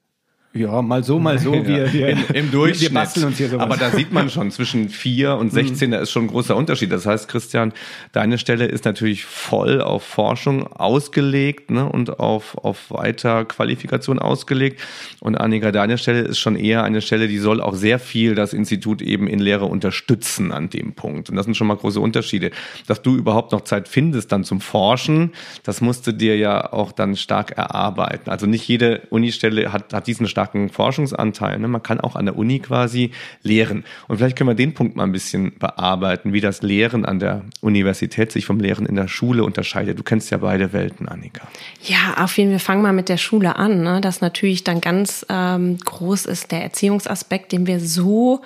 Ja, 0.57 0.81
mal 0.81 1.03
so, 1.03 1.19
mal 1.19 1.37
so. 1.37 1.53
Wir, 1.67 1.91
wir, 1.91 2.09
Im, 2.09 2.17
Im 2.33 2.51
Durchschnitt. 2.51 2.91
Wir 2.91 2.93
basteln 2.93 3.25
uns 3.27 3.37
hier 3.37 3.49
sowas. 3.49 3.63
Aber 3.63 3.77
da 3.77 3.91
sieht 3.91 4.11
man 4.11 4.29
schon 4.29 4.51
zwischen 4.51 4.89
vier 4.89 5.35
und 5.35 5.51
16, 5.51 5.91
da 5.91 5.99
ist 5.99 6.11
schon 6.11 6.25
ein 6.25 6.27
großer 6.27 6.55
Unterschied. 6.55 6.91
Das 6.91 7.05
heißt, 7.05 7.27
Christian, 7.27 7.73
deine 8.11 8.37
Stelle 8.37 8.65
ist 8.65 8.85
natürlich 8.85 9.25
voll 9.25 9.81
auf 9.81 10.03
Forschung 10.03 10.67
ausgelegt 10.67 11.71
ne, 11.71 11.87
und 11.87 12.19
auf, 12.19 12.57
auf 12.57 12.89
Weiterqualifikation 12.89 14.19
ausgelegt. 14.19 14.81
Und 15.19 15.35
Annika, 15.35 15.71
deine 15.71 15.97
Stelle 15.97 16.21
ist 16.21 16.39
schon 16.39 16.55
eher 16.55 16.83
eine 16.83 17.01
Stelle, 17.01 17.27
die 17.27 17.37
soll 17.37 17.61
auch 17.61 17.75
sehr 17.75 17.99
viel 17.99 18.35
das 18.35 18.53
Institut 18.53 19.01
eben 19.01 19.27
in 19.27 19.39
Lehre 19.39 19.65
unterstützen 19.65 20.51
an 20.51 20.69
dem 20.69 20.93
Punkt. 20.93 21.29
Und 21.29 21.35
das 21.35 21.45
sind 21.45 21.55
schon 21.55 21.67
mal 21.67 21.77
große 21.77 21.99
Unterschiede. 21.99 22.51
Dass 22.87 23.01
du 23.01 23.15
überhaupt 23.15 23.51
noch 23.51 23.61
Zeit 23.61 23.87
findest 23.87 24.31
dann 24.31 24.43
zum 24.43 24.61
Forschen, 24.61 25.31
das 25.63 25.81
musst 25.81 26.07
du 26.07 26.13
dir 26.13 26.37
ja 26.37 26.71
auch 26.71 26.91
dann 26.91 27.15
stark 27.15 27.51
erarbeiten. 27.51 28.29
Also 28.29 28.45
nicht 28.45 28.67
jede 28.67 29.01
Unistelle 29.09 29.73
hat, 29.73 29.93
hat 29.93 30.07
diesen 30.07 30.27
starken 30.27 30.46
starken 30.47 30.69
Forschungsanteil. 30.69 31.59
Ne? 31.59 31.67
Man 31.67 31.83
kann 31.83 31.99
auch 31.99 32.15
an 32.15 32.25
der 32.25 32.37
Uni 32.37 32.59
quasi 32.59 33.11
lehren. 33.43 33.83
Und 34.07 34.17
vielleicht 34.17 34.37
können 34.37 34.49
wir 34.49 34.55
den 34.55 34.73
Punkt 34.73 34.95
mal 34.95 35.03
ein 35.03 35.11
bisschen 35.11 35.57
bearbeiten, 35.59 36.31
wie 36.31 36.41
das 36.41 36.61
Lehren 36.61 37.05
an 37.05 37.19
der 37.19 37.43
Universität 37.61 38.31
sich 38.31 38.45
vom 38.45 38.59
Lehren 38.59 38.85
in 38.85 38.95
der 38.95 39.07
Schule 39.07 39.43
unterscheidet. 39.43 39.99
Du 39.99 40.03
kennst 40.03 40.31
ja 40.31 40.37
beide 40.37 40.71
Welten, 40.71 41.09
Annika. 41.09 41.47
Ja, 41.83 42.23
auf 42.23 42.37
jeden 42.37 42.49
Fall. 42.49 42.57
Wir 42.57 42.59
fangen 42.59 42.81
mal 42.81 42.93
mit 42.93 43.09
der 43.09 43.17
Schule 43.17 43.57
an. 43.57 43.83
Ne? 43.83 44.01
Das 44.01 44.21
natürlich 44.21 44.63
dann 44.63 44.81
ganz 44.81 45.25
ähm, 45.29 45.77
groß 45.83 46.25
ist 46.25 46.51
der 46.51 46.63
Erziehungsaspekt, 46.63 47.51
den 47.51 47.67
wir 47.67 47.79
so 47.79 48.41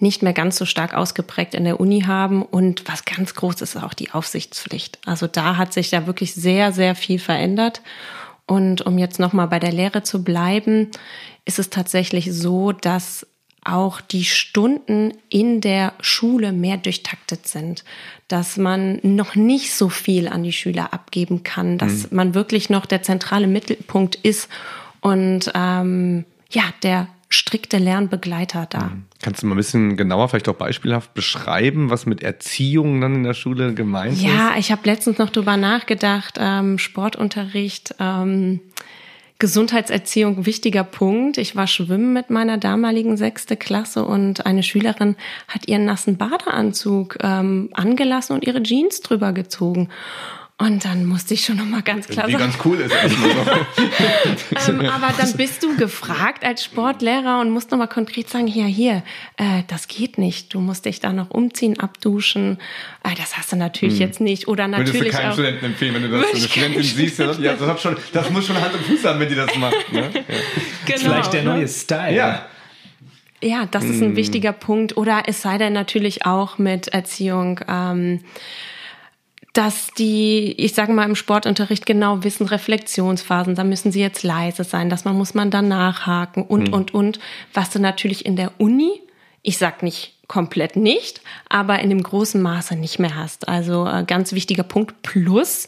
nicht 0.00 0.22
mehr 0.22 0.32
ganz 0.32 0.56
so 0.56 0.66
stark 0.66 0.92
ausgeprägt 0.92 1.54
in 1.54 1.64
der 1.64 1.80
Uni 1.80 2.02
haben. 2.02 2.42
Und 2.42 2.82
was 2.88 3.04
ganz 3.04 3.34
groß 3.34 3.62
ist, 3.62 3.76
ist 3.76 3.82
auch 3.82 3.94
die 3.94 4.10
Aufsichtspflicht. 4.10 4.98
Also 5.06 5.26
da 5.28 5.56
hat 5.56 5.72
sich 5.72 5.92
ja 5.92 6.06
wirklich 6.06 6.34
sehr, 6.34 6.72
sehr 6.72 6.94
viel 6.94 7.18
verändert. 7.18 7.80
Und 8.46 8.82
um 8.82 8.98
jetzt 8.98 9.18
nochmal 9.18 9.48
bei 9.48 9.58
der 9.58 9.72
Lehre 9.72 10.02
zu 10.02 10.22
bleiben, 10.22 10.90
ist 11.44 11.58
es 11.58 11.70
tatsächlich 11.70 12.32
so, 12.32 12.72
dass 12.72 13.26
auch 13.64 14.02
die 14.02 14.24
Stunden 14.24 15.14
in 15.30 15.62
der 15.62 15.94
Schule 16.00 16.52
mehr 16.52 16.76
durchtaktet 16.76 17.48
sind, 17.48 17.84
dass 18.28 18.58
man 18.58 19.00
noch 19.02 19.34
nicht 19.34 19.72
so 19.74 19.88
viel 19.88 20.28
an 20.28 20.42
die 20.42 20.52
Schüler 20.52 20.92
abgeben 20.92 21.42
kann, 21.42 21.78
dass 21.78 22.10
mhm. 22.10 22.16
man 22.16 22.34
wirklich 22.34 22.68
noch 22.68 22.84
der 22.84 23.02
zentrale 23.02 23.46
Mittelpunkt 23.46 24.16
ist. 24.16 24.50
Und 25.00 25.50
ähm, 25.54 26.26
ja, 26.50 26.62
der 26.82 27.08
strikte 27.34 27.78
Lernbegleiter 27.78 28.66
da. 28.68 28.84
Mhm. 28.84 29.04
Kannst 29.22 29.42
du 29.42 29.46
mal 29.46 29.54
ein 29.54 29.58
bisschen 29.58 29.96
genauer, 29.96 30.28
vielleicht 30.28 30.48
auch 30.48 30.54
beispielhaft 30.54 31.14
beschreiben, 31.14 31.90
was 31.90 32.06
mit 32.06 32.22
Erziehung 32.22 33.00
dann 33.00 33.16
in 33.16 33.24
der 33.24 33.34
Schule 33.34 33.74
gemeint 33.74 34.20
ja, 34.20 34.28
ist? 34.28 34.34
Ja, 34.36 34.52
ich 34.58 34.72
habe 34.72 34.82
letztens 34.84 35.18
noch 35.18 35.30
drüber 35.30 35.56
nachgedacht, 35.56 36.38
ähm, 36.38 36.78
Sportunterricht. 36.78 37.94
Ähm, 37.98 38.60
Gesundheitserziehung 39.40 40.46
wichtiger 40.46 40.84
Punkt. 40.84 41.38
Ich 41.38 41.56
war 41.56 41.66
schwimmen 41.66 42.12
mit 42.12 42.30
meiner 42.30 42.56
damaligen 42.56 43.16
sechste 43.16 43.56
Klasse 43.56 44.04
und 44.04 44.46
eine 44.46 44.62
Schülerin 44.62 45.16
hat 45.48 45.66
ihren 45.66 45.84
nassen 45.84 46.16
Badeanzug 46.16 47.18
ähm, 47.20 47.68
angelassen 47.74 48.34
und 48.34 48.46
ihre 48.46 48.62
Jeans 48.62 49.00
drüber 49.00 49.32
gezogen. 49.32 49.88
Und 50.56 50.84
dann 50.84 51.04
musste 51.04 51.34
ich 51.34 51.44
schon 51.44 51.56
noch 51.56 51.64
mal 51.64 51.82
ganz 51.82 52.06
klar 52.06 52.30
sagen. 52.30 52.38
Wie 52.38 52.38
ganz 52.38 52.56
cool 52.64 52.78
ist 52.78 52.92
so. 52.92 54.70
ähm, 54.70 54.86
aber 54.86 55.12
dann 55.18 55.32
bist 55.32 55.64
du 55.64 55.76
gefragt 55.76 56.44
als 56.44 56.62
Sportlehrer 56.62 57.40
und 57.40 57.50
musst 57.50 57.72
noch 57.72 57.78
mal 57.78 57.88
konkret 57.88 58.30
sagen, 58.30 58.46
ja 58.46 58.64
hier, 58.64 59.02
äh, 59.36 59.64
das 59.66 59.88
geht 59.88 60.16
nicht. 60.16 60.54
Du 60.54 60.60
musst 60.60 60.84
dich 60.84 61.00
da 61.00 61.12
noch 61.12 61.30
umziehen, 61.30 61.80
abduschen. 61.80 62.58
Äh, 63.02 63.16
das 63.16 63.36
hast 63.36 63.50
du 63.50 63.56
natürlich 63.56 63.94
hm. 63.94 64.00
jetzt 64.02 64.20
nicht. 64.20 64.46
Oder 64.46 64.68
natürlich 64.68 64.94
Würdest 65.00 65.14
du 65.14 65.18
keinem 65.18 65.30
auch, 65.30 65.34
Studenten 65.34 65.64
empfehlen, 65.64 65.94
wenn 65.96 66.02
du 66.02 66.08
das 66.10 66.20
so 66.20 66.36
eine 66.36 66.48
Studentin 66.48 66.82
siehst, 66.84 67.18
ja, 67.18 67.54
das, 67.54 67.82
schon, 67.82 67.96
das 68.12 68.30
muss 68.30 68.46
schon 68.46 68.60
Hand 68.60 68.74
und 68.74 68.84
Fuß 68.84 69.04
haben, 69.06 69.18
wenn 69.18 69.28
die 69.28 69.34
das 69.34 69.54
macht. 69.58 69.92
Ne? 69.92 70.02
Ja. 70.02 70.20
Genau, 70.86 70.98
Vielleicht 70.98 71.32
der 71.32 71.42
ne? 71.42 71.50
neue 71.50 71.68
Style. 71.68 72.14
Ja. 72.14 72.46
Ja, 73.42 73.66
das 73.66 73.84
ist 73.84 74.00
ein 74.00 74.10
hm. 74.10 74.16
wichtiger 74.16 74.52
Punkt. 74.52 74.96
Oder 74.96 75.24
es 75.26 75.42
sei 75.42 75.58
denn 75.58 75.72
natürlich 75.72 76.24
auch 76.24 76.58
mit 76.58 76.88
Erziehung. 76.88 77.60
Ähm, 77.68 78.20
dass 79.54 79.88
die, 79.96 80.52
ich 80.58 80.74
sage 80.74 80.92
mal, 80.92 81.04
im 81.04 81.14
Sportunterricht 81.14 81.86
genau 81.86 82.24
wissen, 82.24 82.46
Reflexionsphasen, 82.46 83.54
da 83.54 83.64
müssen 83.64 83.92
sie 83.92 84.00
jetzt 84.00 84.24
leise 84.24 84.64
sein, 84.64 84.90
dass 84.90 85.04
man 85.04 85.16
muss 85.16 85.32
man 85.32 85.50
dann 85.50 85.68
nachhaken 85.68 86.42
und, 86.42 86.68
mhm. 86.68 86.74
und, 86.74 86.94
und, 86.94 87.18
was 87.54 87.70
du 87.70 87.78
natürlich 87.78 88.26
in 88.26 88.36
der 88.36 88.52
Uni, 88.58 89.00
ich 89.42 89.56
sag 89.56 89.82
nicht 89.82 90.14
komplett 90.26 90.74
nicht, 90.74 91.20
aber 91.48 91.78
in 91.80 91.90
dem 91.90 92.02
großen 92.02 92.40
Maße 92.40 92.76
nicht 92.76 92.98
mehr 92.98 93.14
hast. 93.14 93.46
Also 93.46 93.86
äh, 93.86 94.04
ganz 94.04 94.32
wichtiger 94.32 94.62
Punkt. 94.62 95.02
Plus 95.02 95.66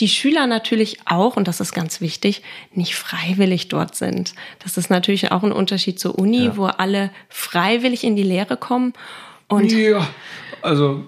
die 0.00 0.08
Schüler 0.08 0.46
natürlich 0.46 0.98
auch, 1.04 1.36
und 1.36 1.46
das 1.46 1.60
ist 1.60 1.72
ganz 1.72 2.00
wichtig, 2.00 2.42
nicht 2.72 2.96
freiwillig 2.96 3.68
dort 3.68 3.94
sind. 3.94 4.34
Das 4.64 4.76
ist 4.78 4.90
natürlich 4.90 5.30
auch 5.30 5.42
ein 5.42 5.52
Unterschied 5.52 6.00
zur 6.00 6.18
Uni, 6.18 6.46
ja. 6.46 6.56
wo 6.56 6.64
alle 6.64 7.10
freiwillig 7.28 8.02
in 8.02 8.16
die 8.16 8.22
Lehre 8.22 8.56
kommen. 8.56 8.94
Und 9.46 9.72
ja, 9.72 10.06
also 10.62 11.04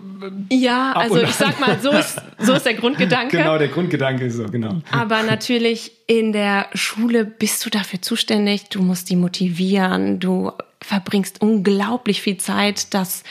ja, 0.51 0.93
also 0.93 1.23
ich 1.23 1.33
sag 1.33 1.61
mal, 1.61 1.79
so 1.81 1.91
ist, 1.91 2.21
so 2.39 2.53
ist 2.53 2.67
der 2.67 2.75
Grundgedanke. 2.75 3.39
Genau, 3.39 3.59
der 3.59 3.69
Grundgedanke 3.69 4.27
ist 4.27 4.37
so, 4.37 4.45
genau. 4.45 4.83
Aber 4.91 5.23
natürlich 5.23 5.93
in 6.07 6.33
der 6.33 6.67
Schule 6.75 7.25
bist 7.25 7.65
du 7.65 7.71
dafür 7.71 8.03
zuständig, 8.03 8.69
du 8.69 8.83
musst 8.83 9.09
die 9.09 9.17
motivieren, 9.17 10.21
du 10.21 10.53
verbringst 10.83 11.43
unglaublich 11.43 12.23
viel 12.23 12.39
Zeit, 12.39 12.95
dass 12.95 13.23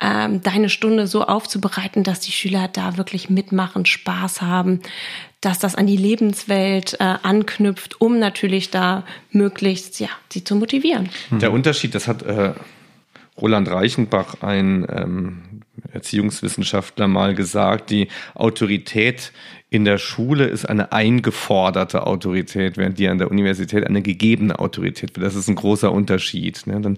ähm, 0.00 0.42
deine 0.42 0.68
Stunde 0.68 1.06
so 1.06 1.24
aufzubereiten, 1.24 2.02
dass 2.02 2.20
die 2.20 2.32
Schüler 2.32 2.68
da 2.68 2.96
wirklich 2.96 3.30
mitmachen, 3.30 3.86
Spaß 3.86 4.42
haben, 4.42 4.80
dass 5.40 5.58
das 5.58 5.76
an 5.76 5.86
die 5.86 5.96
Lebenswelt 5.96 6.94
äh, 6.98 7.14
anknüpft, 7.22 8.00
um 8.00 8.18
natürlich 8.18 8.70
da 8.70 9.04
möglichst 9.30 10.00
ja 10.00 10.08
sie 10.30 10.42
zu 10.42 10.56
motivieren. 10.56 11.08
Der 11.30 11.52
Unterschied, 11.52 11.94
das 11.94 12.08
hat 12.08 12.22
äh, 12.22 12.54
Roland 13.40 13.68
Reichenbach, 13.68 14.42
ein 14.42 14.86
ähm, 14.90 15.55
Erziehungswissenschaftler, 15.92 17.08
mal 17.08 17.34
gesagt, 17.34 17.90
die 17.90 18.08
Autorität 18.34 19.32
in 19.76 19.84
der 19.84 19.98
Schule 19.98 20.46
ist 20.46 20.66
eine 20.66 20.90
eingeforderte 20.92 22.06
Autorität, 22.06 22.78
während 22.78 22.98
die 22.98 23.08
an 23.08 23.18
der 23.18 23.30
Universität 23.30 23.86
eine 23.86 24.00
gegebene 24.00 24.58
Autorität 24.58 25.14
wird. 25.14 25.26
Das 25.26 25.34
ist 25.34 25.48
ein 25.48 25.54
großer 25.54 25.92
Unterschied. 25.92 26.66
Ne? 26.66 26.80
Dann 26.80 26.96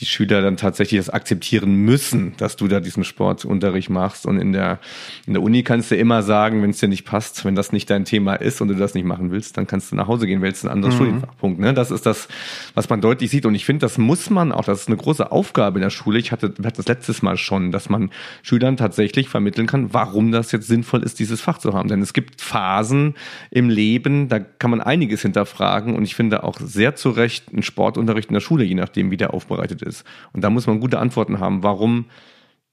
die 0.00 0.04
Schüler 0.04 0.42
dann 0.42 0.58
tatsächlich 0.58 1.00
das 1.00 1.08
akzeptieren 1.08 1.76
müssen, 1.76 2.34
dass 2.36 2.56
du 2.56 2.68
da 2.68 2.80
diesen 2.80 3.04
Sportunterricht 3.04 3.88
machst. 3.88 4.26
Und 4.26 4.38
in 4.38 4.52
der, 4.52 4.80
in 5.26 5.32
der 5.32 5.42
Uni 5.42 5.62
kannst 5.62 5.90
du 5.90 5.96
immer 5.96 6.22
sagen, 6.22 6.62
wenn 6.62 6.70
es 6.70 6.78
dir 6.78 6.88
nicht 6.88 7.06
passt, 7.06 7.46
wenn 7.46 7.54
das 7.54 7.72
nicht 7.72 7.88
dein 7.88 8.04
Thema 8.04 8.34
ist 8.34 8.60
und 8.60 8.68
du 8.68 8.74
das 8.74 8.92
nicht 8.92 9.06
machen 9.06 9.30
willst, 9.30 9.56
dann 9.56 9.66
kannst 9.66 9.90
du 9.90 9.96
nach 9.96 10.06
Hause 10.06 10.26
gehen, 10.26 10.42
wählst 10.42 10.62
ein 10.64 10.70
anderes 10.70 10.94
mhm. 10.96 10.98
Studienfachpunkt. 10.98 11.58
Ne? 11.58 11.72
Das 11.72 11.90
ist 11.90 12.04
das, 12.04 12.28
was 12.74 12.90
man 12.90 13.00
deutlich 13.00 13.30
sieht. 13.30 13.46
Und 13.46 13.54
ich 13.54 13.64
finde, 13.64 13.80
das 13.80 13.96
muss 13.96 14.28
man 14.28 14.52
auch, 14.52 14.64
das 14.64 14.82
ist 14.82 14.88
eine 14.88 14.98
große 14.98 15.32
Aufgabe 15.32 15.78
in 15.78 15.82
der 15.82 15.90
Schule. 15.90 16.18
Ich 16.18 16.32
hatte, 16.32 16.52
hatte 16.62 16.76
das 16.76 16.86
letztes 16.86 17.22
Mal 17.22 17.38
schon, 17.38 17.72
dass 17.72 17.88
man 17.88 18.10
Schülern 18.42 18.76
tatsächlich 18.76 19.30
vermitteln 19.30 19.66
kann, 19.66 19.94
warum 19.94 20.32
das 20.32 20.52
jetzt 20.52 20.66
sinnvoll 20.66 21.02
ist, 21.02 21.18
dieses 21.18 21.40
Fach 21.40 21.56
zu 21.56 21.72
haben. 21.72 21.88
Denn 21.88 22.02
es 22.10 22.14
gibt 22.14 22.40
Phasen 22.40 23.14
im 23.52 23.70
Leben, 23.70 24.28
da 24.28 24.40
kann 24.40 24.72
man 24.72 24.80
einiges 24.80 25.22
hinterfragen 25.22 25.94
und 25.94 26.02
ich 26.02 26.16
finde 26.16 26.42
auch 26.42 26.58
sehr 26.58 26.96
zu 26.96 27.10
Recht 27.10 27.52
ein 27.52 27.62
Sportunterricht 27.62 28.30
in 28.30 28.34
der 28.34 28.40
Schule, 28.40 28.64
je 28.64 28.74
nachdem, 28.74 29.12
wie 29.12 29.16
der 29.16 29.32
aufbereitet 29.32 29.80
ist. 29.80 30.04
Und 30.32 30.42
da 30.42 30.50
muss 30.50 30.66
man 30.66 30.80
gute 30.80 30.98
Antworten 30.98 31.38
haben, 31.38 31.62
warum 31.62 32.06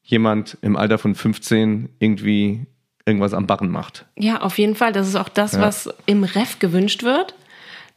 jemand 0.01 0.57
im 0.61 0.75
Alter 0.75 0.97
von 0.97 1.13
15 1.13 1.89
irgendwie 1.99 2.65
irgendwas 3.05 3.35
am 3.35 3.45
Barren 3.45 3.69
macht. 3.69 4.07
Ja, 4.17 4.41
auf 4.41 4.57
jeden 4.57 4.73
Fall. 4.73 4.91
Das 4.91 5.07
ist 5.07 5.15
auch 5.15 5.29
das, 5.29 5.51
ja. 5.51 5.61
was 5.61 5.87
im 6.07 6.23
Ref 6.23 6.57
gewünscht 6.57 7.03
wird 7.03 7.35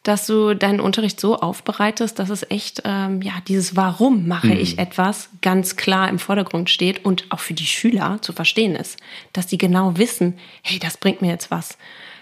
dass 0.02 0.26
du 0.26 0.54
deinen 0.54 0.80
Unterricht 0.80 1.20
so 1.20 1.36
aufbereitest, 1.36 2.18
dass 2.18 2.30
es 2.30 2.48
echt, 2.50 2.82
ähm, 2.84 3.20
ja, 3.20 3.34
dieses 3.46 3.76
Warum 3.76 4.26
mache 4.26 4.48
mhm. 4.48 4.58
ich 4.58 4.78
etwas 4.78 5.28
ganz 5.42 5.76
klar 5.76 6.08
im 6.08 6.18
Vordergrund 6.18 6.70
steht 6.70 7.04
und 7.04 7.26
auch 7.30 7.40
für 7.40 7.52
die 7.52 7.66
Schüler 7.66 8.18
zu 8.22 8.32
verstehen 8.32 8.74
ist, 8.74 8.98
dass 9.34 9.46
die 9.46 9.58
genau 9.58 9.98
wissen, 9.98 10.38
hey, 10.62 10.78
das 10.78 10.96
bringt 10.96 11.20
mir 11.20 11.28
jetzt 11.28 11.50
was. 11.50 11.76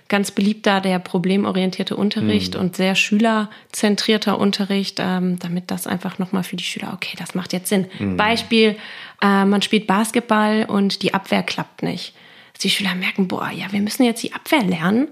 Ganz 0.09 0.31
beliebt 0.31 0.67
da 0.67 0.81
der 0.81 0.99
problemorientierte 0.99 1.95
Unterricht 1.95 2.55
mhm. 2.55 2.61
und 2.61 2.77
sehr 2.77 2.95
schülerzentrierter 2.95 4.39
Unterricht, 4.39 4.99
ähm, 5.01 5.39
damit 5.39 5.71
das 5.71 5.87
einfach 5.87 6.19
nochmal 6.19 6.43
für 6.43 6.57
die 6.57 6.65
Schüler, 6.65 6.93
okay, 6.95 7.15
das 7.17 7.35
macht 7.35 7.53
jetzt 7.53 7.69
Sinn. 7.69 7.87
Mhm. 8.01 8.17
Beispiel, 8.17 8.77
äh, 9.23 9.45
man 9.45 9.63
spielt 9.63 9.87
Basketball 9.87 10.65
und 10.65 11.03
die 11.03 11.15
Abwehr 11.15 11.45
klappt 11.45 11.83
nicht. 11.85 12.15
Dass 12.55 12.63
die 12.63 12.71
Schüler 12.71 12.97
merken, 12.97 13.29
boah, 13.29 13.51
ja, 13.51 13.71
wir 13.71 13.81
müssen 13.81 14.03
jetzt 14.03 14.23
die 14.25 14.33
Abwehr 14.33 14.65
lernen 14.65 15.09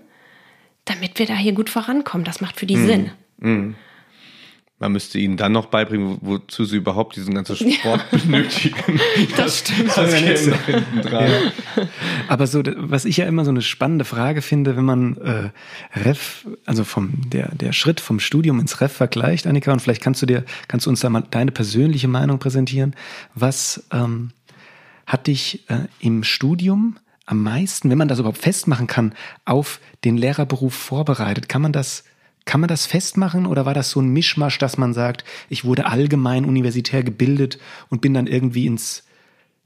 damit 0.87 1.19
wir 1.19 1.27
da 1.27 1.35
hier 1.35 1.53
gut 1.53 1.69
vorankommen. 1.69 2.25
Das 2.25 2.41
macht 2.41 2.59
für 2.59 2.67
die 2.67 2.77
mhm. 2.77 2.87
Sinn. 2.87 3.11
Mhm. 3.39 3.75
Man 4.79 4.93
müsste 4.93 5.19
ihnen 5.19 5.39
dann 5.39 5.53
noch 5.53 5.67
beibringen, 5.67 6.19
wozu 6.21 6.67
sie 6.67 6.77
überhaupt 6.77 7.17
diesen 7.17 7.33
ganzen 7.33 7.57
Sport 7.57 8.05
ja. 8.13 8.19
benötigen. 8.19 9.01
Das, 9.35 9.65
das 9.95 10.19
stimmt. 10.19 10.59
Das 10.97 11.11
das 11.11 11.13
ja. 11.13 11.29
Aber 12.29 12.47
so, 12.47 12.63
was 12.77 13.07
ich 13.07 13.17
ja 13.17 13.27
immer 13.27 13.47
so 13.47 13.51
eine 13.51 13.63
spannende 13.63 14.05
Frage 14.05 14.43
finde, 14.43 14.77
wenn 14.77 14.85
man 14.85 15.17
äh, 15.17 15.99
Ref, 15.99 16.47
also 16.67 16.85
vom 16.85 17.23
der 17.31 17.55
der 17.55 17.73
Schritt 17.73 18.01
vom 18.01 18.21
Studium 18.21 18.61
ins 18.61 18.83
Ref 18.83 18.93
vergleicht, 18.93 19.47
Annika, 19.47 19.73
und 19.73 19.81
vielleicht 19.81 20.03
kannst 20.03 20.21
du 20.21 20.27
dir, 20.27 20.45
kannst 20.69 20.85
du 20.85 20.91
uns 20.91 21.01
da 21.01 21.09
mal 21.09 21.25
deine 21.31 21.53
persönliche 21.53 22.09
Meinung 22.09 22.39
präsentieren. 22.39 22.95
Was 23.35 23.87
ähm, 23.93 24.33
hat 25.07 25.27
dich 25.27 25.71
äh, 25.71 25.87
im 26.01 26.23
Studium 26.23 26.99
am 27.27 27.43
meisten, 27.43 27.91
wenn 27.91 27.99
man 27.99 28.09
das 28.09 28.19
überhaupt 28.21 28.39
festmachen 28.39 28.87
kann, 28.87 29.15
auf 29.45 29.81
den 30.05 30.17
Lehrerberuf 30.17 30.75
vorbereitet? 30.75 31.49
Kann 31.49 31.63
man 31.63 31.73
das 31.73 32.05
Kann 32.45 32.61
man 32.61 32.69
das 32.69 32.87
festmachen 32.87 33.45
oder 33.45 33.67
war 33.67 33.75
das 33.75 33.91
so 33.91 34.01
ein 34.01 34.13
Mischmasch, 34.13 34.59
dass 34.59 34.79
man 34.79 34.95
sagt, 34.95 35.25
ich 35.49 35.65
wurde 35.65 35.87
allgemein 35.87 36.45
universitär 36.45 37.03
gebildet 37.03 37.59
und 37.91 38.01
bin 38.01 38.15
dann 38.15 38.29
irgendwie 38.29 38.67
ins, 38.67 39.03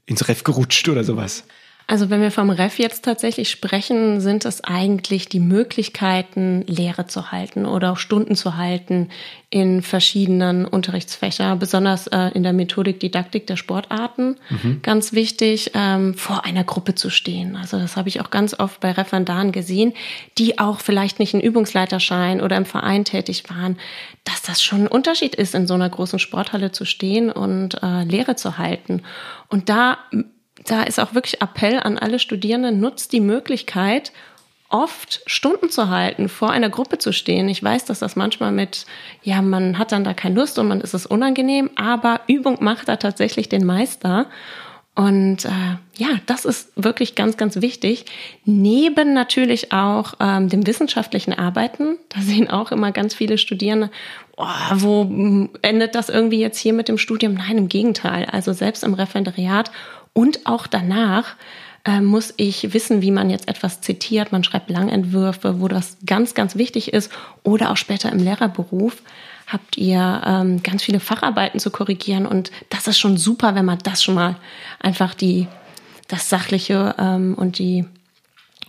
ins 0.07 0.27
Ref 0.27 0.43
gerutscht 0.43 0.89
oder 0.89 1.03
sowas? 1.03 1.43
Also 1.91 2.09
wenn 2.09 2.21
wir 2.21 2.31
vom 2.31 2.49
Ref 2.51 2.79
jetzt 2.79 3.03
tatsächlich 3.03 3.49
sprechen, 3.49 4.21
sind 4.21 4.45
es 4.45 4.63
eigentlich 4.63 5.27
die 5.27 5.41
Möglichkeiten, 5.41 6.63
Lehre 6.65 7.05
zu 7.05 7.33
halten 7.33 7.65
oder 7.65 7.91
auch 7.91 7.97
Stunden 7.97 8.37
zu 8.37 8.55
halten 8.55 9.09
in 9.49 9.81
verschiedenen 9.81 10.63
Unterrichtsfächern, 10.63 11.59
besonders 11.59 12.07
äh, 12.07 12.29
in 12.33 12.43
der 12.43 12.53
Methodik 12.53 13.01
Didaktik 13.01 13.45
der 13.45 13.57
Sportarten. 13.57 14.37
Mhm. 14.49 14.79
Ganz 14.83 15.11
wichtig, 15.11 15.71
ähm, 15.73 16.13
vor 16.13 16.45
einer 16.45 16.63
Gruppe 16.63 16.95
zu 16.95 17.09
stehen. 17.09 17.57
Also 17.57 17.77
das 17.77 17.97
habe 17.97 18.07
ich 18.07 18.21
auch 18.21 18.29
ganz 18.29 18.57
oft 18.57 18.79
bei 18.79 18.93
Referendaren 18.93 19.51
gesehen, 19.51 19.91
die 20.37 20.59
auch 20.59 20.79
vielleicht 20.79 21.19
nicht 21.19 21.33
einen 21.33 21.43
Übungsleiterschein 21.43 22.39
oder 22.39 22.55
im 22.55 22.65
Verein 22.65 23.03
tätig 23.03 23.49
waren, 23.49 23.77
dass 24.23 24.41
das 24.41 24.63
schon 24.63 24.83
ein 24.83 24.87
Unterschied 24.87 25.35
ist, 25.35 25.55
in 25.55 25.67
so 25.67 25.73
einer 25.73 25.89
großen 25.89 26.19
Sporthalle 26.19 26.71
zu 26.71 26.85
stehen 26.85 27.29
und 27.29 27.83
äh, 27.83 28.05
Lehre 28.05 28.37
zu 28.37 28.57
halten. 28.57 29.01
Und 29.49 29.67
da 29.67 29.97
da 30.65 30.83
ist 30.83 30.99
auch 30.99 31.13
wirklich 31.13 31.41
Appell 31.41 31.79
an 31.79 31.97
alle 31.97 32.19
Studierenden, 32.19 32.79
nutzt 32.79 33.13
die 33.13 33.21
Möglichkeit, 33.21 34.11
oft 34.71 35.21
Stunden 35.25 35.69
zu 35.69 35.89
halten, 35.89 36.29
vor 36.29 36.49
einer 36.51 36.69
Gruppe 36.69 36.97
zu 36.97 37.11
stehen. 37.11 37.49
Ich 37.49 37.61
weiß, 37.61 37.85
dass 37.85 37.99
das 37.99 38.15
manchmal 38.15 38.51
mit, 38.51 38.85
ja, 39.21 39.41
man 39.41 39.77
hat 39.77 39.91
dann 39.91 40.03
da 40.03 40.13
keine 40.13 40.35
Lust 40.35 40.57
und 40.59 40.67
man 40.67 40.81
ist 40.81 40.93
es 40.93 41.05
unangenehm, 41.05 41.69
aber 41.75 42.21
Übung 42.27 42.57
macht 42.61 42.87
da 42.87 42.95
tatsächlich 42.95 43.49
den 43.49 43.65
Meister. 43.65 44.27
Und 44.93 45.45
äh, 45.45 45.77
ja, 45.95 46.09
das 46.25 46.43
ist 46.43 46.71
wirklich 46.75 47.15
ganz, 47.15 47.37
ganz 47.37 47.61
wichtig. 47.61 48.05
Neben 48.43 49.13
natürlich 49.13 49.71
auch 49.71 50.15
ähm, 50.19 50.49
dem 50.49 50.67
wissenschaftlichen 50.67 51.33
Arbeiten. 51.33 51.97
Da 52.09 52.19
sehen 52.19 52.49
auch 52.49 52.71
immer 52.71 52.91
ganz 52.91 53.13
viele 53.13 53.37
Studierende, 53.37 53.89
oh, 54.35 54.45
wo 54.73 55.49
endet 55.61 55.95
das 55.95 56.09
irgendwie 56.09 56.39
jetzt 56.39 56.57
hier 56.57 56.73
mit 56.73 56.89
dem 56.89 56.97
Studium? 56.97 57.35
Nein, 57.35 57.57
im 57.57 57.69
Gegenteil. 57.69 58.25
Also 58.25 58.51
selbst 58.51 58.83
im 58.83 58.93
Referendariat 58.93 59.71
und 60.13 60.45
auch 60.45 60.67
danach 60.67 61.35
äh, 61.85 62.01
muss 62.01 62.33
ich 62.37 62.73
wissen, 62.73 63.01
wie 63.01 63.11
man 63.11 63.29
jetzt 63.29 63.47
etwas 63.47 63.81
zitiert. 63.81 64.31
Man 64.31 64.43
schreibt 64.43 64.69
Langentwürfe, 64.69 65.59
wo 65.59 65.67
das 65.67 65.97
ganz, 66.05 66.33
ganz 66.33 66.55
wichtig 66.55 66.93
ist. 66.93 67.11
Oder 67.43 67.71
auch 67.71 67.77
später 67.77 68.11
im 68.11 68.19
Lehrerberuf 68.19 69.01
habt 69.47 69.77
ihr 69.77 70.21
ähm, 70.25 70.61
ganz 70.63 70.83
viele 70.83 70.99
Facharbeiten 70.99 71.59
zu 71.59 71.71
korrigieren. 71.71 72.25
Und 72.25 72.51
das 72.69 72.87
ist 72.87 72.99
schon 72.99 73.17
super, 73.17 73.55
wenn 73.55 73.65
man 73.65 73.79
das 73.79 74.03
schon 74.03 74.15
mal 74.15 74.35
einfach 74.79 75.13
die, 75.13 75.47
das 76.07 76.29
Sachliche 76.29 76.95
ähm, 76.99 77.33
und 77.35 77.57
die 77.57 77.85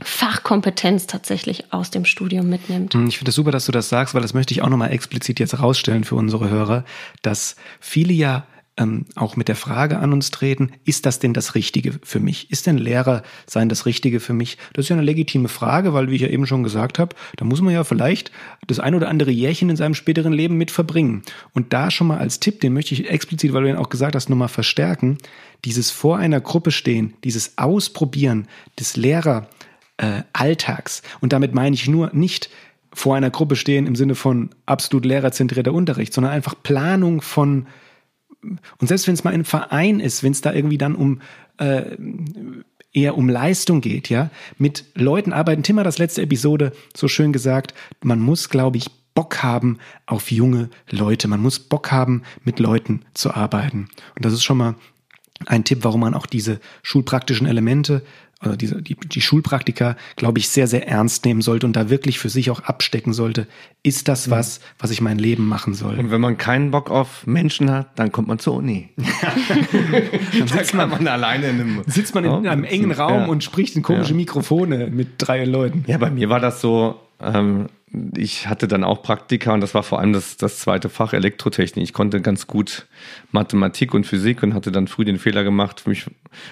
Fachkompetenz 0.01 1.07
tatsächlich 1.07 1.73
aus 1.73 1.91
dem 1.91 2.05
Studium 2.05 2.49
mitnimmt. 2.49 2.95
Hm, 2.95 3.07
ich 3.07 3.19
finde 3.19 3.29
es 3.29 3.37
super, 3.37 3.53
dass 3.53 3.67
du 3.67 3.73
das 3.73 3.89
sagst, 3.89 4.15
weil 4.15 4.23
das 4.23 4.35
möchte 4.35 4.55
ich 4.55 4.63
auch 4.63 4.69
nochmal 4.69 4.91
explizit 4.91 5.39
jetzt 5.39 5.53
herausstellen 5.53 6.05
für 6.05 6.17
unsere 6.17 6.49
Hörer, 6.49 6.85
dass 7.21 7.57
viele 7.79 8.13
ja 8.13 8.47
ähm, 8.79 9.05
auch 9.17 9.37
mit 9.37 9.49
der 9.49 9.57
Frage 9.57 9.99
an 9.99 10.15
uns 10.15 10.31
treten, 10.31 10.73
ist 10.85 11.05
das 11.05 11.19
denn 11.19 11.35
das 11.35 11.55
Richtige 11.55 11.93
für 12.03 12.21
mich? 12.21 12.51
Ist 12.51 12.67
denn 12.67 12.79
Lehrer 12.79 13.23
sein 13.47 13.69
das 13.69 13.85
Richtige 13.85 14.19
für 14.19 14.33
mich? 14.33 14.57
Das 14.73 14.87
ist 14.87 14.89
ja 14.89 14.97
eine 14.97 15.05
legitime 15.05 15.49
Frage, 15.49 15.93
weil, 15.93 16.11
wie 16.11 16.15
ich 16.15 16.23
ja 16.23 16.29
eben 16.29 16.47
schon 16.47 16.63
gesagt 16.63 16.99
habe, 16.99 17.15
da 17.37 17.45
muss 17.45 17.61
man 17.61 17.75
ja 17.75 17.85
vielleicht 17.85 18.33
das 18.67 18.81
ein 18.81 18.95
oder 18.95 19.09
andere 19.09 19.31
Jährchen 19.31 19.69
in 19.69 19.77
seinem 19.77 19.95
späteren 19.95 20.33
Leben 20.33 20.57
mit 20.57 20.71
verbringen. 20.71 21.23
Und 21.53 21.75
da 21.75 21.91
schon 21.91 22.07
mal 22.07 22.19
als 22.19 22.41
Tipp, 22.41 22.61
den 22.61 22.73
möchte 22.73 22.95
ich 22.95 23.11
explizit, 23.11 23.53
weil 23.53 23.65
du 23.65 23.69
ja 23.69 23.79
auch 23.79 23.91
gesagt 23.91 24.15
hast, 24.15 24.31
nochmal 24.31 24.49
verstärken, 24.49 25.19
dieses 25.67 25.91
vor 25.91 26.17
einer 26.17 26.41
Gruppe 26.41 26.71
stehen, 26.71 27.13
dieses 27.25 27.59
Ausprobieren 27.59 28.49
des 28.81 28.97
Lehreralltags. 28.97 31.01
Äh, 31.01 31.03
Und 31.21 31.35
damit 31.35 31.55
meine 31.55 31.75
ich 31.75 31.89
nur 31.89 32.09
nicht, 32.15 32.49
vor 32.95 33.17
einer 33.17 33.31
Gruppe 33.31 33.57
stehen 33.57 33.87
im 33.87 33.97
Sinne 33.97 34.15
von 34.15 34.51
absolut 34.67 35.07
lehrerzentrierter 35.07 35.73
Unterricht, 35.73 36.13
sondern 36.13 36.33
einfach 36.33 36.55
Planung 36.63 37.23
von 37.23 37.67
und 38.43 38.87
selbst 38.87 39.07
wenn 39.07 39.15
es 39.15 39.25
mal 39.25 39.33
ein 39.33 39.45
Verein 39.45 40.01
ist, 40.01 40.23
wenn 40.23 40.33
es 40.33 40.41
da 40.41 40.53
irgendwie 40.53 40.79
dann 40.79 40.95
um 40.95 41.21
äh, 41.59 41.97
eher 42.93 43.17
um 43.17 43.29
Leistung 43.29 43.81
geht, 43.81 44.09
ja, 44.09 44.31
mit 44.59 44.85
Leuten 44.95 45.33
arbeiten. 45.33 45.63
Tim 45.63 45.79
hat 45.79 45.87
das 45.87 45.99
letzte 45.99 46.23
Episode 46.23 46.73
so 46.95 47.09
schön 47.09 47.33
gesagt, 47.33 47.75
man 48.03 48.21
muss, 48.21 48.49
glaube 48.49 48.77
ich, 48.77 48.91
Bock 49.15 49.43
haben 49.43 49.79
auf 50.07 50.31
junge 50.31 50.71
Leute. 50.91 51.29
Man 51.29 51.41
muss 51.41 51.59
Bock 51.59 51.93
haben, 51.93 52.23
mit 52.45 52.59
Leuten 52.59 53.05
zu 53.15 53.35
arbeiten. 53.35 53.89
Und 54.17 54.25
das 54.25 54.33
ist 54.33 54.43
schon 54.43 54.57
mal 54.57 54.75
ein 55.47 55.65
Tipp, 55.65 55.81
warum 55.83 56.01
man 56.01 56.15
auch 56.15 56.27
diese 56.27 56.61
schulpraktischen 56.83 57.47
Elemente 57.47 58.03
oder 58.45 58.57
diese, 58.57 58.83
die, 58.83 58.97
die 58.97 59.21
Schulpraktika, 59.21 59.97
glaube 60.17 60.39
ich, 60.39 60.49
sehr, 60.49 60.67
sehr 60.67 60.89
ernst 60.89 61.25
nehmen 61.25 61.43
sollte 61.43 61.67
und 61.67 61.75
da 61.75 61.91
wirklich 61.91 62.19
für 62.19 62.29
sich 62.29 62.51
auch 62.51 62.61
abstecken 62.61 63.13
sollte. 63.13 63.47
Ist 63.83 64.09
das 64.09 64.31
was, 64.31 64.61
was 64.79 64.91
ich 64.91 65.01
mein 65.01 65.19
Leben 65.19 65.47
machen 65.47 65.75
soll? 65.75 65.99
Und 65.99 66.11
wenn 66.11 66.21
man 66.21 66.39
keinen 66.39 66.71
Bock 66.71 66.91
auf 66.91 67.27
Menschen 67.27 67.71
hat, 67.71 67.99
dann 67.99 68.13
kommt 68.13 68.29
man 68.29 68.39
zur 68.39 68.55
Uni. 68.55 68.91
dann 70.39 70.49
sitzt 70.49 70.75
man, 70.75 70.91
man, 70.91 71.07
alleine 71.09 71.49
in 71.49 71.61
einem, 71.61 71.83
sitzt 71.87 72.15
man 72.15 72.25
in, 72.25 72.33
in 72.33 72.49
einem 72.49 72.65
engen 72.65 72.93
Raum 72.93 73.23
ja. 73.23 73.27
und 73.27 73.45
spricht 73.45 73.77
in 73.77 73.83
komische 73.83 74.11
ja. 74.11 74.17
Mikrofone 74.17 74.89
mit 74.89 75.15
drei 75.19 75.45
Leuten. 75.45 75.85
Ja, 75.87 75.99
bei 75.99 76.11
mir 76.11 76.29
war 76.29 76.41
das 76.41 76.61
so, 76.61 77.01
ähm, 77.21 77.67
ich 78.17 78.49
hatte 78.49 78.69
dann 78.69 78.85
auch 78.85 79.03
Praktika 79.03 79.53
und 79.53 79.61
das 79.61 79.75
war 79.75 79.83
vor 79.83 79.99
allem 80.01 80.15
das, 80.15 80.39
das 80.39 80.59
zweite 80.59 80.89
Fach 80.89 81.13
Elektrotechnik. 81.13 81.85
Ich 81.85 81.93
konnte 81.93 82.23
ganz 82.23 82.47
gut 82.47 82.87
Mathematik 83.33 83.93
und 83.93 84.07
Physik 84.07 84.43
und 84.43 84.55
hatte 84.55 84.73
dann 84.73 84.89
früh 84.89 85.05
den 85.05 85.19
Fehler 85.19 85.45
gemacht, 85.45 85.87
mich 85.87 86.07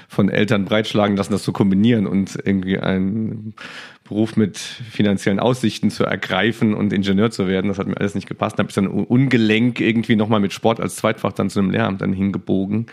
von 0.09 0.29
Eltern 0.29 0.67
breitschlagen 0.67 1.17
lassen, 1.17 1.33
das 1.33 1.43
zu 1.43 1.53
kombinieren 1.53 2.07
und 2.07 2.37
irgendwie 2.45 2.79
ein 2.79 3.55
Beruf 4.11 4.37
mit 4.37 4.59
finanziellen 4.59 5.39
Aussichten 5.39 5.89
zu 5.89 6.05
ergreifen 6.05 6.75
und 6.75 6.93
Ingenieur 6.93 7.31
zu 7.31 7.47
werden. 7.47 7.69
Das 7.69 7.79
hat 7.79 7.87
mir 7.87 7.97
alles 7.97 8.17
nicht 8.17 8.29
gepasst. 8.29 8.59
Da 8.59 8.65
habe 8.65 8.69
ich 8.69 8.75
dann 8.75 8.89
ungelenk 8.89 9.81
irgendwie 9.81 10.17
nochmal 10.17 10.41
mit 10.41 10.53
Sport 10.53 10.81
als 10.81 10.97
Zweitfach 10.97 11.33
dann 11.33 11.49
zu 11.49 11.61
einem 11.61 11.71
Lehramt 11.71 12.01
dann 12.01 12.13
hingebogen. 12.13 12.87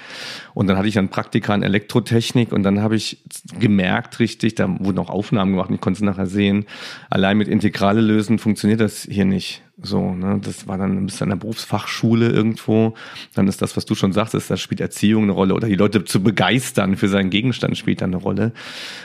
Und 0.54 0.68
dann 0.68 0.78
hatte 0.78 0.88
ich 0.88 0.94
dann 0.94 1.10
Praktika 1.10 1.56
in 1.56 1.64
Elektrotechnik 1.64 2.52
und 2.52 2.62
dann 2.62 2.82
habe 2.82 2.96
ich 2.96 3.24
gemerkt 3.60 4.20
richtig, 4.20 4.54
da 4.54 4.70
wurden 4.80 5.00
auch 5.00 5.10
Aufnahmen 5.10 5.54
gemacht 5.54 5.70
und 5.70 5.76
ich 5.76 5.82
konnte 5.82 5.98
es 5.98 6.04
nachher 6.04 6.28
sehen, 6.28 6.66
allein 7.10 7.38
mit 7.38 7.48
Integrale 7.48 8.00
lösen 8.00 8.38
funktioniert 8.38 8.80
das 8.80 9.08
hier 9.10 9.26
nicht. 9.26 9.64
So, 9.80 10.12
ne, 10.16 10.40
das 10.44 10.68
war 10.68 10.80
dann 10.80 10.98
ein 10.98 11.06
bisschen 11.06 11.26
an 11.26 11.30
der 11.30 11.36
Berufsfachschule 11.36 12.30
irgendwo. 12.30 12.96
Dann 13.36 13.48
ist 13.48 13.62
das, 13.62 13.78
was 13.78 13.86
du 13.86 13.94
schon 13.94 14.12
sagtest, 14.12 14.50
da 14.50 14.58
spielt 14.58 14.82
Erziehung 14.82 15.24
eine 15.24 15.34
Rolle 15.34 15.54
oder 15.54 15.68
die 15.68 15.76
Leute 15.76 16.04
zu 16.04 16.24
begeistern 16.24 16.98
für 16.98 17.08
seinen 17.08 17.30
Gegenstand 17.30 17.78
spielt 17.78 18.02
dann 18.02 18.10
eine 18.10 18.22
Rolle. 18.22 18.54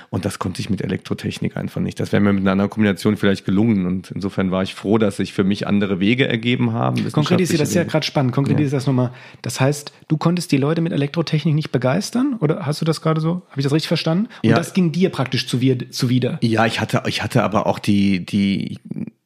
Und 0.09 0.25
das 0.25 0.39
konnte 0.39 0.63
ich 0.63 0.71
mit 0.71 0.81
Elektrotechnik 0.81 1.59
einfach 1.59 1.83
nicht. 1.83 2.01
Das 2.01 2.13
wäre 2.13 2.23
mir 2.23 2.33
mit 2.33 2.41
einer 2.43 2.53
anderen 2.53 2.71
Kombination 2.71 3.19
vielleicht 3.19 3.45
gelungen. 3.45 3.85
Und 3.85 4.13
insofern 4.13 4.51
war 4.51 4.63
ich 4.63 4.75
froh, 4.75 4.97
dass 4.97 5.19
sich 5.19 5.35
für 5.35 5.45
mich 5.45 5.67
andere 5.67 6.01
Wege 6.01 6.27
ergeben 6.27 6.73
haben. 6.73 6.97
Konkretisiert, 7.13 7.61
das 7.61 7.69
ist 7.69 7.75
ja 7.75 7.85
gerade 7.85 8.07
spannend. 8.07 8.33
Konkretisiert 8.33 8.73
ja. 8.73 8.79
das 8.79 8.87
nochmal. 8.87 9.11
Das 9.43 9.61
heißt, 9.61 9.93
du 10.09 10.17
konntest 10.17 10.53
die 10.53 10.57
Leute 10.57 10.81
mit 10.81 10.95
Elektrotechnik 10.95 11.55
nicht 11.55 11.71
begeistern? 11.71 12.37
Oder 12.41 12.65
hast 12.65 12.81
du 12.81 12.87
das 12.87 13.03
gerade 13.03 13.21
so? 13.21 13.43
Habe 13.51 13.61
ich 13.61 13.65
das 13.65 13.75
richtig 13.75 13.89
verstanden? 13.89 14.29
Und 14.43 14.49
ja. 14.49 14.57
das 14.57 14.73
ging 14.73 14.91
dir 14.91 15.11
praktisch 15.11 15.47
zuwider? 15.49 16.39
Ja, 16.41 16.65
ich 16.65 16.81
hatte, 16.81 17.03
ich 17.07 17.23
hatte 17.23 17.43
aber 17.43 17.67
auch 17.67 17.79
die, 17.79 18.25
die, 18.25 18.79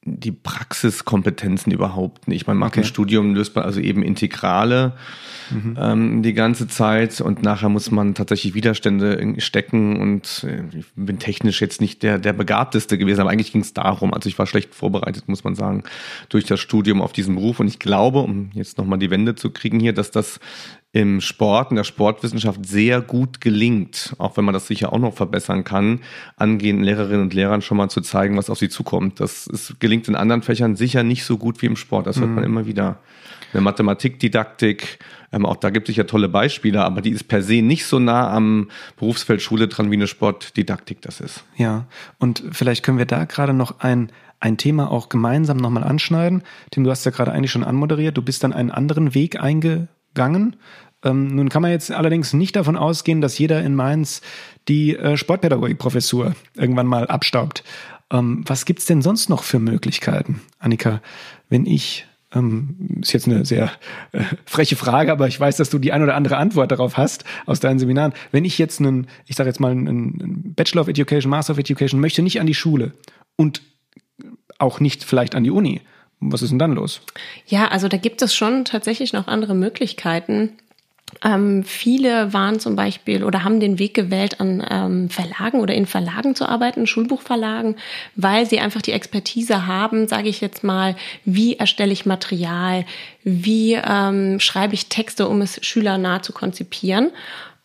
die 0.07 0.33
Praxiskompetenzen 0.33 1.73
überhaupt 1.73 2.29
nicht. 2.29 2.47
Man 2.47 2.57
macht 2.57 2.73
okay. 2.73 2.81
ein 2.81 2.85
Studium, 2.85 3.35
löst 3.35 3.55
man 3.57 3.65
also 3.65 3.81
eben 3.81 4.03
Integrale 4.03 4.93
mhm. 5.51 5.77
ähm, 5.81 6.23
die 6.23 6.33
ganze 6.33 6.69
Zeit 6.69 7.21
und 7.21 7.43
nachher 7.43 7.69
muss 7.69 7.91
man 7.91 8.15
tatsächlich 8.15 8.55
Widerstände 8.55 9.35
stecken 9.39 10.01
und 10.01 10.45
äh, 10.45 10.63
ich 10.77 10.87
bin 10.95 11.19
technisch 11.19 11.61
jetzt 11.61 11.81
nicht 11.81 12.03
der, 12.03 12.19
der 12.19 12.33
Begabteste 12.33 12.99
gewesen, 12.99 13.21
aber 13.21 13.31
eigentlich 13.31 13.53
ging 13.53 13.63
es 13.63 13.75
darum. 13.75 14.13
Also 14.15 14.29
ich 14.29 14.39
war 14.39 14.47
schlecht 14.47 14.75
vorbereitet, 14.75 15.29
muss 15.29 15.45
man 15.45 15.55
sagen, 15.55 15.85
durch 16.29 16.45
das 16.45 16.61
Studium 16.61 17.03
auf 17.03 17.13
diesen 17.13 17.35
Beruf 17.35 17.61
und 17.61 17.69
ich 17.69 17.79
glaube, 17.79 18.21
um 18.21 18.51
jetzt 18.55 18.79
nochmal 18.79 18.99
die 18.99 19.11
Wende 19.11 19.35
zu 19.35 19.51
kriegen 19.51 19.81
hier, 19.81 19.93
dass 19.93 20.11
das 20.11 20.41
im 20.97 21.21
Sport, 21.21 21.73
in 21.73 21.77
der 21.77 21.85
Sportwissenschaft 21.85 22.65
sehr 22.65 23.03
gut 23.03 23.43
gelingt, 23.43 24.15
auch 24.17 24.39
wenn 24.39 24.47
man 24.47 24.55
das 24.55 24.67
sicher 24.67 24.95
auch 24.95 24.99
noch 24.99 25.13
verbessern 25.13 25.63
kann, 25.63 26.01
angehenden 26.37 26.85
Lehrerinnen 26.85 27.21
und 27.21 27.35
Lehrern 27.35 27.61
schon 27.61 27.77
mal 27.77 27.91
zu 27.91 28.01
zeigen, 28.01 28.39
was 28.39 28.49
auf 28.49 28.59
sie 28.59 28.71
zukommt. 28.71 29.21
Das 29.21 29.47
ist, 29.47 29.79
gelingt 29.79 30.09
in 30.09 30.17
anderen 30.17 30.41
Fächern 30.41 30.75
sicher 30.75 31.03
nicht 31.03 31.25
so 31.25 31.37
gut 31.37 31.61
wie 31.61 31.67
im 31.67 31.77
Sport. 31.77 32.07
Das 32.07 32.19
hört 32.19 32.31
mhm. 32.31 32.35
man 32.37 32.45
immer 32.45 32.67
wieder. 32.67 33.01
Eine 33.57 33.65
Mathematikdidaktik, 33.65 34.99
ähm, 35.33 35.47
auch 35.47 35.57
da 35.57 35.71
gibt 35.71 35.89
es 35.89 35.97
ja 35.97 36.05
tolle 36.05 36.29
Beispiele, 36.29 36.85
aber 36.85 37.01
die 37.01 37.11
ist 37.11 37.27
per 37.27 37.43
se 37.43 37.63
nicht 37.63 37.87
so 37.87 37.99
nah 37.99 38.31
am 38.31 38.71
Berufsfeld 38.99 39.41
Schule 39.41 39.67
dran, 39.67 39.91
wie 39.91 39.95
eine 39.95 40.07
Sportdidaktik 40.07 41.01
das 41.01 41.21
ist. 41.21 41.43
Ja, 41.57 41.87
und 42.19 42.43
vielleicht 42.53 42.85
können 42.85 42.99
wir 42.99 43.07
da 43.07 43.25
gerade 43.25 43.55
noch 43.55 43.81
ein 43.81 44.13
ein 44.39 44.59
Thema 44.59 44.91
auch 44.91 45.09
gemeinsam 45.09 45.57
nochmal 45.57 45.83
anschneiden. 45.83 46.43
Tim, 46.71 46.85
du 46.85 46.91
hast 46.91 47.07
ja 47.07 47.11
gerade 47.11 47.33
eigentlich 47.33 47.51
schon 47.51 47.65
anmoderiert. 47.65 48.19
Du 48.19 48.23
bist 48.23 48.45
dann 48.45 48.53
einen 48.53 48.71
anderen 48.71 49.15
Weg 49.15 49.41
eingegangen. 49.41 50.57
Ähm, 51.03 51.35
nun 51.35 51.49
kann 51.49 51.63
man 51.63 51.71
jetzt 51.71 51.91
allerdings 51.91 52.35
nicht 52.35 52.55
davon 52.55 52.77
ausgehen, 52.77 53.23
dass 53.23 53.39
jeder 53.39 53.63
in 53.63 53.75
Mainz 53.75 54.21
die 54.69 54.95
äh, 54.95 55.17
Sportpädagogikprofessur 55.17 56.35
irgendwann 56.55 56.87
mal 56.87 57.07
abstaubt. 57.07 57.65
Ähm, 58.13 58.45
was 58.47 58.67
gibt's 58.67 58.85
denn 58.85 59.01
sonst 59.01 59.31
noch 59.31 59.43
für 59.43 59.59
Möglichkeiten, 59.59 60.43
Annika, 60.59 61.01
wenn 61.49 61.65
ich 61.65 62.07
ähm, 62.37 63.01
ist 63.01 63.13
jetzt 63.13 63.27
eine 63.27 63.45
sehr 63.45 63.71
äh, 64.13 64.23
freche 64.45 64.77
Frage, 64.77 65.13
aber 65.13 65.27
ich 65.29 65.39
weiß, 65.39 65.57
dass 65.57 65.71
du 65.71 65.79
die 65.79 65.93
ein 65.93 66.03
oder 66.03 66.15
andere 66.15 66.37
Antwort 66.37 66.71
darauf 66.71 66.97
hast 66.97 67.25
aus 67.47 67.61
deinen 67.61 67.79
Seminaren. 67.79 68.13
Wenn 68.33 68.45
ich 68.45 68.59
jetzt 68.59 68.81
einen, 68.81 69.07
ich 69.27 69.37
sage 69.37 69.49
jetzt 69.49 69.61
mal 69.61 69.73
einen 69.73 70.55
Bachelor 70.55 70.83
of 70.83 70.89
Education, 70.89 71.31
Master 71.31 71.53
of 71.53 71.59
Education 71.59 72.01
möchte, 72.01 72.23
nicht 72.23 72.41
an 72.41 72.47
die 72.47 72.55
Schule 72.55 72.93
und 73.37 73.63
auch 74.59 74.81
nicht 74.81 75.05
vielleicht 75.05 75.35
an 75.35 75.45
die 75.45 75.51
Uni, 75.51 75.81
Was 76.21 76.43
ist 76.43 76.51
denn 76.51 76.59
dann 76.59 76.73
los? 76.73 77.03
Ja, 77.47 77.69
also 77.69 77.89
da 77.89 77.99
gibt 77.99 78.23
es 78.23 78.35
schon 78.35 78.65
tatsächlich 78.65 79.13
noch 79.13 79.27
andere 79.27 79.55
Möglichkeiten. 79.55 80.53
Ähm, 81.25 81.65
viele 81.65 82.33
waren 82.33 82.61
zum 82.61 82.77
Beispiel 82.77 83.25
oder 83.25 83.45
haben 83.45 83.61
den 83.61 83.79
Weg 83.79 83.95
gewählt, 83.95 84.41
an 84.41 84.65
ähm, 84.69 85.09
Verlagen 85.09 85.61
oder 85.61 85.75
in 85.75 85.87
Verlagen 85.87 86.35
zu 86.35 86.47
arbeiten, 86.47 86.87
Schulbuchverlagen, 86.87 87.77
weil 88.17 88.45
sie 88.47 88.59
einfach 88.59 88.83
die 88.83 88.93
Expertise 88.93 89.67
haben, 89.67 90.09
sage 90.09 90.29
ich 90.29 90.41
jetzt 90.41 90.65
mal, 90.65 90.97
wie 91.25 91.57
erstelle 91.57 91.93
ich 91.93 92.07
Material, 92.07 92.85
wie 93.23 93.75
ähm, 93.75 94.41
schreibe 94.41 94.75
ich 94.75 94.89
Texte, 94.89 95.29
um 95.29 95.41
es 95.41 95.65
schülernah 95.65 96.23
zu 96.23 96.33
konzipieren. 96.33 97.11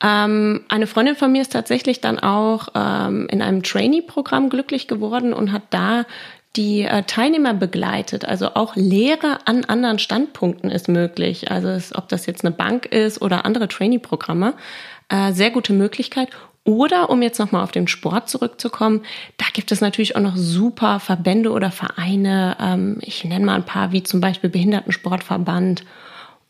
Ähm, 0.04 0.62
eine 0.70 0.88
Freundin 0.88 1.16
von 1.16 1.32
mir 1.32 1.42
ist 1.42 1.52
tatsächlich 1.52 2.00
dann 2.00 2.20
auch 2.20 2.70
ähm, 2.76 3.28
in 3.30 3.42
einem 3.42 3.64
Trainee-Programm 3.64 4.50
glücklich 4.50 4.88
geworden 4.88 5.34
und 5.34 5.52
hat 5.52 5.64
da 5.70 6.06
die 6.56 6.82
äh, 6.82 7.04
Teilnehmer 7.04 7.54
begleitet. 7.54 8.26
Also 8.26 8.56
auch 8.56 8.76
Lehre 8.76 9.40
an 9.46 9.64
anderen 9.66 10.00
Standpunkten 10.00 10.70
ist 10.70 10.90
möglich. 10.90 11.50
Also 11.50 11.70
es, 11.70 11.96
ob 11.96 12.10
das 12.10 12.26
jetzt 12.26 12.44
eine 12.44 12.54
Bank 12.54 12.86
ist 12.88 13.22
oder 13.22 13.46
andere 13.46 13.68
Trainee-Programme, 13.68 14.54
äh, 15.10 15.32
sehr 15.32 15.52
gute 15.52 15.74
Möglichkeit. 15.74 16.30
Oder 16.64 17.10
um 17.10 17.22
jetzt 17.24 17.40
nochmal 17.40 17.64
auf 17.64 17.72
den 17.72 17.88
Sport 17.88 18.30
zurückzukommen, 18.30 19.02
da 19.38 19.46
gibt 19.52 19.72
es 19.72 19.82
natürlich 19.82 20.16
auch 20.16 20.22
noch 20.22 20.38
super 20.38 21.00
Verbände 21.00 21.52
oder 21.52 21.72
Vereine. 21.72 22.56
Ähm, 22.60 23.00
ich 23.02 23.24
nenne 23.24 23.46
mal 23.46 23.56
ein 23.56 23.66
paar, 23.66 23.92
wie 23.92 24.04
zum 24.04 24.22
Beispiel 24.22 24.50
Behindertensportverband 24.50 25.84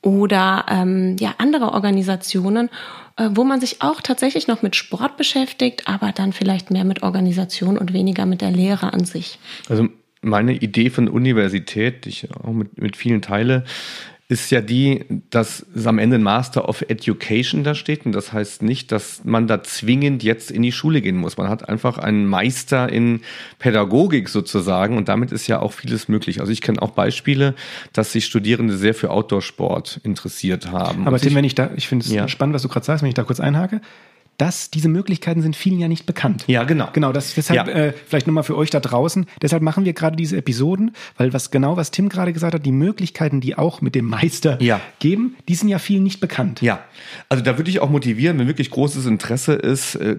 oder 0.02 0.66
ähm, 0.70 1.16
ja 1.20 1.36
andere 1.38 1.74
Organisationen, 1.74 2.70
äh, 3.18 3.30
wo 3.32 3.44
man 3.44 3.60
sich 3.60 3.82
auch 3.82 4.02
tatsächlich 4.02 4.48
noch 4.48 4.62
mit 4.62 4.76
Sport 4.76 5.18
beschäftigt, 5.18 5.88
aber 5.88 6.12
dann 6.12 6.34
vielleicht 6.34 6.72
mehr 6.72 6.86
mit 6.86 7.04
Organisation 7.04 7.78
und 7.78 7.94
weniger 7.94 8.26
mit 8.26 8.42
der 8.42 8.52
Lehre 8.52 8.94
an 8.94 9.06
sich. 9.06 9.38
Also 9.70 9.88
meine 10.22 10.54
Idee 10.54 10.90
von 10.90 11.08
Universität, 11.08 12.06
die 12.06 12.10
ich 12.10 12.28
auch 12.32 12.54
mit, 12.54 12.80
mit 12.80 12.96
vielen 12.96 13.22
teile, 13.22 13.64
ist 14.32 14.50
ja 14.50 14.62
die, 14.62 15.04
dass 15.30 15.66
es 15.76 15.86
am 15.86 16.00
Ende 16.00 16.16
ein 16.16 16.24
Master 16.24 16.70
of 16.70 16.86
Education 16.88 17.66
da 17.66 17.76
steht. 17.76 18.06
Und 18.06 18.14
das 18.14 18.32
heißt 18.32 18.62
nicht, 18.62 18.94
dass 18.94 19.26
man 19.26 19.46
da 19.46 19.62
zwingend 19.62 20.24
jetzt 20.24 20.52
in 20.52 20.62
die 20.62 20.72
Schule 20.72 21.02
gehen 21.02 21.18
muss. 21.18 21.36
Man 21.36 21.50
hat 21.50 21.68
einfach 21.68 21.98
einen 21.98 22.26
Meister 22.26 22.90
in 22.90 23.20
Pädagogik 23.60 24.30
sozusagen. 24.30 24.96
Und 24.96 25.10
damit 25.10 25.34
ist 25.34 25.48
ja 25.48 25.60
auch 25.60 25.74
vieles 25.74 26.08
möglich. 26.08 26.40
Also 26.40 26.54
ich 26.54 26.62
kenne 26.62 26.82
auch 26.82 26.92
Beispiele, 26.92 27.56
dass 27.92 28.14
sich 28.14 28.26
Studierende 28.26 28.78
sehr 28.78 28.94
für 28.94 29.10
Outdoor-Sport 29.10 30.00
interessiert 30.04 30.72
haben. 30.72 31.06
Aber 31.08 31.20
Tim, 31.20 31.36
wenn 31.36 31.44
ich 31.44 31.56
da, 31.56 31.70
ich 31.76 31.90
finde 31.90 32.06
es 32.06 32.12
ja. 32.14 32.30
spannend, 32.30 32.56
was 32.56 32.62
du 32.62 32.70
gerade 32.70 32.86
sagst, 32.86 33.02
wenn 33.02 33.10
ich 33.10 33.16
da 33.16 33.24
kurz 33.24 33.42
einhake 33.42 33.82
dass 34.38 34.72
diese 34.72 34.90
Möglichkeiten 34.90 35.44
sind 35.44 35.56
vielen 35.56 35.80
ja 35.80 35.88
nicht 35.88 36.08
bekannt. 36.08 36.46
Ja, 36.48 36.64
genau. 36.64 36.90
Genau, 36.94 37.12
das 37.12 37.36
deshalb 37.36 37.68
ja. 37.68 37.74
äh, 37.74 37.94
vielleicht 38.08 38.26
nochmal 38.26 38.44
für 38.44 38.58
euch 38.58 38.72
da 38.72 38.80
draußen. 38.80 39.28
Deshalb 39.40 39.62
machen 39.62 39.86
wir 39.86 39.94
gerade 39.94 40.16
diese 40.16 40.36
Episoden, 40.36 40.94
weil 41.16 41.32
was 41.32 41.52
genau 41.52 41.78
was 41.78 41.92
Tim 41.92 42.10
gerade 42.10 42.34
gesagt 42.34 42.56
hat, 42.56 42.66
die 42.66 42.72
Möglichkeiten, 42.72 43.40
die 43.40 43.56
auch 43.56 43.82
mit 43.82 43.94
dem 43.94 44.06
Meister 44.06 44.60
ja. 44.60 44.82
geben, 44.98 45.36
die 45.48 45.54
sind 45.54 45.70
ja 45.70 45.78
vielen 45.78 46.02
nicht 46.04 46.20
bekannt. 46.22 46.62
Ja, 46.62 46.84
also 47.30 47.44
da 47.44 47.58
würde 47.58 47.70
ich 47.70 47.82
auch 47.82 47.92
motivieren, 47.92 48.40
wenn 48.40 48.48
wirklich 48.48 48.72
großes 48.72 49.06
Interesse 49.06 49.54
ist, 49.54 49.96
äh, 49.96 50.18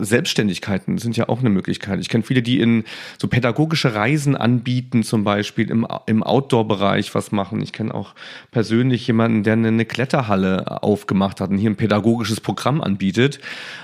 Selbstständigkeiten 0.00 0.98
sind 0.98 1.16
ja 1.16 1.28
auch 1.28 1.38
eine 1.38 1.50
Möglichkeit. 1.50 2.00
Ich 2.00 2.08
kenne 2.08 2.24
viele, 2.24 2.42
die 2.42 2.58
in 2.58 2.82
so 3.18 3.28
pädagogische 3.28 3.94
Reisen 3.94 4.34
anbieten, 4.34 5.04
zum 5.04 5.22
Beispiel 5.22 5.70
im, 5.70 5.86
im 6.06 6.24
Outdoor-Bereich 6.24 7.14
was 7.14 7.30
machen. 7.30 7.62
Ich 7.62 7.72
kenne 7.72 7.94
auch 7.94 8.14
persönlich 8.50 9.06
jemanden, 9.06 9.44
der 9.44 9.52
eine 9.52 9.84
Kletterhalle 9.84 10.82
aufgemacht 10.82 11.40
hat 11.40 11.50
und 11.50 11.58
hier 11.58 11.70
ein 11.70 11.76
pädagogisches 11.76 12.40
Programm 12.40 12.80
anbietet. 12.80 13.38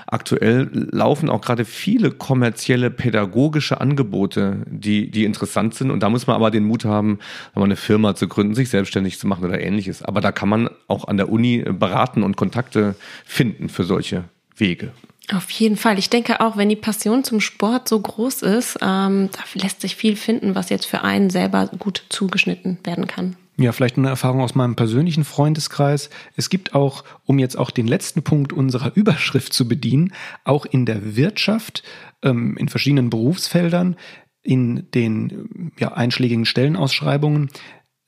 Aktuell 0.05 0.69
laufen 0.73 1.29
auch 1.29 1.41
gerade 1.41 1.65
viele 1.65 2.11
kommerzielle 2.11 2.89
pädagogische 2.89 3.81
Angebote, 3.81 4.63
die, 4.67 5.09
die 5.11 5.25
interessant 5.25 5.73
sind. 5.73 5.91
Und 5.91 6.01
da 6.01 6.09
muss 6.09 6.27
man 6.27 6.35
aber 6.35 6.51
den 6.51 6.63
Mut 6.63 6.85
haben, 6.85 7.19
eine 7.53 7.75
Firma 7.75 8.15
zu 8.15 8.27
gründen, 8.27 8.55
sich 8.55 8.69
selbstständig 8.69 9.19
zu 9.19 9.27
machen 9.27 9.43
oder 9.43 9.59
ähnliches. 9.59 10.03
Aber 10.03 10.21
da 10.21 10.31
kann 10.31 10.49
man 10.49 10.69
auch 10.87 11.07
an 11.07 11.17
der 11.17 11.29
Uni 11.29 11.63
beraten 11.67 12.23
und 12.23 12.37
Kontakte 12.37 12.95
finden 13.25 13.69
für 13.69 13.83
solche 13.83 14.25
Wege. 14.55 14.91
Auf 15.33 15.49
jeden 15.51 15.75
Fall. 15.75 15.99
Ich 15.99 16.09
denke 16.09 16.39
auch, 16.39 16.55
wenn 16.55 16.69
die 16.69 16.77
Passion 16.77 17.23
zum 17.23 17.41
Sport 17.41 17.89
so 17.89 17.99
groß 17.99 18.43
ist, 18.43 18.77
ähm, 18.81 19.29
da 19.31 19.39
lässt 19.55 19.81
sich 19.81 19.97
viel 19.97 20.15
finden, 20.15 20.55
was 20.55 20.69
jetzt 20.69 20.85
für 20.85 21.03
einen 21.03 21.29
selber 21.29 21.67
gut 21.79 22.05
zugeschnitten 22.09 22.77
werden 22.85 23.07
kann. 23.07 23.35
Ja, 23.59 23.71
vielleicht 23.71 23.97
eine 23.97 24.07
Erfahrung 24.07 24.41
aus 24.41 24.55
meinem 24.55 24.75
persönlichen 24.75 25.25
Freundeskreis. 25.25 26.09
Es 26.35 26.49
gibt 26.49 26.75
auch, 26.75 27.03
um 27.25 27.39
jetzt 27.39 27.57
auch 27.57 27.71
den 27.71 27.87
letzten 27.87 28.23
Punkt 28.23 28.53
unserer 28.53 28.91
Überschrift 28.95 29.51
zu 29.51 29.67
bedienen, 29.67 30.13
auch 30.45 30.65
in 30.65 30.85
der 30.85 31.17
Wirtschaft, 31.17 31.83
ähm, 32.23 32.55
in 32.57 32.69
verschiedenen 32.69 33.09
Berufsfeldern, 33.09 33.97
in 34.43 34.89
den 34.91 35.73
ja, 35.77 35.91
einschlägigen 35.91 36.45
Stellenausschreibungen, 36.45 37.49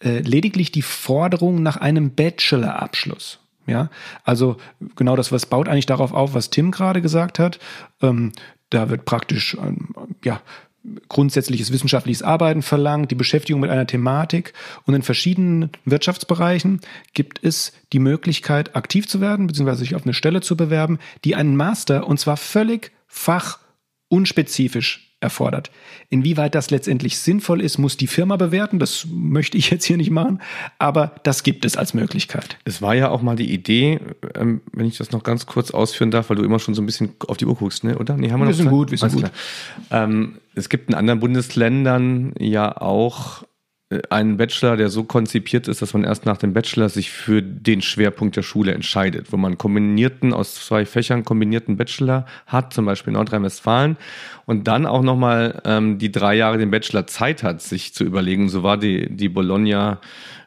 äh, 0.01 0.19
lediglich 0.19 0.71
die 0.71 0.83
Forderung 0.83 1.61
nach 1.63 1.75
einem 1.75 2.15
Bachelorabschluss. 2.15 3.39
Ja, 3.69 3.89
also 4.23 4.57
genau 4.95 5.15
das, 5.15 5.31
was 5.31 5.45
baut 5.45 5.69
eigentlich 5.69 5.85
darauf 5.85 6.11
auf, 6.11 6.33
was 6.33 6.49
Tim 6.49 6.71
gerade 6.71 7.01
gesagt 7.01 7.37
hat. 7.37 7.59
Ähm, 8.01 8.31
da 8.71 8.89
wird 8.89 9.05
praktisch 9.05 9.55
ähm, 9.61 9.89
ja 10.23 10.41
grundsätzliches 11.07 11.71
wissenschaftliches 11.71 12.23
Arbeiten 12.23 12.61
verlangt, 12.61 13.11
die 13.11 13.15
Beschäftigung 13.15 13.61
mit 13.61 13.69
einer 13.69 13.85
Thematik. 13.85 14.53
Und 14.85 14.95
in 14.95 15.03
verschiedenen 15.03 15.69
Wirtschaftsbereichen 15.85 16.81
gibt 17.13 17.43
es 17.43 17.73
die 17.93 17.99
Möglichkeit, 17.99 18.75
aktiv 18.75 19.07
zu 19.07 19.21
werden, 19.21 19.47
beziehungsweise 19.47 19.81
sich 19.81 19.95
auf 19.95 20.03
eine 20.03 20.13
Stelle 20.13 20.41
zu 20.41 20.57
bewerben, 20.57 20.99
die 21.25 21.35
einen 21.35 21.55
Master, 21.55 22.07
und 22.07 22.19
zwar 22.19 22.37
völlig 22.37 22.91
fachunspezifisch 23.07 25.08
erfordert. 25.21 25.69
Inwieweit 26.09 26.55
das 26.55 26.71
letztendlich 26.71 27.19
sinnvoll 27.19 27.61
ist, 27.61 27.77
muss 27.77 27.97
die 27.97 28.07
Firma 28.07 28.37
bewerten. 28.37 28.79
Das 28.79 29.07
möchte 29.11 29.57
ich 29.57 29.69
jetzt 29.69 29.85
hier 29.85 29.97
nicht 29.97 30.11
machen, 30.11 30.41
aber 30.77 31.13
das 31.23 31.43
gibt 31.43 31.65
es 31.65 31.77
als 31.77 31.93
Möglichkeit. 31.93 32.57
Es 32.65 32.81
war 32.81 32.95
ja 32.95 33.09
auch 33.09 33.21
mal 33.21 33.35
die 33.35 33.51
Idee, 33.51 33.99
ähm, 34.35 34.61
wenn 34.71 34.85
ich 34.85 34.97
das 34.97 35.11
noch 35.11 35.23
ganz 35.23 35.45
kurz 35.45 35.71
ausführen 35.71 36.11
darf, 36.11 36.29
weil 36.29 36.37
du 36.37 36.43
immer 36.43 36.59
schon 36.59 36.73
so 36.73 36.81
ein 36.81 36.85
bisschen 36.85 37.13
auf 37.27 37.37
die 37.37 37.45
Uhr 37.45 37.55
guckst, 37.55 37.83
ne? 37.83 37.97
oder? 37.97 38.15
Nee, 38.15 38.31
haben 38.31 38.39
wir, 38.39 38.47
wir 38.47 38.53
sind 38.53 38.69
gut, 38.69 38.91
wir 38.91 38.97
sind 38.97 39.13
gut. 39.13 39.31
Ähm, 39.91 40.35
es 40.55 40.69
gibt 40.69 40.89
in 40.89 40.95
anderen 40.95 41.19
Bundesländern 41.19 42.33
ja 42.39 42.75
auch 42.77 43.43
einen 44.09 44.37
Bachelor, 44.37 44.77
der 44.77 44.89
so 44.89 45.03
konzipiert 45.03 45.67
ist, 45.67 45.81
dass 45.81 45.93
man 45.93 46.03
erst 46.03 46.25
nach 46.27 46.37
dem 46.37 46.53
Bachelor 46.53 46.89
sich 46.89 47.09
für 47.09 47.41
den 47.41 47.81
Schwerpunkt 47.81 48.35
der 48.35 48.43
Schule 48.43 48.71
entscheidet, 48.73 49.31
wo 49.31 49.37
man 49.37 49.57
kombinierten 49.57 50.31
aus 50.31 50.53
zwei 50.63 50.85
Fächern 50.85 51.25
kombinierten 51.25 51.75
Bachelor 51.75 52.27
hat, 52.45 52.71
zum 52.71 52.85
Beispiel 52.85 53.11
in 53.11 53.15
Nordrhein-Westfalen, 53.15 53.97
und 54.45 54.67
dann 54.67 54.85
auch 54.85 55.01
nochmal 55.01 55.59
ähm, 55.65 55.97
die 55.97 56.11
drei 56.11 56.35
Jahre 56.35 56.59
den 56.59 56.69
Bachelor 56.69 57.07
Zeit 57.07 57.41
hat, 57.41 57.63
sich 57.63 57.95
zu 57.95 58.03
überlegen. 58.03 58.49
So 58.49 58.61
war 58.61 58.77
die 58.77 59.09
die 59.09 59.29
Bologna 59.29 59.99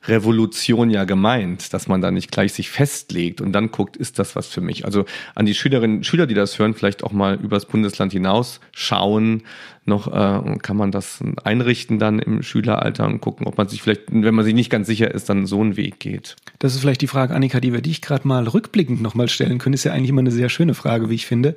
Revolution 0.05 0.91
ja 0.91 1.05
gemeint, 1.05 1.73
dass 1.73 1.87
man 1.87 2.01
da 2.01 2.11
nicht 2.11 2.31
gleich 2.31 2.53
sich 2.53 2.71
festlegt 2.71 3.41
und 3.41 3.53
dann 3.53 3.71
guckt, 3.71 3.97
ist 3.97 4.19
das 4.19 4.35
was 4.35 4.49
für 4.49 4.61
mich? 4.61 4.85
Also 4.85 5.05
an 5.35 5.47
die 5.47 5.55
Schülerinnen 5.55 5.99
und 5.99 6.07
Schüler, 6.07 6.27
die 6.27 6.35
das 6.35 6.59
hören, 6.59 6.75
vielleicht 6.75 7.05
auch 7.05 7.13
mal 7.13 7.39
übers 7.41 7.67
Bundesland 7.67 8.13
hinaus 8.13 8.61
schauen, 8.73 9.43
noch 9.85 10.09
äh, 10.09 10.59
kann 10.59 10.77
man 10.77 10.91
das 10.91 11.21
einrichten 11.45 11.99
dann 11.99 12.19
im 12.19 12.43
Schüleralter 12.43 13.07
und 13.07 13.21
gucken, 13.21 13.47
ob 13.47 13.59
man 13.59 13.69
sich 13.69 13.83
vielleicht, 13.83 14.03
wenn 14.11 14.35
man 14.35 14.45
sich 14.45 14.55
nicht 14.55 14.71
ganz 14.71 14.87
sicher 14.87 15.13
ist, 15.13 15.29
dann 15.29 15.47
so 15.47 15.61
einen 15.61 15.77
Weg 15.77 16.01
geht. 16.01 16.37
Das 16.59 16.75
ist 16.75 16.81
vielleicht 16.81 17.01
die 17.01 17.09
Frage, 17.09 17.35
Annika, 17.35 17.61
die 17.61 17.73
wir 17.73 17.81
dich 17.81 18.03
gerade 18.03 18.27
mal 18.27 18.47
rückblickend 18.47 19.03
nochmal 19.03 19.29
stellen 19.29 19.59
können. 19.59 19.75
Ist 19.75 19.85
ja 19.85 19.93
eigentlich 19.93 20.11
immer 20.11 20.21
eine 20.21 20.31
sehr 20.31 20.49
schöne 20.49 20.75
Frage, 20.75 21.11
wie 21.11 21.15
ich 21.15 21.27
finde. 21.27 21.57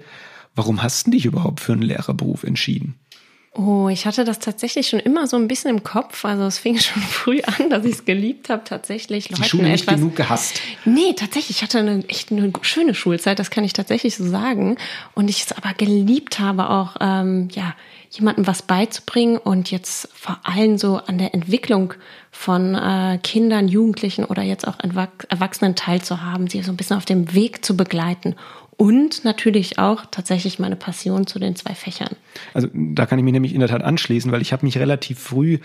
Warum 0.56 0.82
hast 0.82 1.08
du 1.08 1.12
dich 1.12 1.26
überhaupt 1.26 1.60
für 1.60 1.74
einen 1.74 1.82
Lehrerberuf 1.82 2.43
entschieden? 2.43 2.96
Oh, 3.58 3.88
ich 3.88 4.06
hatte 4.06 4.26
das 4.26 4.39
tatsächlich 4.39 4.89
schon 4.89 4.99
immer 4.99 5.28
so 5.28 5.38
ein 5.38 5.47
bisschen 5.47 5.72
im 5.72 5.84
Kopf. 5.84 6.26
Also 6.26 6.43
es 6.43 6.58
fing 6.58 6.78
schon 6.80 7.01
früh 7.01 7.41
an, 7.41 7.70
dass 7.70 7.86
ich 7.86 7.93
es 7.93 8.06
geliebt 8.06 8.49
habe, 8.49 8.64
tatsächlich 8.66 9.30
Leuten 9.30 9.43
Die 9.43 9.49
Schule 9.49 9.70
nicht 9.70 9.84
etwas, 9.84 9.95
genug 9.95 10.16
gehasst. 10.16 10.62
Nee, 10.84 11.14
tatsächlich. 11.16 11.58
Ich 11.58 11.64
hatte 11.64 11.80
eine 11.80 12.03
echt 12.10 12.32
eine 12.32 12.51
schöne 12.62 12.93
Schulzeit, 12.93 13.39
das 13.39 13.51
kann 13.51 13.64
ich 13.64 13.72
tatsächlich 13.72 14.18
so 14.18 14.28
sagen. 14.28 14.78
Und 15.14 15.30
ich 15.30 15.43
es 15.43 15.51
aber 15.53 15.74
geliebt 15.74 16.39
habe, 16.39 16.70
auch 16.70 16.97
ähm, 16.99 17.47
ja 17.53 17.76
jemandem 18.12 18.47
was 18.47 18.62
beizubringen 18.62 19.38
und 19.38 19.72
jetzt 19.72 20.10
vor 20.14 20.39
allem 20.43 20.78
so 20.78 20.97
an 20.97 21.18
der 21.18 21.34
Entwicklung 21.34 21.93
von 22.32 22.76
äh, 22.76 23.20
Kindern, 23.24 23.68
Jugendlichen 23.68 24.26
oder 24.26 24.41
jetzt 24.41 24.68
auch 24.68 24.78
Erwachsenen 25.30 25.76
teilzuhaben, 25.76 26.47
sie 26.47 26.62
so 26.62 26.72
ein 26.72 26.78
bisschen 26.78 26.97
auf 26.97 27.06
dem 27.06 27.34
Weg 27.34 27.66
zu 27.66 27.76
begleiten 27.76 28.36
und 28.78 29.24
natürlich 29.24 29.80
auch 29.80 30.06
tatsächlich 30.12 30.60
meine 30.60 30.76
Passion 30.76 31.28
zu 31.28 31.40
den 31.40 31.56
zwei 31.56 31.74
Fächern. 31.74 32.16
Also 32.54 32.68
da 32.74 33.06
kann 33.06 33.20
ich 33.20 33.26
mich 33.26 33.34
nämlich 33.34 33.54
in 33.54 33.60
der 33.60 33.70
Tat 33.70 33.84
anschließen, 33.84 34.32
weil 34.32 34.42
ich 34.42 34.54
habe 34.54 34.66
mich 34.66 34.78
relativ 34.78 35.20
früh 35.20 35.60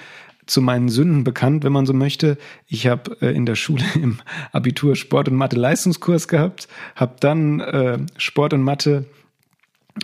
zu 0.47 0.61
meinen 0.61 0.89
Sünden 0.89 1.25
bekannt, 1.25 1.65
wenn 1.65 1.73
man 1.73 1.87
so 1.87 1.93
möchte. 1.93 2.37
Ich 2.67 2.87
habe 2.87 3.17
äh, 3.21 3.35
in 3.35 3.47
der 3.47 3.55
Schule 3.55 3.85
im 3.95 4.19
Abitur 4.53 4.97
Sport 4.97 5.29
und 5.29 5.37
Mathe 5.37 5.57
Leistungskurs 5.57 6.29
gehabt, 6.29 6.69
habe 6.95 7.17
dann 7.21 7.61
äh, 7.61 7.99
Sport 8.17 8.53
und 8.53 8.63
Mathe 8.63 9.05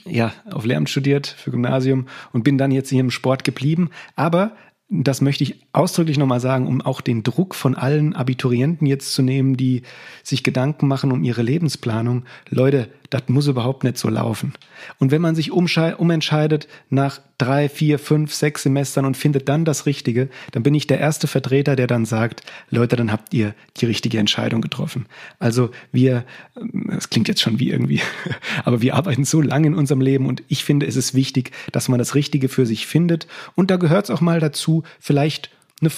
ja, 0.04 0.32
auf 0.50 0.64
Lehramt 0.64 0.90
studiert 0.90 1.26
für 1.26 1.50
Gymnasium 1.50 2.06
und 2.32 2.42
bin 2.42 2.58
dann 2.58 2.70
jetzt 2.70 2.90
hier 2.90 3.00
im 3.00 3.10
Sport 3.10 3.44
geblieben. 3.44 3.90
Aber 4.14 4.56
das 4.88 5.20
möchte 5.20 5.42
ich 5.42 5.66
ausdrücklich 5.72 6.16
nochmal 6.16 6.38
sagen, 6.38 6.66
um 6.68 6.80
auch 6.80 7.00
den 7.00 7.24
Druck 7.24 7.56
von 7.56 7.74
allen 7.74 8.14
Abiturienten 8.14 8.86
jetzt 8.86 9.14
zu 9.14 9.22
nehmen, 9.22 9.56
die 9.56 9.82
sich 10.22 10.44
Gedanken 10.44 10.86
machen 10.86 11.10
um 11.10 11.24
ihre 11.24 11.42
Lebensplanung. 11.42 12.24
Leute, 12.50 12.88
das 13.10 13.22
muss 13.28 13.46
überhaupt 13.46 13.84
nicht 13.84 13.98
so 13.98 14.08
laufen. 14.08 14.54
Und 14.98 15.10
wenn 15.10 15.22
man 15.22 15.34
sich 15.34 15.52
umentscheidet 15.52 16.68
nach 16.90 17.20
drei, 17.38 17.68
vier, 17.68 17.98
fünf, 17.98 18.32
sechs 18.32 18.62
Semestern 18.62 19.04
und 19.04 19.16
findet 19.16 19.48
dann 19.48 19.64
das 19.64 19.86
Richtige, 19.86 20.28
dann 20.52 20.62
bin 20.62 20.74
ich 20.74 20.86
der 20.86 20.98
erste 20.98 21.26
Vertreter, 21.26 21.76
der 21.76 21.86
dann 21.86 22.04
sagt, 22.04 22.42
Leute, 22.70 22.96
dann 22.96 23.12
habt 23.12 23.34
ihr 23.34 23.54
die 23.76 23.86
richtige 23.86 24.18
Entscheidung 24.18 24.60
getroffen. 24.60 25.06
Also 25.38 25.70
wir, 25.92 26.24
das 26.54 27.10
klingt 27.10 27.28
jetzt 27.28 27.42
schon 27.42 27.58
wie 27.58 27.70
irgendwie, 27.70 28.00
aber 28.64 28.80
wir 28.80 28.94
arbeiten 28.94 29.24
so 29.24 29.40
lange 29.40 29.68
in 29.68 29.74
unserem 29.74 30.00
Leben 30.00 30.26
und 30.26 30.42
ich 30.48 30.64
finde, 30.64 30.86
es 30.86 30.96
ist 30.96 31.14
wichtig, 31.14 31.52
dass 31.72 31.88
man 31.88 31.98
das 31.98 32.14
Richtige 32.14 32.48
für 32.48 32.66
sich 32.66 32.86
findet. 32.86 33.26
Und 33.54 33.70
da 33.70 33.76
gehört 33.76 34.06
es 34.06 34.10
auch 34.10 34.20
mal 34.20 34.40
dazu, 34.40 34.82
vielleicht 34.98 35.50
eine, 35.80 35.90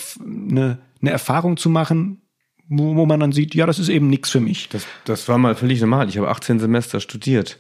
eine, 0.50 0.78
eine 1.00 1.10
Erfahrung 1.10 1.56
zu 1.56 1.70
machen, 1.70 2.20
wo, 2.68 2.96
wo 2.96 3.06
man 3.06 3.20
dann 3.20 3.32
sieht, 3.32 3.54
ja, 3.54 3.66
das 3.66 3.78
ist 3.78 3.88
eben 3.88 4.08
nichts 4.08 4.30
für 4.30 4.40
mich. 4.40 4.68
Das, 4.68 4.86
das 5.04 5.28
war 5.28 5.38
mal 5.38 5.54
völlig 5.54 5.80
normal. 5.80 6.08
Ich 6.08 6.18
habe 6.18 6.28
18 6.28 6.60
Semester 6.60 7.00
studiert. 7.00 7.58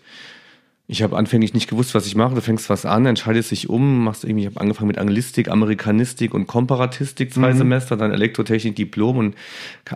Ich 0.90 1.02
habe 1.02 1.18
anfänglich 1.18 1.52
nicht 1.52 1.68
gewusst, 1.68 1.94
was 1.94 2.06
ich 2.06 2.16
mache. 2.16 2.34
Du 2.34 2.40
fängst 2.40 2.70
was 2.70 2.86
an, 2.86 3.04
entscheidest 3.04 3.50
dich 3.50 3.68
um, 3.68 4.04
machst 4.04 4.24
irgendwie, 4.24 4.44
ich 4.44 4.46
habe 4.46 4.58
angefangen 4.62 4.88
mit 4.88 4.96
Anglistik, 4.96 5.50
Amerikanistik 5.50 6.32
und 6.32 6.46
Komparatistik 6.46 7.30
zwei 7.34 7.52
mhm. 7.52 7.58
Semester, 7.58 7.98
dann 7.98 8.10
Elektrotechnik, 8.10 8.74
Diplom 8.74 9.18
und 9.18 9.34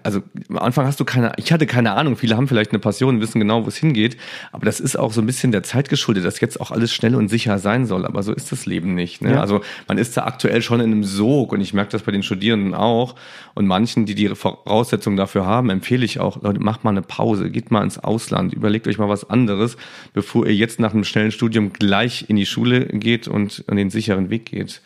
also 0.03 0.20
am 0.51 0.59
Anfang 0.59 0.84
hast 0.84 1.01
du 1.01 1.07
keine, 1.07 1.32
ich 1.38 1.51
hatte 1.51 1.64
keine 1.64 1.93
Ahnung, 1.93 2.16
viele 2.16 2.36
haben 2.36 2.47
vielleicht 2.47 2.72
eine 2.72 2.78
Passion, 2.78 3.22
wissen 3.22 3.40
genau, 3.40 3.64
wo 3.64 3.68
es 3.68 3.78
hingeht, 3.78 4.18
aber 4.53 4.66
das 4.66 4.80
ist 4.80 4.97
auch 4.97 5.14
so 5.14 5.22
ein 5.22 5.26
bisschen 5.26 5.51
der 5.51 5.62
Zeit 5.62 5.88
geschuldet, 5.88 6.26
dass 6.26 6.40
jetzt 6.40 6.61
auch 6.61 6.70
alles 6.70 6.93
schnell 6.93 7.14
und 7.14 7.28
sicher 7.28 7.59
sein 7.59 7.86
soll, 7.86 8.05
aber 8.05 8.22
so 8.22 8.34
ist 8.34 8.53
das 8.53 8.66
Leben 8.66 8.95
nicht. 8.95 9.22
Ne? 9.22 9.32
Ja. 9.32 9.40
Also 9.40 9.62
man 9.88 9.97
ist 9.97 10.14
da 10.18 10.24
aktuell 10.24 10.61
schon 10.61 10.80
in 10.80 10.93
einem 10.93 11.05
Sog 11.05 11.53
und 11.53 11.62
ich 11.62 11.72
merke 11.72 11.93
das 11.93 12.03
bei 12.03 12.12
den 12.12 12.22
Studierenden 12.22 12.74
auch 12.74 13.14
und 13.55 13.66
manchen, 13.66 14.05
die 14.05 14.14
die 14.14 14.28
Voraussetzungen 14.28 15.16
dafür 15.16 15.47
haben, 15.47 15.70
empfehle 15.70 16.05
ich 16.05 16.20
auch, 16.20 16.43
Leute, 16.43 16.61
macht 16.61 16.84
mal 16.84 16.90
eine 16.90 17.01
Pause, 17.01 17.51
geht 17.51 17.70
mal 17.70 17.82
ins 17.82 17.99
Ausland, 17.99 18.53
überlegt 18.53 18.86
euch 18.86 18.99
mal 18.99 19.09
was 19.09 19.30
anderes, 19.30 19.78
bevor 20.12 20.47
ihr 20.47 20.55
jetzt 20.55 20.82
nach 20.83 20.93
einem 20.93 21.05
schnellen 21.05 21.33
Studium 21.33 21.72
gleich 21.72 22.26
in 22.28 22.37
die 22.37 22.47
Schule 22.47 22.87
geht 22.87 23.28
und 23.28 23.64
an 23.68 23.76
den 23.76 23.91
sicheren 23.91 24.30
Weg 24.30 24.47
geht. 24.47 24.83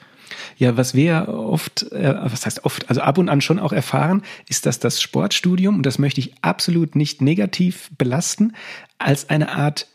Ja, 0.56 0.76
was 0.76 0.94
wir 0.94 1.28
oft, 1.28 1.90
äh, 1.92 2.14
was 2.22 2.46
heißt 2.46 2.64
oft, 2.64 2.88
also 2.88 3.00
ab 3.00 3.18
und 3.18 3.28
an 3.28 3.40
schon 3.40 3.58
auch 3.58 3.72
erfahren, 3.72 4.22
ist, 4.48 4.66
dass 4.66 4.78
das 4.78 5.00
Sportstudium, 5.00 5.76
und 5.76 5.86
das 5.86 5.98
möchte 5.98 6.20
ich 6.20 6.32
absolut 6.42 6.96
nicht 6.96 7.20
negativ 7.20 7.90
belasten, 7.98 8.52
als 8.98 9.28
eine 9.28 9.50
Art 9.50 9.88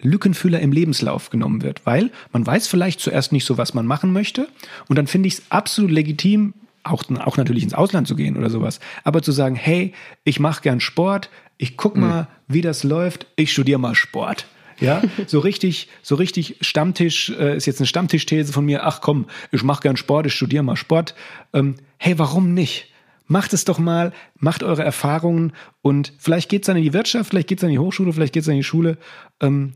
Lückenfüller 0.00 0.60
im 0.60 0.72
Lebenslauf 0.72 1.30
genommen 1.30 1.62
wird, 1.62 1.86
weil 1.86 2.10
man 2.32 2.46
weiß 2.46 2.66
vielleicht 2.66 3.00
zuerst 3.00 3.32
nicht 3.32 3.44
so, 3.44 3.56
was 3.56 3.74
man 3.74 3.86
machen 3.86 4.12
möchte 4.12 4.48
und 4.88 4.96
dann 4.96 5.06
finde 5.06 5.28
ich 5.28 5.34
es 5.34 5.42
absolut 5.50 5.90
legitim, 5.90 6.54
auch, 6.82 7.04
auch 7.20 7.36
natürlich 7.38 7.62
ins 7.62 7.74
Ausland 7.74 8.06
zu 8.06 8.14
gehen 8.14 8.36
oder 8.36 8.50
sowas, 8.50 8.80
aber 9.04 9.22
zu 9.22 9.32
sagen, 9.32 9.54
hey, 9.54 9.94
ich 10.24 10.40
mache 10.40 10.62
gern 10.62 10.80
Sport, 10.80 11.30
ich 11.56 11.76
guck 11.76 11.96
mal, 11.96 12.22
mhm. 12.22 12.26
wie 12.48 12.60
das 12.60 12.84
läuft, 12.84 13.26
ich 13.36 13.52
studiere 13.52 13.78
mal 13.78 13.94
Sport. 13.94 14.46
Ja, 14.80 15.02
so 15.26 15.38
richtig, 15.38 15.88
so 16.02 16.14
richtig 16.14 16.56
Stammtisch, 16.60 17.30
äh, 17.30 17.56
ist 17.56 17.66
jetzt 17.66 17.80
eine 17.80 17.86
Stammtischthese 17.86 18.52
von 18.52 18.64
mir, 18.64 18.84
ach 18.84 19.00
komm, 19.00 19.26
ich 19.52 19.62
mache 19.62 19.82
gern 19.82 19.96
Sport, 19.96 20.26
ich 20.26 20.34
studiere 20.34 20.62
mal 20.62 20.76
Sport. 20.76 21.14
Ähm, 21.52 21.76
hey, 21.98 22.18
warum 22.18 22.54
nicht? 22.54 22.90
Macht 23.26 23.52
es 23.54 23.64
doch 23.64 23.78
mal, 23.78 24.12
macht 24.36 24.62
eure 24.62 24.84
Erfahrungen 24.84 25.52
und 25.80 26.12
vielleicht 26.18 26.50
geht's 26.50 26.66
dann 26.66 26.76
in 26.76 26.82
die 26.82 26.92
Wirtschaft, 26.92 27.30
vielleicht 27.30 27.48
geht's 27.48 27.62
dann 27.62 27.70
in 27.70 27.76
die 27.76 27.78
Hochschule, 27.78 28.12
vielleicht 28.12 28.34
geht's 28.34 28.46
dann 28.46 28.54
in 28.54 28.60
die 28.60 28.64
Schule. 28.64 28.98
Ähm, 29.40 29.72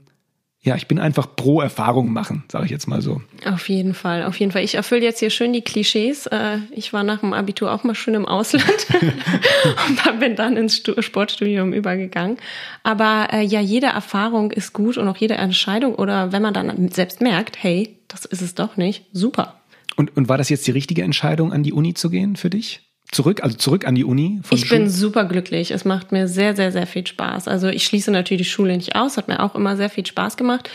ja, 0.60 0.74
ich 0.74 0.88
bin 0.88 0.98
einfach 0.98 1.36
pro 1.36 1.60
Erfahrung 1.60 2.12
machen, 2.12 2.44
sage 2.50 2.64
ich 2.64 2.70
jetzt 2.70 2.88
mal 2.88 3.00
so. 3.00 3.22
Auf 3.46 3.68
jeden 3.68 3.94
Fall, 3.94 4.24
auf 4.24 4.38
jeden 4.40 4.50
Fall. 4.50 4.64
Ich 4.64 4.74
erfülle 4.74 5.02
jetzt 5.02 5.20
hier 5.20 5.30
schön 5.30 5.52
die 5.52 5.62
Klischees. 5.62 6.26
Äh, 6.26 6.58
ich 6.72 6.92
war 6.92 7.04
nach 7.04 7.20
dem 7.20 7.32
Abitur 7.32 7.72
auch 7.72 7.84
mal 7.84 7.94
schön 7.94 8.14
im 8.14 8.26
Ausland 8.26 8.86
und 8.92 10.20
bin 10.20 10.34
dann 10.34 10.56
ins 10.56 10.82
Sportstudium 10.98 11.72
übergegangen. 11.72 12.38
Aber 12.82 13.28
äh, 13.32 13.42
ja, 13.42 13.60
jede 13.60 13.86
Erfahrung 13.86 14.50
ist 14.50 14.72
gut 14.72 14.98
und 14.98 15.06
auch 15.06 15.16
jede 15.16 15.34
Entscheidung 15.34 15.94
oder 15.94 16.32
wenn 16.32 16.42
man 16.42 16.54
dann 16.54 16.88
selbst 16.90 17.20
merkt, 17.20 17.62
hey, 17.62 17.96
das 18.08 18.24
ist 18.24 18.42
es 18.42 18.56
doch 18.56 18.76
nicht, 18.76 19.04
super. 19.12 19.60
Und, 19.94 20.16
und 20.16 20.28
war 20.28 20.38
das 20.38 20.48
jetzt 20.48 20.66
die 20.66 20.72
richtige 20.72 21.02
Entscheidung, 21.02 21.52
an 21.52 21.62
die 21.62 21.72
Uni 21.72 21.94
zu 21.94 22.10
gehen 22.10 22.34
für 22.34 22.50
dich? 22.50 22.87
Zurück, 23.10 23.42
also 23.42 23.56
zurück 23.56 23.86
an 23.86 23.94
die 23.94 24.04
Uni? 24.04 24.40
ich 24.50 24.66
Schule? 24.66 24.80
bin 24.80 24.90
super 24.90 25.24
glücklich. 25.24 25.70
Es 25.70 25.84
macht 25.84 26.12
mir 26.12 26.28
sehr, 26.28 26.54
sehr, 26.54 26.72
sehr 26.72 26.86
viel 26.86 27.06
Spaß. 27.06 27.48
Also 27.48 27.68
ich 27.68 27.84
schließe 27.84 28.10
natürlich 28.10 28.46
die 28.46 28.50
Schule 28.50 28.76
nicht 28.76 28.96
aus, 28.96 29.16
hat 29.16 29.28
mir 29.28 29.40
auch 29.42 29.54
immer 29.54 29.76
sehr 29.76 29.90
viel 29.90 30.06
Spaß 30.06 30.36
gemacht. 30.36 30.68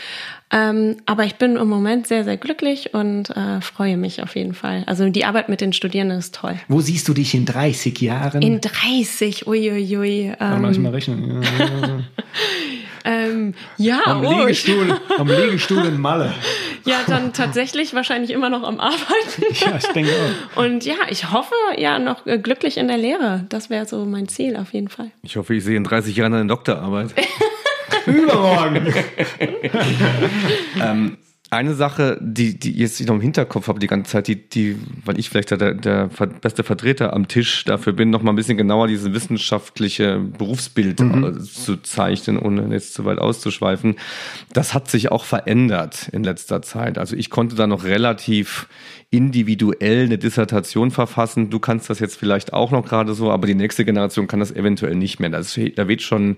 Ähm, 0.50 0.96
aber 1.06 1.24
ich 1.24 1.36
bin 1.36 1.56
im 1.56 1.68
Moment 1.68 2.06
sehr, 2.06 2.22
sehr 2.22 2.36
glücklich 2.36 2.94
und 2.94 3.30
äh, 3.30 3.60
freue 3.60 3.96
mich 3.96 4.22
auf 4.22 4.36
jeden 4.36 4.54
Fall. 4.54 4.84
Also 4.86 5.08
die 5.08 5.24
Arbeit 5.24 5.48
mit 5.48 5.60
den 5.60 5.72
Studierenden 5.72 6.18
ist 6.18 6.34
toll. 6.34 6.54
Wo 6.68 6.80
siehst 6.80 7.08
du 7.08 7.14
dich 7.14 7.34
in 7.34 7.46
30 7.46 8.00
Jahren? 8.00 8.42
In 8.42 8.60
30, 8.60 9.46
uiuiui. 9.46 10.26
Ähm, 10.26 10.36
Kann 10.38 10.62
man 10.62 10.82
mal 10.82 10.92
rechnen. 10.92 11.42
Ja. 11.42 12.00
ähm, 13.04 13.54
ja, 13.76 14.00
am, 14.06 14.24
oh, 14.24 14.30
Liegestuhl, 14.30 14.98
am 15.18 15.28
Liegestuhl 15.28 15.84
in 15.84 16.00
Malle. 16.00 16.32
Ja, 16.84 17.00
dann 17.06 17.32
tatsächlich 17.34 17.94
wahrscheinlich 17.94 18.30
immer 18.30 18.48
noch 18.48 18.62
am 18.62 18.80
Arbeiten. 18.80 19.44
Ja, 19.52 19.76
ich 19.76 19.86
denke 19.88 20.10
auch. 20.10 20.62
Und 20.62 20.84
ja, 20.84 20.94
ich 21.10 21.30
hoffe 21.30 21.54
ja 21.76 21.98
noch 21.98 22.26
äh, 22.26 22.38
glücklich 22.38 22.78
in 22.78 22.88
der 22.88 22.96
Lehre. 22.96 23.44
Das 23.50 23.68
wäre 23.68 23.84
so 23.86 24.04
mein 24.06 24.28
Ziel 24.28 24.56
auf 24.56 24.72
jeden 24.72 24.88
Fall. 24.88 25.10
Ich 25.22 25.36
hoffe, 25.36 25.54
ich 25.54 25.64
sehe 25.64 25.76
in 25.76 25.84
30 25.84 26.16
Jahren 26.16 26.32
eine 26.32 26.46
Doktorarbeit. 26.46 27.14
Übermorgen. 28.06 28.86
ähm, 30.82 31.16
eine 31.54 31.74
Sache, 31.74 32.18
die, 32.20 32.58
die 32.58 32.72
jetzt 32.72 33.00
ich 33.00 33.06
noch 33.06 33.14
im 33.14 33.20
Hinterkopf 33.20 33.68
habe 33.68 33.80
die 33.80 33.86
ganze 33.86 34.12
Zeit, 34.12 34.28
die, 34.28 34.36
die, 34.36 34.76
weil 35.04 35.18
ich 35.18 35.30
vielleicht 35.30 35.50
der, 35.50 35.74
der 35.74 36.10
beste 36.40 36.64
Vertreter 36.64 37.12
am 37.12 37.28
Tisch 37.28 37.64
dafür 37.64 37.92
bin, 37.92 38.10
noch 38.10 38.22
mal 38.22 38.32
ein 38.32 38.36
bisschen 38.36 38.56
genauer 38.56 38.88
dieses 38.88 39.12
wissenschaftliche 39.12 40.18
Berufsbild 40.18 41.00
mhm. 41.00 41.24
Äh, 41.24 41.40
zu 41.40 41.76
zeichnen, 41.78 42.38
ohne 42.38 42.72
jetzt 42.72 42.94
zu 42.94 43.04
weit 43.04 43.18
auszuschweifen. 43.18 43.96
Das 44.52 44.74
hat 44.74 44.90
sich 44.90 45.10
auch 45.10 45.24
verändert 45.24 46.08
in 46.12 46.24
letzter 46.24 46.62
Zeit. 46.62 46.98
Also 46.98 47.16
ich 47.16 47.30
konnte 47.30 47.56
da 47.56 47.66
noch 47.66 47.84
relativ 47.84 48.68
individuell 49.10 50.04
eine 50.04 50.18
Dissertation 50.18 50.90
verfassen. 50.90 51.50
Du 51.50 51.60
kannst 51.60 51.88
das 51.88 52.00
jetzt 52.00 52.16
vielleicht 52.16 52.52
auch 52.52 52.72
noch 52.72 52.84
gerade 52.84 53.14
so, 53.14 53.30
aber 53.30 53.46
die 53.46 53.54
nächste 53.54 53.84
Generation 53.84 54.26
kann 54.26 54.40
das 54.40 54.50
eventuell 54.50 54.96
nicht 54.96 55.20
mehr. 55.20 55.30
Das, 55.30 55.58
da 55.76 55.88
wird 55.88 56.02
schon 56.02 56.36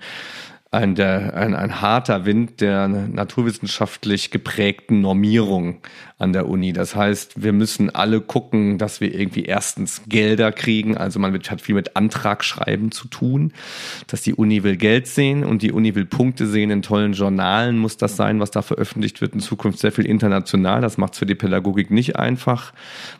ein, 0.72 0.94
der, 0.96 1.34
ein, 1.34 1.54
ein 1.54 1.80
harter 1.80 2.24
Wind 2.26 2.60
der 2.60 2.88
naturwissenschaftlich 2.88 4.30
geprägten 4.30 5.00
Normierung 5.00 5.78
an 6.18 6.32
der 6.32 6.48
Uni. 6.48 6.72
Das 6.72 6.96
heißt, 6.96 7.42
wir 7.42 7.52
müssen 7.52 7.94
alle 7.94 8.20
gucken, 8.20 8.78
dass 8.78 9.00
wir 9.00 9.14
irgendwie 9.14 9.44
erstens 9.44 10.02
Gelder 10.08 10.50
kriegen. 10.50 10.96
Also 10.96 11.20
man 11.20 11.32
hat 11.34 11.60
viel 11.60 11.74
mit 11.74 11.94
Antragschreiben 11.94 12.90
zu 12.90 13.06
tun, 13.06 13.52
dass 14.08 14.22
die 14.22 14.34
Uni 14.34 14.64
will 14.64 14.76
Geld 14.76 15.06
sehen 15.06 15.44
und 15.44 15.62
die 15.62 15.72
Uni 15.72 15.94
will 15.94 16.06
Punkte 16.06 16.46
sehen 16.46 16.70
in 16.70 16.82
tollen 16.82 17.12
Journalen. 17.12 17.78
Muss 17.78 17.96
das 17.96 18.16
sein, 18.16 18.40
was 18.40 18.50
da 18.50 18.62
veröffentlicht 18.62 19.20
wird 19.20 19.34
in 19.34 19.40
Zukunft 19.40 19.78
sehr 19.78 19.92
viel 19.92 20.06
international. 20.06 20.80
Das 20.80 20.98
macht 20.98 21.12
es 21.12 21.18
für 21.20 21.26
die 21.26 21.34
Pädagogik 21.34 21.90
nicht 21.90 22.16
einfach, 22.16 22.72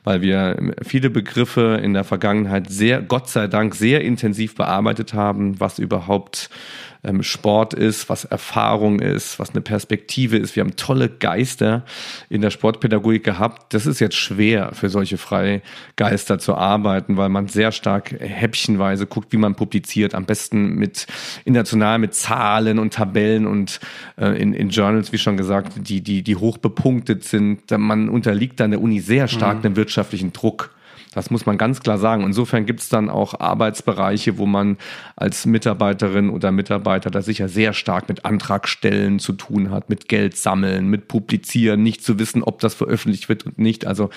weil 0.03 0.21
wir 0.21 0.75
viele 0.83 1.11
Begriffe 1.11 1.81
in 1.83 1.93
der 1.93 2.05
Vergangenheit 2.05 2.71
sehr, 2.71 3.03
Gott 3.03 3.29
sei 3.29 3.47
Dank, 3.47 3.75
sehr 3.75 4.01
intensiv 4.01 4.55
bearbeitet 4.57 5.15
haben, 5.15 5.61
was 5.61 5.79
überhaupt 5.79 6.51
ähm, 7.05 7.23
Sport 7.23 7.75
ist, 7.75 8.09
was 8.09 8.25
Erfahrung 8.25 9.01
ist, 9.01 9.39
was 9.39 9.51
eine 9.51 9.61
Perspektive 9.61 10.37
ist. 10.37 10.57
Wir 10.57 10.63
haben 10.63 10.77
tolle 10.77 11.09
Geister 11.09 11.85
in 12.29 12.41
der 12.41 12.51
Sportpädagogik 12.51 13.25
gehabt. 13.25 13.75
Das 13.75 13.87
ist 13.87 14.01
jetzt 14.01 14.17
schwer 14.17 14.71
für 14.73 14.89
solche 14.89 15.19
Freigeister 15.19 16.39
zu 16.39 16.55
arbeiten, 16.55 17.17
weil 17.17 17.29
man 17.29 17.49
sehr 17.49 17.73
stark 17.73 18.13
häppchenweise 18.19 19.07
guckt, 19.07 19.33
wie 19.33 19.37
man 19.37 19.55
publiziert. 19.55 20.15
Am 20.15 20.25
besten 20.25 20.75
mit 20.75 21.07
international 21.45 21.99
mit 21.99 22.15
Zahlen 22.15 22.79
und 22.79 22.95
Tabellen 22.95 23.47
und 23.47 23.81
äh, 24.17 24.41
in, 24.41 24.53
in 24.53 24.71
Journals, 24.71 25.13
wie 25.13 25.19
schon 25.19 25.37
gesagt, 25.37 25.73
die, 25.77 26.01
die, 26.01 26.23
die 26.23 26.37
hoch 26.37 26.59
bepunktet 26.59 27.25
sind. 27.25 27.71
Man 27.71 28.09
unterliegt 28.09 28.61
an 28.61 28.71
der 28.71 28.81
Uni 28.81 29.01
sehr 29.01 29.29
stark 29.29 29.59
mhm. 29.59 29.67
einem 29.67 29.77
wirtschaftlichen 29.77 30.33
Druck. 30.33 30.76
Das 31.17 31.31
muss 31.31 31.47
man 31.47 31.57
ganz 31.57 31.81
klar 31.81 31.97
sagen. 31.97 32.25
Insofern 32.25 32.67
gibt 32.67 32.81
es 32.81 32.91
dann 32.91 33.09
auch 33.09 33.41
Arbeitsbereiche, 33.41 34.37
wo 34.37 34.45
man 34.45 34.77
als 35.17 35.47
Mitarbeiterin 35.47 36.29
oder 36.29 36.53
Mitarbeiter 36.53 37.11
da 37.11 37.23
sicher 37.23 37.49
sehr 37.49 37.73
stark 37.73 38.11
mit 38.11 38.27
Antragstellen 38.27 39.19
zu 39.19 39.33
tun 39.33 39.71
hat, 39.71 39.89
mit 39.89 40.09
Geld 40.09 40.37
sammeln, 40.37 40.89
mit 40.89 41.09
Publizieren, 41.09 41.83
nicht 41.83 42.05
zu 42.05 42.19
wissen, 42.19 42.43
ob 42.43 42.61
das 42.61 42.75
veröffentlicht 42.75 43.31
wird 43.31 43.47
und 43.47 43.59
nicht. 43.59 43.87
Also 43.87 44.11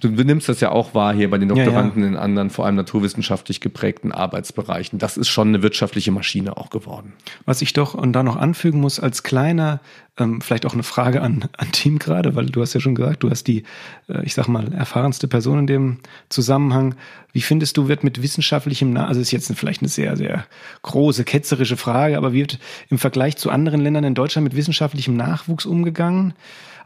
du, 0.00 0.08
nimmst 0.08 0.48
das 0.48 0.60
ja 0.60 0.70
auch 0.70 0.94
wahr 0.94 1.12
hier 1.12 1.28
bei 1.28 1.36
den 1.36 1.50
Doktoranden 1.50 2.02
ja, 2.02 2.08
ja. 2.08 2.14
in 2.14 2.18
anderen, 2.18 2.48
vor 2.48 2.64
allem 2.64 2.76
naturwissenschaftlich 2.76 3.60
geprägten 3.60 4.10
Arbeitsbereichen. 4.10 4.98
Das 4.98 5.18
ist 5.18 5.28
schon 5.28 5.48
eine 5.48 5.62
wirtschaftliche 5.62 6.10
Maschine 6.10 6.56
auch 6.56 6.70
geworden. 6.70 7.12
Was 7.44 7.60
ich 7.60 7.74
doch 7.74 7.92
und 7.92 8.14
da 8.14 8.22
noch 8.22 8.36
anfügen 8.36 8.80
muss, 8.80 8.98
als 8.98 9.22
kleiner 9.22 9.80
ähm, 10.18 10.40
vielleicht 10.40 10.66
auch 10.66 10.72
eine 10.72 10.82
Frage 10.82 11.22
an, 11.22 11.48
an 11.56 11.72
Team 11.72 11.98
gerade, 11.98 12.34
weil 12.34 12.46
du 12.46 12.62
hast 12.62 12.74
ja 12.74 12.80
schon 12.80 12.94
gesagt, 12.94 13.22
du 13.22 13.30
hast 13.30 13.44
die, 13.44 13.64
äh, 14.08 14.24
ich 14.24 14.34
sag 14.34 14.48
mal, 14.48 14.72
erfahrenste 14.72 15.28
Person 15.28 15.60
in 15.60 15.66
dem 15.66 15.98
Zusammenhang. 16.28 16.94
Wie 17.32 17.42
findest 17.42 17.76
du, 17.76 17.88
wird 17.88 18.04
mit 18.04 18.22
wissenschaftlichem, 18.22 18.92
Na 18.92 19.06
also 19.06 19.20
ist 19.20 19.30
jetzt 19.30 19.52
vielleicht 19.54 19.82
eine 19.82 19.88
sehr, 19.88 20.16
sehr 20.16 20.46
große, 20.82 21.24
ketzerische 21.24 21.76
Frage, 21.76 22.16
aber 22.16 22.32
wird 22.32 22.58
im 22.88 22.98
Vergleich 22.98 23.36
zu 23.36 23.50
anderen 23.50 23.80
Ländern 23.80 24.04
in 24.04 24.14
Deutschland 24.14 24.44
mit 24.44 24.56
wissenschaftlichem 24.56 25.16
Nachwuchs 25.16 25.66
umgegangen? 25.66 26.34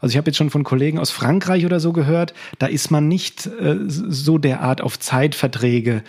Also 0.01 0.13
ich 0.13 0.17
habe 0.17 0.27
jetzt 0.27 0.37
schon 0.37 0.49
von 0.49 0.63
Kollegen 0.63 0.97
aus 0.97 1.11
Frankreich 1.11 1.65
oder 1.65 1.79
so 1.79 1.93
gehört, 1.93 2.33
da 2.57 2.65
ist 2.65 2.89
man 2.89 3.07
nicht 3.07 3.45
äh, 3.45 3.77
so 3.85 4.39
derart 4.39 4.81
auf 4.81 4.99
Zeitverträge 4.99 6.03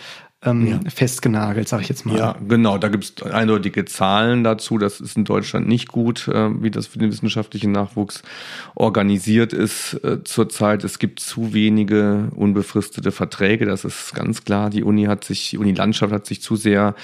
ähm, 0.45 0.67
ja. 0.67 0.79
festgenagelt, 0.89 1.67
sage 1.67 1.83
ich 1.83 1.89
jetzt 1.89 2.05
mal. 2.05 2.17
Ja, 2.17 2.35
genau. 2.47 2.77
Da 2.77 2.89
gibt 2.89 3.03
es 3.03 3.23
eindeutige 3.23 3.85
Zahlen 3.85 4.43
dazu. 4.43 4.77
Das 4.77 4.99
ist 4.99 5.17
in 5.17 5.25
Deutschland 5.25 5.67
nicht 5.67 5.89
gut, 5.89 6.27
äh, 6.27 6.61
wie 6.61 6.71
das 6.71 6.87
für 6.87 6.99
den 6.99 7.11
wissenschaftlichen 7.11 7.71
Nachwuchs 7.71 8.23
organisiert 8.75 9.53
ist 9.53 9.93
äh, 10.03 10.23
zurzeit. 10.23 10.83
Es 10.83 10.99
gibt 10.99 11.19
zu 11.19 11.53
wenige 11.53 12.29
unbefristete 12.35 13.11
Verträge. 13.11 13.65
Das 13.65 13.85
ist 13.85 14.13
ganz 14.13 14.43
klar. 14.43 14.69
Die 14.69 14.83
Uni 14.83 15.05
hat 15.05 15.23
sich, 15.23 15.51
die 15.51 15.57
Uni-Landschaft 15.57 16.13
hat 16.13 16.25
sich 16.25 16.41
zu 16.41 16.55
sehr 16.55 16.95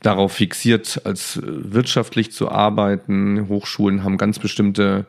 darauf 0.00 0.32
fixiert, 0.32 1.02
als 1.04 1.40
wirtschaftlich 1.44 2.32
zu 2.32 2.50
arbeiten. 2.50 3.48
Hochschulen 3.48 4.04
haben 4.04 4.16
ganz 4.16 4.38
bestimmte 4.38 5.06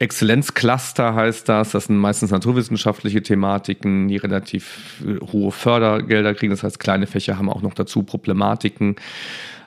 Exzellenzcluster 0.00 1.14
heißt 1.14 1.46
das. 1.46 1.72
Das 1.72 1.84
sind 1.84 1.98
meistens 1.98 2.30
naturwissenschaftliche 2.30 3.22
Thematiken, 3.22 4.08
die 4.08 4.16
relativ 4.16 5.02
äh, 5.06 5.20
hohe 5.32 5.52
Fördergelder 5.52 6.34
kriegen. 6.34 6.50
Das 6.50 6.62
heißt, 6.62 6.80
kleine 6.80 7.06
Fächer 7.10 7.36
haben 7.36 7.50
auch 7.50 7.62
noch 7.62 7.74
dazu 7.74 8.02
Problematiken. 8.02 8.96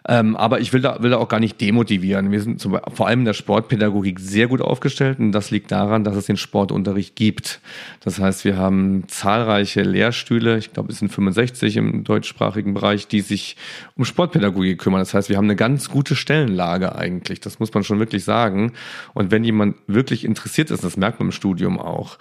Ähm, 0.06 0.36
aber 0.36 0.60
ich 0.60 0.74
will 0.74 0.82
da, 0.82 1.02
will 1.02 1.12
da 1.12 1.18
auch 1.18 1.30
gar 1.30 1.40
nicht 1.40 1.62
demotivieren. 1.62 2.30
Wir 2.32 2.42
sind 2.42 2.60
zum, 2.60 2.78
vor 2.94 3.08
allem 3.08 3.20
in 3.20 3.26
der 3.26 3.34
Sportpädagogik 3.34 4.20
sehr 4.20 4.48
gut 4.48 4.62
aufgestellt 4.62 5.20
und 5.20 5.32
das 5.32 5.50
liegt 5.50 5.72
daran, 5.72 6.04
dass 6.04 6.18
es 6.18 6.26
den 6.26 6.36
Sportunterricht 6.36 7.16
gibt. 7.16 7.62
Das 8.02 8.20
heißt, 8.20 8.44
wir 8.44 8.58
haben 8.58 9.06
zahlreiche 9.08 9.82
Lehrstühle, 9.82 10.58
ich 10.58 10.74
glaube, 10.74 10.92
es 10.92 11.00
sind 11.00 11.10
65 11.10 11.78
im 11.78 12.04
deutschsprachigen 12.04 12.74
Bereich, 12.74 13.08
die 13.08 13.22
sich 13.22 13.56
um 13.96 14.04
Sportpädagogik 14.04 14.78
kümmern. 14.78 15.00
Das 15.00 15.14
heißt, 15.14 15.30
wir 15.30 15.38
haben 15.38 15.46
eine 15.46 15.56
ganz 15.56 15.90
gute 15.90 16.18
Stellenlage 16.18 16.96
eigentlich. 16.96 17.40
Das 17.40 17.60
muss 17.60 17.74
man 17.74 17.86
schon 17.86 18.00
wirklich 18.00 18.26
sagen. 18.26 18.74
Und 19.14 19.32
wenn 19.32 19.46
jemand 19.46 19.78
wirklich 19.88 20.26
interessiert 20.26 20.70
ist, 20.70 20.84
das 20.84 20.98
merkt 20.98 21.20
man 21.20 21.30
im 21.30 21.32
Studium 21.32 21.80
auch, 21.80 22.18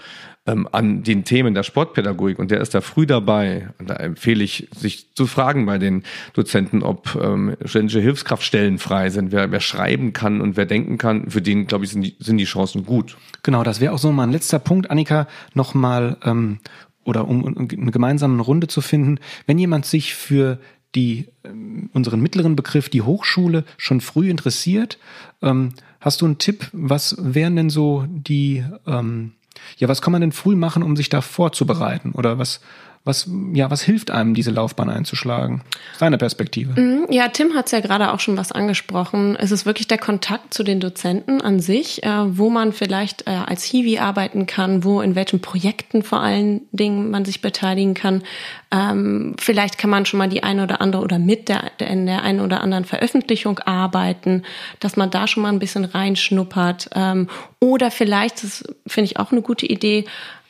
ähm, 0.47 0.69
an 0.73 1.03
den 1.05 1.25
Themen 1.25 1.55
der 1.55 1.63
Sportpädagogik 1.63 2.39
und 2.39 2.51
der 2.51 2.61
ist 2.61 2.75
da 2.75 2.81
früh 2.81 3.07
dabei. 3.07 3.69
Und 3.79 3.91
da 3.91 3.95
empfehle 3.95 4.43
ich, 4.43 4.69
sich 4.75 5.15
zu 5.15 5.27
fragen 5.27 5.67
bei 5.67 5.79
den 5.79 6.03
Dozenten, 6.35 6.83
ob 6.83 7.17
ähm, 7.21 7.57
studentische 7.65 8.01
Hilfskraftstellen 8.01 8.79
frei 8.79 9.11
sind, 9.11 9.31
wer, 9.31 9.53
wer 9.53 9.61
schreiben 9.61 10.13
kann 10.13 10.41
und 10.41 10.57
wer 10.57 10.67
denken 10.67 10.99
kann. 10.99 11.31
Für 11.31 11.43
den, 11.43 11.67
glaube 11.67 11.85
ich, 11.85 11.93
sind 11.93 12.03
die, 12.03 12.17
sind 12.19 12.39
die 12.39 12.45
Chancen 12.45 12.85
gut. 12.85 13.17
Genau, 13.43 13.63
das 13.63 13.81
wäre 13.81 13.93
auch 13.93 13.99
so 13.99 14.11
mal 14.11 14.25
ein 14.25 14.33
letzter 14.33 14.59
Punkt, 14.59 14.91
Annika, 14.91 15.29
nochmal 15.55 16.17
ähm, 16.25 16.59
oder 17.05 17.29
um, 17.29 17.45
um 17.45 17.69
eine 17.71 17.91
gemeinsame 17.91 18.43
Runde 18.43 18.67
zu 18.67 18.81
finden. 18.81 19.19
Wenn 19.47 19.59
jemand 19.59 19.87
sich 19.87 20.15
für 20.15 20.59
die 20.95 21.29
ähm, 21.45 21.89
unseren 21.93 22.21
mittleren 22.21 22.57
Begriff, 22.57 22.89
die 22.89 23.03
Hochschule, 23.03 23.65
schon 23.77 24.01
früh 24.01 24.29
interessiert, 24.29 24.99
ähm, 25.41 25.71
hast 26.01 26.21
du 26.21 26.27
einen 26.27 26.39
Tipp? 26.39 26.69
Was 26.73 27.17
wären 27.19 27.57
denn 27.57 27.71
so 27.71 28.07
die 28.09 28.65
ähm, 28.87 29.33
ja, 29.77 29.89
was 29.89 30.03
kann 30.03 30.13
man 30.13 30.21
denn 30.21 30.33
früh 30.33 30.57
machen, 30.57 30.83
um 30.83 30.97
sich 30.97 31.09
da 31.09 31.21
vorzubereiten? 31.21 32.13
Oder 32.13 32.39
was, 32.39 32.61
was, 33.05 33.29
ja, 33.53 33.69
was 33.69 33.83
hilft 33.83 34.13
einem, 34.13 34.33
diese 34.35 34.53
Laufbahn 34.53 34.89
einzuschlagen? 34.89 35.63
Seine 35.99 36.19
Perspektive. 36.19 36.81
Mhm. 36.81 37.07
Ja, 37.11 37.27
Tim 37.29 37.55
hat 37.55 37.67
es 37.67 37.73
ja 37.73 37.81
gerade 37.81 38.13
auch 38.13 38.21
schon 38.21 38.37
was 38.37 38.53
angesprochen. 38.53 39.35
Es 39.35 39.51
ist 39.51 39.67
wirklich 39.67 39.89
der 39.89 39.99
Kontakt 39.99 40.55
zu 40.55 40.63
den 40.63 40.79
Dozenten 40.79 41.41
an 41.41 41.59
sich, 41.59 42.05
äh, 42.05 42.39
wo 42.39 42.49
man 42.49 42.73
vielleicht 42.73 43.27
äh, 43.27 43.31
als 43.31 43.65
Hiwi 43.65 43.99
arbeiten 43.99 44.47
kann, 44.47 44.85
wo 44.85 45.01
in 45.01 45.17
welchen 45.17 45.41
Projekten 45.41 46.05
vor 46.05 46.21
allen 46.21 46.61
Dingen 46.71 47.11
man 47.11 47.25
sich 47.25 47.41
beteiligen 47.41 47.95
kann. 47.95 48.23
Ähm, 48.71 49.35
vielleicht 49.41 49.79
kann 49.79 49.91
man 49.91 50.07
schon 50.07 50.19
mal 50.19 50.29
die 50.29 50.45
eine 50.45 50.63
oder 50.63 50.81
andere 50.81 51.03
oder 51.03 51.19
mit 51.19 51.49
der, 51.49 51.73
in 51.81 52.07
der 52.07 52.23
einen 52.23 52.41
oder 52.41 52.61
anderen 52.61 52.85
Veröffentlichung 52.85 53.59
arbeiten, 53.59 54.45
dass 54.79 54.97
man 54.97 55.11
da 55.11 55.27
schon 55.27 55.43
mal 55.43 55.49
ein 55.49 55.59
bisschen 55.59 55.85
reinschnuppert. 55.85 56.91
Ähm, 56.95 57.29
oder 57.59 57.91
vielleicht, 57.91 58.45
das 58.45 58.63
finde 58.87 59.07
ich 59.07 59.19
auch 59.19 59.33
eine 59.33 59.43
gute 59.43 59.67
Idee, 59.67 60.05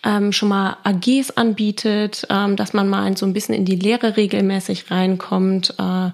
ähm, 0.04 0.32
schon 0.32 0.48
mal 0.48 0.76
AGs 0.84 1.30
anbietet, 1.32 2.26
ähm, 2.30 2.56
dass 2.56 2.72
man 2.72 2.88
mal 2.88 3.16
so 3.16 3.26
ein 3.26 3.32
bisschen 3.32 3.54
in 3.54 3.64
die 3.64 3.76
Lehre 3.76 4.16
regelmäßig 4.16 4.90
reinkommt 4.90 5.74
äh, 5.78 6.10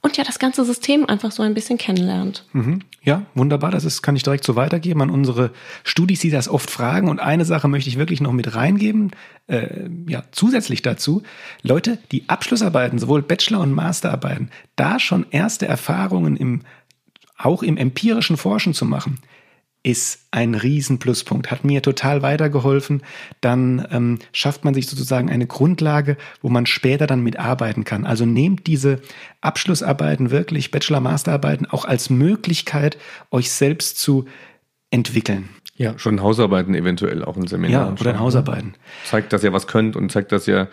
und 0.00 0.16
ja 0.16 0.24
das 0.24 0.38
ganze 0.38 0.64
System 0.64 1.08
einfach 1.08 1.32
so 1.32 1.42
ein 1.42 1.54
bisschen 1.54 1.78
kennenlernt. 1.78 2.44
Mhm. 2.52 2.80
Ja, 3.02 3.22
wunderbar. 3.34 3.70
Das 3.70 3.84
ist, 3.84 4.02
kann 4.02 4.16
ich 4.16 4.22
direkt 4.22 4.44
so 4.44 4.54
weitergeben 4.54 5.02
an 5.02 5.10
unsere 5.10 5.50
Studis, 5.82 6.20
die 6.20 6.30
das 6.30 6.48
oft 6.48 6.70
fragen. 6.70 7.08
Und 7.08 7.20
eine 7.20 7.44
Sache 7.44 7.68
möchte 7.68 7.88
ich 7.88 7.98
wirklich 7.98 8.20
noch 8.20 8.32
mit 8.32 8.54
reingeben, 8.54 9.12
äh, 9.46 9.88
ja, 10.06 10.24
zusätzlich 10.30 10.82
dazu. 10.82 11.22
Leute, 11.62 11.98
die 12.12 12.28
Abschlussarbeiten, 12.28 12.98
sowohl 12.98 13.22
Bachelor- 13.22 13.60
und 13.60 13.72
Masterarbeiten, 13.72 14.50
da 14.76 14.98
schon 14.98 15.26
erste 15.30 15.66
Erfahrungen 15.66 16.36
im, 16.36 16.62
auch 17.36 17.62
im 17.62 17.76
empirischen 17.76 18.36
Forschen 18.36 18.74
zu 18.74 18.84
machen 18.84 19.18
ist 19.88 20.26
ein 20.32 20.54
Riesenpluspunkt, 20.54 21.50
hat 21.50 21.64
mir 21.64 21.80
total 21.80 22.20
weitergeholfen. 22.20 23.02
Dann 23.40 23.88
ähm, 23.90 24.18
schafft 24.32 24.62
man 24.62 24.74
sich 24.74 24.86
sozusagen 24.86 25.30
eine 25.30 25.46
Grundlage, 25.46 26.18
wo 26.42 26.50
man 26.50 26.66
später 26.66 27.06
dann 27.06 27.22
mitarbeiten 27.22 27.84
kann. 27.84 28.04
Also 28.04 28.26
nehmt 28.26 28.66
diese 28.66 29.00
Abschlussarbeiten 29.40 30.30
wirklich, 30.30 30.70
Bachelor-Masterarbeiten 30.70 31.64
auch 31.64 31.86
als 31.86 32.10
Möglichkeit, 32.10 32.98
euch 33.30 33.50
selbst 33.50 33.98
zu 33.98 34.26
entwickeln. 34.90 35.48
Ja, 35.76 35.98
schon 35.98 36.20
Hausarbeiten 36.20 36.74
eventuell 36.74 37.24
auch 37.24 37.38
ein 37.38 37.46
Seminar. 37.46 37.86
Ja, 37.86 37.92
oder 37.98 38.10
in 38.10 38.18
Hausarbeiten. 38.20 38.74
Zeigt, 39.06 39.32
dass 39.32 39.42
ihr 39.42 39.54
was 39.54 39.66
könnt 39.66 39.96
und 39.96 40.12
zeigt, 40.12 40.32
dass 40.32 40.46
ihr 40.46 40.68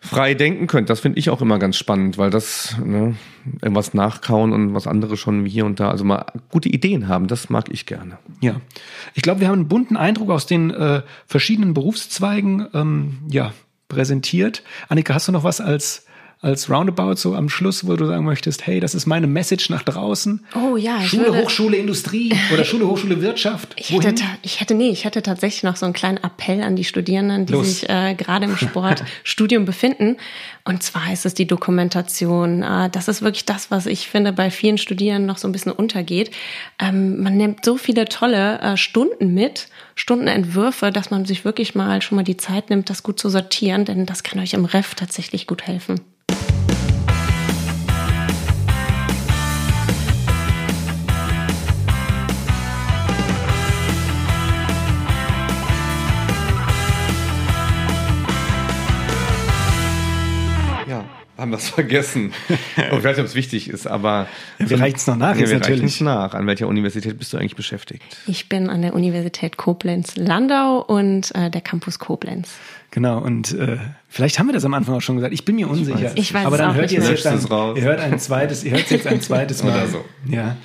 frei 0.00 0.34
denken 0.34 0.66
könnt. 0.66 0.90
Das 0.90 1.00
finde 1.00 1.18
ich 1.18 1.30
auch 1.30 1.42
immer 1.42 1.58
ganz 1.58 1.76
spannend, 1.76 2.16
weil 2.18 2.30
das 2.30 2.76
ne, 2.82 3.16
irgendwas 3.60 3.94
nachkauen 3.94 4.52
und 4.52 4.74
was 4.74 4.86
andere 4.86 5.16
schon 5.16 5.44
hier 5.44 5.66
und 5.66 5.78
da, 5.78 5.90
also 5.90 6.04
mal 6.04 6.26
gute 6.50 6.68
Ideen 6.68 7.06
haben, 7.06 7.26
das 7.26 7.50
mag 7.50 7.66
ich 7.70 7.86
gerne. 7.86 8.18
Ja, 8.40 8.60
ich 9.14 9.22
glaube, 9.22 9.40
wir 9.40 9.48
haben 9.48 9.60
einen 9.60 9.68
bunten 9.68 9.96
Eindruck 9.96 10.30
aus 10.30 10.46
den 10.46 10.70
äh, 10.70 11.02
verschiedenen 11.26 11.74
Berufszweigen 11.74 12.66
ähm, 12.72 13.18
ja, 13.28 13.52
präsentiert. 13.88 14.62
Annika, 14.88 15.14
hast 15.14 15.28
du 15.28 15.32
noch 15.32 15.44
was 15.44 15.60
als 15.60 16.06
als 16.42 16.70
Roundabout 16.70 17.16
so 17.16 17.34
am 17.34 17.50
Schluss, 17.50 17.86
wo 17.86 17.96
du 17.96 18.06
sagen 18.06 18.24
möchtest, 18.24 18.66
hey, 18.66 18.80
das 18.80 18.94
ist 18.94 19.04
meine 19.04 19.26
Message 19.26 19.68
nach 19.68 19.82
draußen? 19.82 20.42
Oh 20.54 20.78
ja. 20.78 21.02
Schule, 21.02 21.26
würde, 21.26 21.42
Hochschule, 21.42 21.76
Industrie 21.76 22.32
oder 22.52 22.64
Schule, 22.64 22.86
Hochschule, 22.86 23.20
Wirtschaft? 23.20 23.74
Ich 23.76 23.90
hätte, 23.90 24.14
ich 24.40 24.60
hätte, 24.60 24.74
nee, 24.74 24.88
ich 24.88 25.04
hätte 25.04 25.22
tatsächlich 25.22 25.64
noch 25.64 25.76
so 25.76 25.84
einen 25.84 25.92
kleinen 25.92 26.16
Appell 26.16 26.62
an 26.62 26.76
die 26.76 26.84
Studierenden, 26.84 27.44
die 27.44 27.52
Los. 27.52 27.66
sich 27.66 27.90
äh, 27.90 28.14
gerade 28.14 28.46
im 28.46 28.56
Sportstudium 28.56 29.64
befinden. 29.66 30.16
Und 30.64 30.82
zwar 30.82 31.12
ist 31.12 31.26
es 31.26 31.34
die 31.34 31.46
Dokumentation. 31.46 32.62
Äh, 32.62 32.88
das 32.88 33.08
ist 33.08 33.20
wirklich 33.20 33.44
das, 33.44 33.70
was 33.70 33.84
ich 33.84 34.08
finde, 34.08 34.32
bei 34.32 34.50
vielen 34.50 34.78
Studierenden 34.78 35.26
noch 35.26 35.36
so 35.36 35.46
ein 35.46 35.52
bisschen 35.52 35.72
untergeht. 35.72 36.30
Ähm, 36.78 37.22
man 37.22 37.36
nimmt 37.36 37.66
so 37.66 37.76
viele 37.76 38.06
tolle 38.06 38.60
äh, 38.60 38.76
Stunden 38.78 39.34
mit, 39.34 39.68
Stundenentwürfe, 39.94 40.90
dass 40.90 41.10
man 41.10 41.26
sich 41.26 41.44
wirklich 41.44 41.74
mal 41.74 42.00
schon 42.00 42.16
mal 42.16 42.22
die 42.22 42.38
Zeit 42.38 42.70
nimmt, 42.70 42.88
das 42.88 43.02
gut 43.02 43.20
zu 43.20 43.28
sortieren, 43.28 43.84
denn 43.84 44.06
das 44.06 44.22
kann 44.22 44.40
euch 44.40 44.54
im 44.54 44.64
Ref 44.64 44.94
tatsächlich 44.94 45.46
gut 45.46 45.66
helfen. 45.66 46.00
Haben 61.50 61.58
das 61.58 61.68
vergessen. 61.70 62.32
Und 62.48 62.98
ich 62.98 63.04
weiß 63.04 63.16
nicht, 63.16 63.20
ob 63.20 63.26
es 63.26 63.34
wichtig 63.34 63.68
ist, 63.68 63.86
aber. 63.86 64.28
Ja, 64.58 64.70
wir 64.70 64.80
reichen 64.80 64.96
es 64.96 65.06
noch 65.06 65.16
nach, 65.16 65.36
ja, 65.36 65.48
wir 65.48 65.58
natürlich. 65.58 65.84
es 65.84 66.00
nach. 66.00 66.34
An 66.34 66.46
welcher 66.46 66.68
Universität 66.68 67.18
bist 67.18 67.32
du 67.32 67.38
eigentlich 67.38 67.56
beschäftigt? 67.56 68.02
Ich 68.26 68.48
bin 68.48 68.70
an 68.70 68.82
der 68.82 68.94
Universität 68.94 69.56
Koblenz-Landau 69.56 70.82
und 70.86 71.34
äh, 71.34 71.50
der 71.50 71.60
Campus 71.60 71.98
Koblenz. 71.98 72.50
Genau, 72.90 73.18
und 73.18 73.52
äh, 73.52 73.78
vielleicht 74.08 74.38
haben 74.38 74.48
wir 74.48 74.52
das 74.52 74.64
am 74.64 74.74
Anfang 74.74 74.96
auch 74.96 75.00
schon 75.00 75.16
gesagt. 75.16 75.32
Ich 75.32 75.44
bin 75.44 75.56
mir 75.56 75.68
unsicher. 75.68 75.96
Ich 75.96 76.04
weiß, 76.04 76.12
ich 76.16 76.34
weiß 76.34 76.46
aber 76.46 76.58
dann 76.58 76.74
hört 76.74 76.90
ihr 76.90 77.00
jetzt 77.00 77.26
ein, 77.26 77.40
ihr 77.76 77.82
hört 77.82 78.00
ein 78.00 78.18
zweites, 78.18 78.64
ihr 78.64 78.72
hört 78.72 78.90
jetzt 78.90 79.06
ein 79.06 79.20
zweites 79.20 79.62
Mal. 79.62 79.70
Oder 79.70 79.86
so. 79.86 80.04
Ja. 80.26 80.56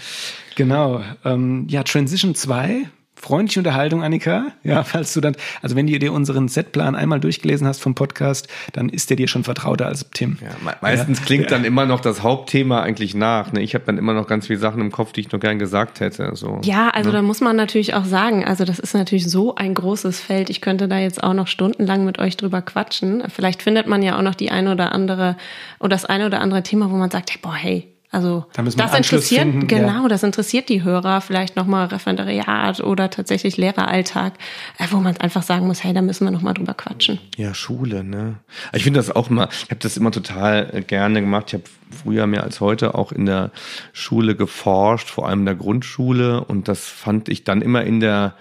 Genau. 0.56 1.04
Ähm, 1.24 1.68
ja, 1.70 1.84
Transition 1.84 2.34
2 2.34 2.86
freundliche 3.16 3.60
Unterhaltung, 3.60 4.04
Annika. 4.04 4.52
Ja, 4.64 4.84
falls 4.84 5.14
du 5.14 5.22
dann, 5.22 5.36
also 5.62 5.76
wenn 5.76 5.88
du 5.88 5.98
dir 5.98 6.14
unseren 6.14 6.48
Setplan 6.48 6.96
einmal 6.96 7.20
durchgelesen 7.20 7.68
hast 7.68 7.82
vom 7.82 7.96
Podcast, 7.96 8.48
dann 8.74 8.90
ist 8.90 9.10
der 9.10 9.18
dir 9.18 9.28
schon 9.28 9.44
vertrauter 9.44 9.88
als 9.88 10.06
Tim. 10.14 10.38
Ja, 10.42 10.50
me 10.64 10.76
meistens 10.82 11.20
ja, 11.20 11.26
klingt 11.26 11.52
dann 11.52 11.66
immer 11.66 11.86
noch 11.86 12.02
das 12.02 12.24
Hauptthema 12.24 12.82
eigentlich 12.82 13.16
nach. 13.16 13.52
Ne? 13.52 13.62
Ich 13.62 13.74
habe 13.74 13.86
dann 13.86 13.98
immer 13.98 14.14
noch 14.14 14.28
ganz 14.28 14.48
viele 14.48 14.60
Sachen 14.60 14.82
im 14.82 14.92
Kopf, 14.92 15.14
die 15.14 15.22
ich 15.22 15.32
noch 15.32 15.40
gern 15.40 15.60
gesagt 15.60 16.00
hätte. 16.00 16.32
So, 16.36 16.60
ja, 16.64 16.90
also 16.90 17.10
ne? 17.10 17.18
da 17.18 17.22
muss 17.22 17.42
man 17.42 17.56
natürlich 17.56 17.94
auch 17.94 18.06
sagen, 18.06 18.46
also 18.46 18.66
das 18.66 18.80
ist 18.80 18.94
natürlich 18.94 19.30
so 19.30 19.56
ein 19.56 19.74
großes 19.74 20.20
Feld. 20.20 20.50
Ich 20.50 20.62
könnte 20.62 20.88
da 20.88 21.00
jetzt 21.00 21.24
auch 21.24 21.34
noch 21.34 21.48
stundenlang 21.48 22.06
mit 22.06 22.20
euch 22.20 22.38
drüber 22.38 22.62
quatschen. 22.62 23.24
Vielleicht 23.30 23.64
findet 23.64 23.88
man 23.88 24.04
ja 24.04 24.18
auch 24.18 24.22
noch 24.22 24.36
die 24.36 24.52
eine 24.52 24.72
oder 24.72 24.92
andere 24.92 25.38
oder 25.80 25.90
das 25.90 26.06
eine 26.06 26.26
oder 26.26 26.42
andere 26.42 26.64
Thema, 26.64 26.92
wo 26.92 26.96
man 26.96 27.10
sagt, 27.10 27.32
hey, 27.32 27.40
boah, 27.42 27.56
hey, 27.56 27.95
also 28.16 28.46
da 28.54 28.64
das 28.64 28.76
interessiert 28.76 29.42
finden, 29.42 29.68
genau, 29.68 30.04
ja. 30.04 30.08
das 30.08 30.24
interessiert 30.24 30.70
die 30.70 30.84
Hörer 30.84 31.20
vielleicht 31.20 31.58
nochmal 31.58 31.88
Referendariat 31.88 32.80
oder 32.80 33.10
tatsächlich 33.10 33.58
Lehreralltag, 33.58 34.36
äh, 34.80 34.86
wo 34.90 34.98
man 34.98 35.18
einfach 35.18 35.44
sagen 35.44 35.68
muss, 35.68 35.84
hey, 35.84 35.94
da 35.94 36.02
müssen 36.02 36.24
wir 36.24 36.32
nochmal 36.32 36.54
drüber 36.54 36.74
quatschen. 36.74 37.20
Ja, 37.36 37.54
Schule, 37.54 38.06
ne? 38.06 38.36
Ich 38.72 38.86
finde 38.86 39.00
das 39.00 39.12
auch 39.14 39.30
immer, 39.30 39.50
ich 39.52 39.70
habe 39.70 39.82
das 39.82 39.98
immer 39.98 40.12
total 40.12 40.70
äh, 40.72 40.82
gerne 40.82 41.20
gemacht. 41.20 41.48
Ich 41.48 41.54
habe 41.56 41.64
früher 42.04 42.26
mehr 42.26 42.44
als 42.44 42.62
heute 42.62 42.96
auch 42.96 43.12
in 43.12 43.26
der 43.26 43.52
Schule 43.92 44.38
geforscht, 44.38 45.10
vor 45.10 45.28
allem 45.28 45.40
in 45.40 45.46
der 45.48 45.56
Grundschule 45.56 46.42
und 46.42 46.70
das 46.70 46.88
fand 46.88 47.28
ich 47.28 47.44
dann 47.44 47.62
immer 47.62 47.84
in 47.84 48.00
der 48.00 48.36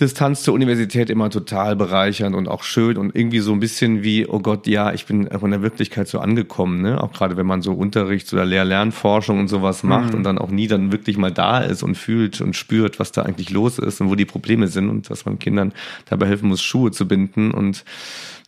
Distanz 0.00 0.42
zur 0.42 0.54
Universität 0.54 1.08
immer 1.08 1.30
total 1.30 1.76
bereichernd 1.76 2.34
und 2.34 2.48
auch 2.48 2.64
schön 2.64 2.96
und 2.96 3.14
irgendwie 3.14 3.38
so 3.38 3.52
ein 3.52 3.60
bisschen 3.60 4.02
wie, 4.02 4.26
oh 4.26 4.40
Gott, 4.40 4.66
ja, 4.66 4.92
ich 4.92 5.06
bin 5.06 5.28
von 5.30 5.52
der 5.52 5.62
Wirklichkeit 5.62 6.08
so 6.08 6.18
angekommen, 6.18 6.82
ne? 6.82 7.00
Auch 7.00 7.12
gerade 7.12 7.36
wenn 7.36 7.46
man 7.46 7.62
so 7.62 7.72
Unterrichts- 7.74 8.32
oder 8.32 8.44
Lehr-Lernforschung 8.44 9.38
und 9.38 9.46
sowas 9.46 9.84
macht 9.84 10.10
mhm. 10.10 10.16
und 10.16 10.22
dann 10.24 10.38
auch 10.38 10.50
nie 10.50 10.66
dann 10.66 10.90
wirklich 10.90 11.16
mal 11.16 11.30
da 11.30 11.60
ist 11.60 11.84
und 11.84 11.94
fühlt 11.94 12.40
und 12.40 12.56
spürt, 12.56 12.98
was 12.98 13.12
da 13.12 13.22
eigentlich 13.22 13.50
los 13.50 13.78
ist 13.78 14.00
und 14.00 14.10
wo 14.10 14.16
die 14.16 14.24
Probleme 14.24 14.66
sind 14.66 14.88
und 14.90 15.08
dass 15.10 15.26
man 15.26 15.38
Kindern 15.38 15.72
dabei 16.06 16.26
helfen 16.26 16.48
muss, 16.48 16.60
Schuhe 16.60 16.90
zu 16.90 17.06
binden 17.06 17.52
und 17.52 17.84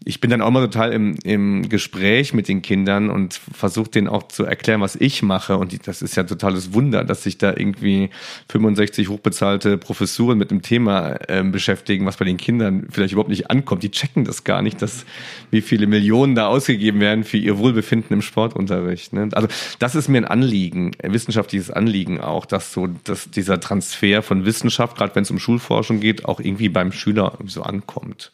ich 0.09 0.21
bin 0.21 0.31
dann 0.31 0.41
auch 0.41 0.53
mal 0.53 0.65
total 0.65 0.93
im, 0.93 1.17
im 1.25 1.69
Gespräch 1.69 2.33
mit 2.33 2.47
den 2.47 2.63
Kindern 2.63 3.11
und 3.11 3.35
versuche 3.35 3.91
denen 3.91 4.07
auch 4.07 4.29
zu 4.29 4.45
erklären, 4.45 4.81
was 4.81 4.95
ich 4.95 5.21
mache. 5.25 5.57
Und 5.57 5.73
die, 5.73 5.81
das 5.81 6.01
ist 6.01 6.15
ja 6.15 6.23
totales 6.23 6.73
Wunder, 6.73 7.03
dass 7.03 7.25
sich 7.25 7.39
da 7.39 7.51
irgendwie 7.51 8.11
65 8.49 9.09
hochbezahlte 9.09 9.77
Professuren 9.79 10.39
mit 10.39 10.53
dem 10.53 10.63
Thema 10.63 11.17
äh, 11.29 11.43
beschäftigen, 11.43 12.07
was 12.07 12.19
bei 12.19 12.25
den 12.25 12.37
Kindern 12.37 12.87
vielleicht 12.89 13.15
überhaupt 13.15 13.31
nicht 13.31 13.51
ankommt. 13.51 13.83
Die 13.83 13.91
checken 13.91 14.25
das 14.25 14.45
gar 14.45 14.63
nicht, 14.63 14.81
dass 14.81 15.05
wie 15.51 15.61
viele 15.61 15.89
Millionen 15.89 16.37
da 16.37 16.47
ausgegeben 16.47 17.01
werden 17.01 17.25
für 17.25 17.39
ihr 17.39 17.59
Wohlbefinden 17.59 18.15
im 18.15 18.23
Sportunterricht. 18.23 19.13
Ne? 19.13 19.29
Also 19.33 19.49
das 19.81 19.97
ist 19.97 20.07
mir 20.07 20.19
ein 20.19 20.25
Anliegen, 20.25 20.93
ein 21.03 21.13
wissenschaftliches 21.13 21.73
Anliegen 21.73 22.21
auch, 22.21 22.47
dass 22.47 22.73
so, 22.73 22.87
dass 22.87 23.29
dieser 23.29 23.59
Transfer 23.59 24.23
von 24.23 24.45
Wissenschaft, 24.45 24.97
gerade 24.97 25.17
wenn 25.17 25.25
es 25.25 25.33
um 25.33 25.41
Schulforschung 25.41 25.99
geht, 25.99 26.27
auch 26.27 26.39
irgendwie 26.39 26.69
beim 26.69 26.93
Schüler 26.93 27.37
so 27.45 27.65
ankommt. 27.65 28.31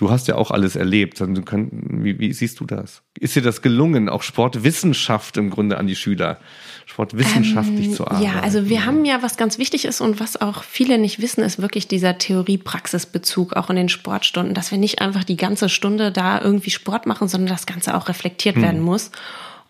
Du 0.00 0.10
hast 0.10 0.28
ja 0.28 0.36
auch 0.36 0.50
alles 0.50 0.76
erlebt. 0.76 1.20
Also 1.20 1.34
wie, 1.34 2.18
wie, 2.18 2.32
siehst 2.32 2.58
du 2.58 2.64
das? 2.64 3.02
Ist 3.18 3.36
dir 3.36 3.42
das 3.42 3.60
gelungen, 3.60 4.08
auch 4.08 4.22
Sportwissenschaft 4.22 5.36
im 5.36 5.50
Grunde 5.50 5.76
an 5.76 5.86
die 5.86 5.94
Schüler, 5.94 6.38
sportwissenschaftlich 6.86 7.88
ähm, 7.88 7.92
zu 7.92 8.06
arbeiten? 8.06 8.24
Ja, 8.24 8.40
also 8.40 8.70
wir 8.70 8.86
haben 8.86 9.04
ja, 9.04 9.22
was 9.22 9.36
ganz 9.36 9.58
wichtig 9.58 9.84
ist 9.84 10.00
und 10.00 10.18
was 10.18 10.40
auch 10.40 10.62
viele 10.64 10.96
nicht 10.96 11.20
wissen, 11.20 11.44
ist 11.44 11.60
wirklich 11.60 11.86
dieser 11.86 12.16
Theorie-Praxis-Bezug 12.16 13.52
auch 13.52 13.68
in 13.68 13.76
den 13.76 13.90
Sportstunden, 13.90 14.54
dass 14.54 14.70
wir 14.70 14.78
nicht 14.78 15.02
einfach 15.02 15.22
die 15.22 15.36
ganze 15.36 15.68
Stunde 15.68 16.12
da 16.12 16.40
irgendwie 16.40 16.70
Sport 16.70 17.04
machen, 17.04 17.28
sondern 17.28 17.50
das 17.50 17.66
Ganze 17.66 17.94
auch 17.94 18.08
reflektiert 18.08 18.56
hm. 18.56 18.62
werden 18.62 18.80
muss. 18.80 19.10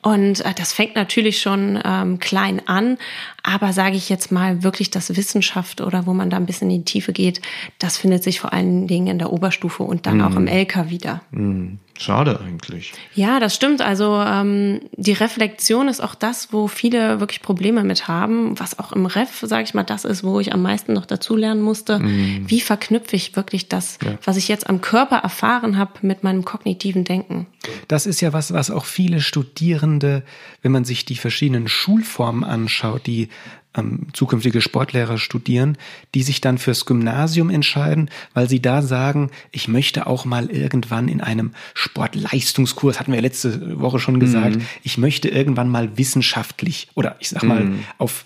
Und 0.00 0.44
äh, 0.44 0.54
das 0.56 0.72
fängt 0.72 0.94
natürlich 0.94 1.40
schon 1.40 1.78
ähm, 1.84 2.20
klein 2.20 2.62
an, 2.66 2.98
aber 3.42 3.72
sage 3.72 3.96
ich 3.96 4.08
jetzt 4.08 4.32
mal 4.32 4.62
wirklich 4.62 4.90
das 4.90 5.16
Wissenschaft 5.16 5.80
oder 5.80 6.06
wo 6.06 6.12
man 6.12 6.30
da 6.30 6.36
ein 6.36 6.46
bisschen 6.46 6.70
in 6.70 6.78
die 6.78 6.84
Tiefe 6.84 7.12
geht, 7.12 7.40
das 7.78 7.96
findet 7.96 8.22
sich 8.22 8.40
vor 8.40 8.52
allen 8.52 8.86
Dingen 8.86 9.06
in 9.06 9.18
der 9.18 9.32
Oberstufe 9.32 9.82
und 9.82 10.06
dann 10.06 10.18
mm. 10.18 10.22
auch 10.22 10.36
im 10.36 10.46
LK 10.46 10.90
wieder. 10.90 11.22
Mm. 11.30 11.78
Schade 12.00 12.40
eigentlich. 12.40 12.94
Ja, 13.14 13.40
das 13.40 13.54
stimmt. 13.54 13.82
Also 13.82 14.24
ähm, 14.26 14.80
die 14.96 15.12
Reflexion 15.12 15.86
ist 15.86 16.00
auch 16.00 16.14
das, 16.14 16.50
wo 16.50 16.66
viele 16.66 17.20
wirklich 17.20 17.42
Probleme 17.42 17.84
mit 17.84 18.08
haben, 18.08 18.58
was 18.58 18.78
auch 18.78 18.92
im 18.92 19.04
Ref, 19.04 19.40
sage 19.42 19.64
ich 19.64 19.74
mal, 19.74 19.82
das 19.82 20.06
ist, 20.06 20.24
wo 20.24 20.40
ich 20.40 20.54
am 20.54 20.62
meisten 20.62 20.94
noch 20.94 21.04
dazulernen 21.04 21.60
musste. 21.60 21.98
Mm. 21.98 22.48
Wie 22.48 22.62
verknüpfe 22.62 23.16
ich 23.16 23.36
wirklich 23.36 23.68
das, 23.68 23.98
ja. 24.02 24.12
was 24.24 24.38
ich 24.38 24.48
jetzt 24.48 24.70
am 24.70 24.80
Körper 24.80 25.16
erfahren 25.16 25.76
habe, 25.76 25.92
mit 26.00 26.24
meinem 26.24 26.42
kognitiven 26.42 27.04
Denken? 27.04 27.46
Das 27.86 28.06
ist 28.06 28.22
ja 28.22 28.32
was, 28.32 28.54
was 28.54 28.70
auch 28.70 28.86
viele 28.86 29.20
Studierende, 29.20 30.22
wenn 30.62 30.72
man 30.72 30.86
sich 30.86 31.04
die 31.04 31.16
verschiedenen 31.16 31.68
Schulformen 31.68 32.44
anschaut, 32.44 33.06
die 33.06 33.28
ähm, 33.76 34.08
zukünftige 34.12 34.60
Sportlehrer 34.60 35.18
studieren, 35.18 35.78
die 36.14 36.22
sich 36.22 36.40
dann 36.40 36.58
fürs 36.58 36.86
Gymnasium 36.86 37.50
entscheiden, 37.50 38.10
weil 38.34 38.48
sie 38.48 38.60
da 38.60 38.82
sagen, 38.82 39.30
ich 39.52 39.68
möchte 39.68 40.06
auch 40.06 40.24
mal 40.24 40.50
irgendwann 40.50 41.08
in 41.08 41.20
einem 41.20 41.52
Sportleistungskurs, 41.74 42.98
hatten 42.98 43.12
wir 43.12 43.20
letzte 43.20 43.80
Woche 43.80 43.98
schon 43.98 44.20
gesagt, 44.20 44.56
mhm. 44.56 44.66
ich 44.82 44.98
möchte 44.98 45.28
irgendwann 45.28 45.68
mal 45.68 45.96
wissenschaftlich 45.96 46.88
oder 46.94 47.16
ich 47.20 47.28
sag 47.28 47.42
mal 47.42 47.64
mhm. 47.64 47.84
auf 47.98 48.24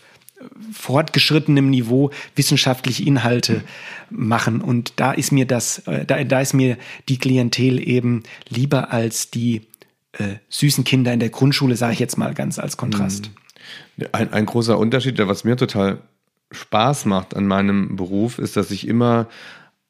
fortgeschrittenem 0.72 1.70
Niveau 1.70 2.10
wissenschaftliche 2.36 3.02
Inhalte 3.02 3.62
machen. 4.10 4.60
Und 4.60 4.94
da 4.96 5.12
ist 5.12 5.32
mir 5.32 5.46
das, 5.46 5.78
äh, 5.86 6.04
da, 6.04 6.22
da 6.24 6.40
ist 6.40 6.52
mir 6.52 6.76
die 7.08 7.18
Klientel 7.18 7.86
eben 7.86 8.22
lieber 8.48 8.92
als 8.92 9.30
die 9.30 9.62
äh, 10.12 10.36
süßen 10.48 10.84
Kinder 10.84 11.12
in 11.12 11.20
der 11.20 11.30
Grundschule, 11.30 11.76
sage 11.76 11.94
ich 11.94 11.98
jetzt 11.98 12.18
mal 12.18 12.34
ganz 12.34 12.58
als 12.58 12.76
Kontrast. 12.76 13.26
Mhm. 13.26 13.43
Ein, 14.12 14.32
ein 14.32 14.46
großer 14.46 14.78
Unterschied, 14.78 15.18
was 15.18 15.44
mir 15.44 15.56
total 15.56 15.98
Spaß 16.50 17.06
macht 17.06 17.36
an 17.36 17.46
meinem 17.46 17.96
Beruf, 17.96 18.38
ist, 18.38 18.56
dass 18.56 18.70
ich 18.70 18.86
immer 18.86 19.28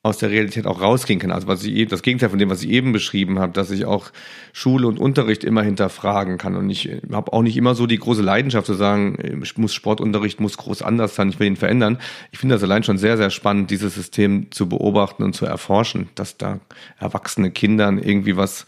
aus 0.04 0.18
der 0.18 0.28
Realität 0.28 0.66
auch 0.66 0.82
rausgehen 0.82 1.18
kann. 1.18 1.30
Also 1.30 1.46
was 1.46 1.64
ich 1.64 1.72
eben, 1.72 1.90
das 1.90 2.02
Gegenteil 2.02 2.28
von 2.28 2.38
dem, 2.38 2.50
was 2.50 2.62
ich 2.62 2.68
eben 2.68 2.92
beschrieben 2.92 3.38
habe, 3.38 3.54
dass 3.54 3.70
ich 3.70 3.86
auch 3.86 4.12
Schule 4.52 4.86
und 4.86 4.98
Unterricht 4.98 5.44
immer 5.44 5.62
hinterfragen 5.62 6.36
kann. 6.36 6.56
Und 6.56 6.68
ich 6.68 6.90
habe 7.10 7.32
auch 7.32 7.40
nicht 7.40 7.56
immer 7.56 7.74
so 7.74 7.86
die 7.86 7.96
große 7.96 8.20
Leidenschaft 8.20 8.66
zu 8.66 8.74
sagen, 8.74 9.40
ich 9.42 9.56
muss 9.56 9.72
Sportunterricht 9.72 10.40
muss 10.40 10.58
groß 10.58 10.82
anders 10.82 11.14
sein, 11.14 11.30
ich 11.30 11.40
will 11.40 11.46
ihn 11.46 11.56
verändern. 11.56 11.98
Ich 12.32 12.38
finde 12.38 12.54
das 12.54 12.62
allein 12.62 12.82
schon 12.82 12.98
sehr, 12.98 13.16
sehr 13.16 13.30
spannend, 13.30 13.70
dieses 13.70 13.94
System 13.94 14.50
zu 14.50 14.68
beobachten 14.68 15.22
und 15.22 15.34
zu 15.34 15.46
erforschen, 15.46 16.10
dass 16.16 16.36
da 16.36 16.60
erwachsene 16.98 17.50
Kindern 17.50 17.96
irgendwie 17.96 18.36
was 18.36 18.66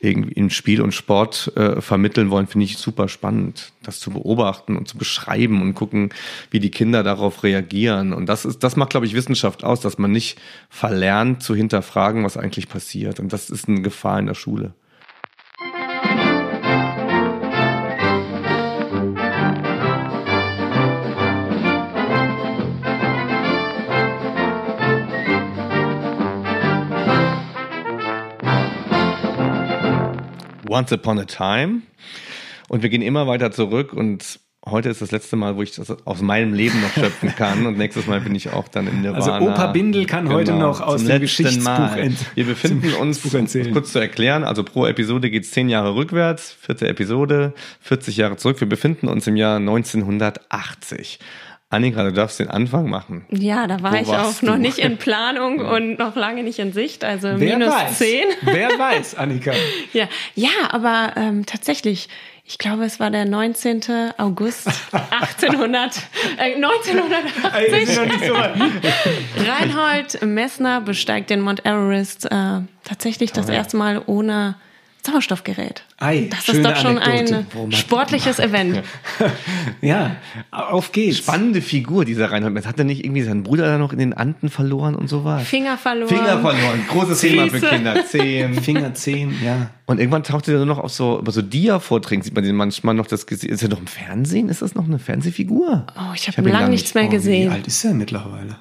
irgendwie 0.00 0.32
in 0.32 0.50
Spiel 0.50 0.80
und 0.80 0.92
Sport 0.92 1.52
äh, 1.56 1.80
vermitteln 1.80 2.30
wollen, 2.30 2.46
finde 2.46 2.66
ich 2.66 2.78
super 2.78 3.08
spannend, 3.08 3.72
das 3.82 3.98
zu 3.98 4.10
beobachten 4.10 4.76
und 4.76 4.86
zu 4.86 4.96
beschreiben 4.96 5.60
und 5.60 5.74
gucken, 5.74 6.10
wie 6.50 6.60
die 6.60 6.70
Kinder 6.70 7.02
darauf 7.02 7.42
reagieren. 7.42 8.12
Und 8.12 8.26
das 8.26 8.44
ist, 8.44 8.62
das 8.62 8.76
macht, 8.76 8.90
glaube 8.90 9.06
ich, 9.06 9.14
Wissenschaft 9.14 9.64
aus, 9.64 9.80
dass 9.80 9.98
man 9.98 10.12
nicht 10.12 10.38
verlernt 10.68 11.42
zu 11.42 11.54
hinterfragen, 11.54 12.24
was 12.24 12.36
eigentlich 12.36 12.68
passiert. 12.68 13.18
Und 13.18 13.32
das 13.32 13.50
ist 13.50 13.68
eine 13.68 13.82
Gefahr 13.82 14.20
in 14.20 14.26
der 14.26 14.34
Schule. 14.34 14.72
Once 30.68 30.92
Upon 30.92 31.18
a 31.18 31.24
Time. 31.24 31.82
Und 32.68 32.82
wir 32.82 32.90
gehen 32.90 33.02
immer 33.02 33.26
weiter 33.26 33.50
zurück 33.50 33.92
und 33.92 34.40
heute 34.66 34.88
ist 34.88 35.00
das 35.00 35.10
letzte 35.10 35.36
Mal, 35.36 35.56
wo 35.56 35.62
ich 35.62 35.74
das 35.74 35.90
aus 36.06 36.20
meinem 36.20 36.52
Leben 36.52 36.80
noch 36.80 36.92
schöpfen 36.92 37.34
kann 37.36 37.66
und 37.66 37.78
nächstes 37.78 38.06
Mal 38.06 38.20
bin 38.20 38.34
ich 38.34 38.52
auch 38.52 38.68
dann 38.68 38.86
in 38.86 39.02
Nirvana. 39.02 39.32
Also 39.36 39.46
Opa 39.46 39.68
Bindel 39.68 40.04
kann 40.04 40.24
genau, 40.24 40.36
heute 40.36 40.52
noch 40.52 40.80
aus 40.80 41.04
dem 41.04 41.20
Geschichtsbuch 41.20 41.96
Wir 42.34 42.44
befinden 42.44 42.92
uns, 42.94 43.24
um 43.24 43.72
kurz 43.72 43.92
zu 43.92 43.98
erklären, 43.98 44.44
also 44.44 44.64
pro 44.64 44.86
Episode 44.86 45.30
geht 45.30 45.44
es 45.44 45.50
zehn 45.52 45.68
Jahre 45.68 45.94
rückwärts, 45.94 46.52
vierte 46.60 46.88
Episode, 46.88 47.54
40 47.80 48.16
Jahre 48.16 48.36
zurück. 48.36 48.60
Wir 48.60 48.68
befinden 48.68 49.08
uns 49.08 49.26
im 49.26 49.36
Jahr 49.36 49.56
1980. 49.56 51.18
Annika, 51.70 52.02
du 52.02 52.12
darfst 52.14 52.40
den 52.40 52.48
Anfang 52.48 52.88
machen. 52.88 53.26
Ja, 53.28 53.66
da 53.66 53.82
war 53.82 53.92
Wo 53.92 53.96
ich 53.96 54.08
auch 54.08 54.32
du? 54.40 54.46
noch 54.46 54.56
nicht 54.56 54.78
in 54.78 54.96
Planung 54.98 55.58
und 55.58 55.98
noch 55.98 56.16
lange 56.16 56.42
nicht 56.42 56.58
in 56.58 56.72
Sicht, 56.72 57.04
also 57.04 57.28
Wer 57.36 57.58
minus 57.58 57.74
weiß? 57.74 57.98
10. 57.98 58.24
Wer 58.40 58.70
weiß, 58.70 59.16
Annika? 59.16 59.52
ja, 59.92 60.08
ja, 60.34 60.48
aber 60.70 61.12
ähm, 61.16 61.44
tatsächlich, 61.44 62.08
ich 62.44 62.56
glaube, 62.56 62.84
es 62.84 63.00
war 63.00 63.10
der 63.10 63.26
19. 63.26 63.82
August 64.16 64.66
1800, 64.92 65.96
äh, 66.38 66.54
1980. 66.54 67.98
Reinhold 69.46 70.22
Messner 70.22 70.80
besteigt 70.80 71.28
den 71.28 71.42
Mount 71.42 71.66
Everest 71.66 72.24
äh, 72.30 72.60
tatsächlich 72.82 73.32
das 73.32 73.50
erste 73.50 73.76
Mal 73.76 74.02
ohne 74.06 74.54
Sauerstoffgerät. 75.08 75.82
Ei, 75.98 76.28
das 76.30 76.48
ist 76.48 76.64
doch 76.64 76.76
schon 76.76 76.98
Anekdote. 76.98 77.46
ein 77.54 77.72
sportliches 77.72 78.38
Event. 78.38 78.82
ja, 79.80 80.16
auf 80.50 80.92
geht's. 80.92 81.18
Spannende 81.18 81.62
Figur, 81.62 82.04
dieser 82.04 82.30
Reinhold. 82.30 82.66
Hat 82.66 82.78
er 82.78 82.84
nicht 82.84 83.04
irgendwie 83.04 83.22
seinen 83.22 83.42
Bruder 83.42 83.66
da 83.66 83.78
noch 83.78 83.92
in 83.92 83.98
den 83.98 84.12
Anden 84.12 84.48
verloren 84.48 84.94
und 84.94 85.08
so 85.08 85.24
was? 85.24 85.46
Finger 85.46 85.76
verloren. 85.76 86.08
Finger 86.08 86.40
verloren. 86.40 86.84
Großes 86.88 87.20
Thema 87.20 87.48
für 87.48 87.60
Kinder. 87.60 88.04
Zehn. 88.06 88.54
Finger 88.62 88.94
zehn, 88.94 89.34
ja. 89.44 89.70
Und 89.86 89.98
irgendwann 90.00 90.22
taucht 90.22 90.48
er 90.48 90.56
nur 90.56 90.66
noch 90.66 90.78
auf 90.78 90.92
so, 90.92 91.18
über 91.18 91.32
so 91.32 91.42
Dia-Vorträgen, 91.42 92.22
sieht 92.22 92.34
man 92.34 92.44
den 92.44 92.56
manchmal 92.56 92.94
noch 92.94 93.06
das 93.06 93.26
gesehen. 93.26 93.50
Ist 93.50 93.62
er 93.62 93.70
noch 93.70 93.80
im 93.80 93.86
Fernsehen? 93.86 94.48
Ist 94.48 94.62
das 94.62 94.74
noch 94.74 94.84
eine 94.84 94.98
Fernsehfigur? 94.98 95.86
Oh, 95.96 96.12
ich 96.14 96.28
habe 96.28 96.36
hab 96.36 96.52
lange 96.52 96.68
nichts 96.68 96.94
mehr 96.94 97.08
gesehen. 97.08 97.50
Wie 97.50 97.54
alt 97.54 97.66
ist 97.66 97.84
er 97.84 97.94
mittlerweile? 97.94 98.56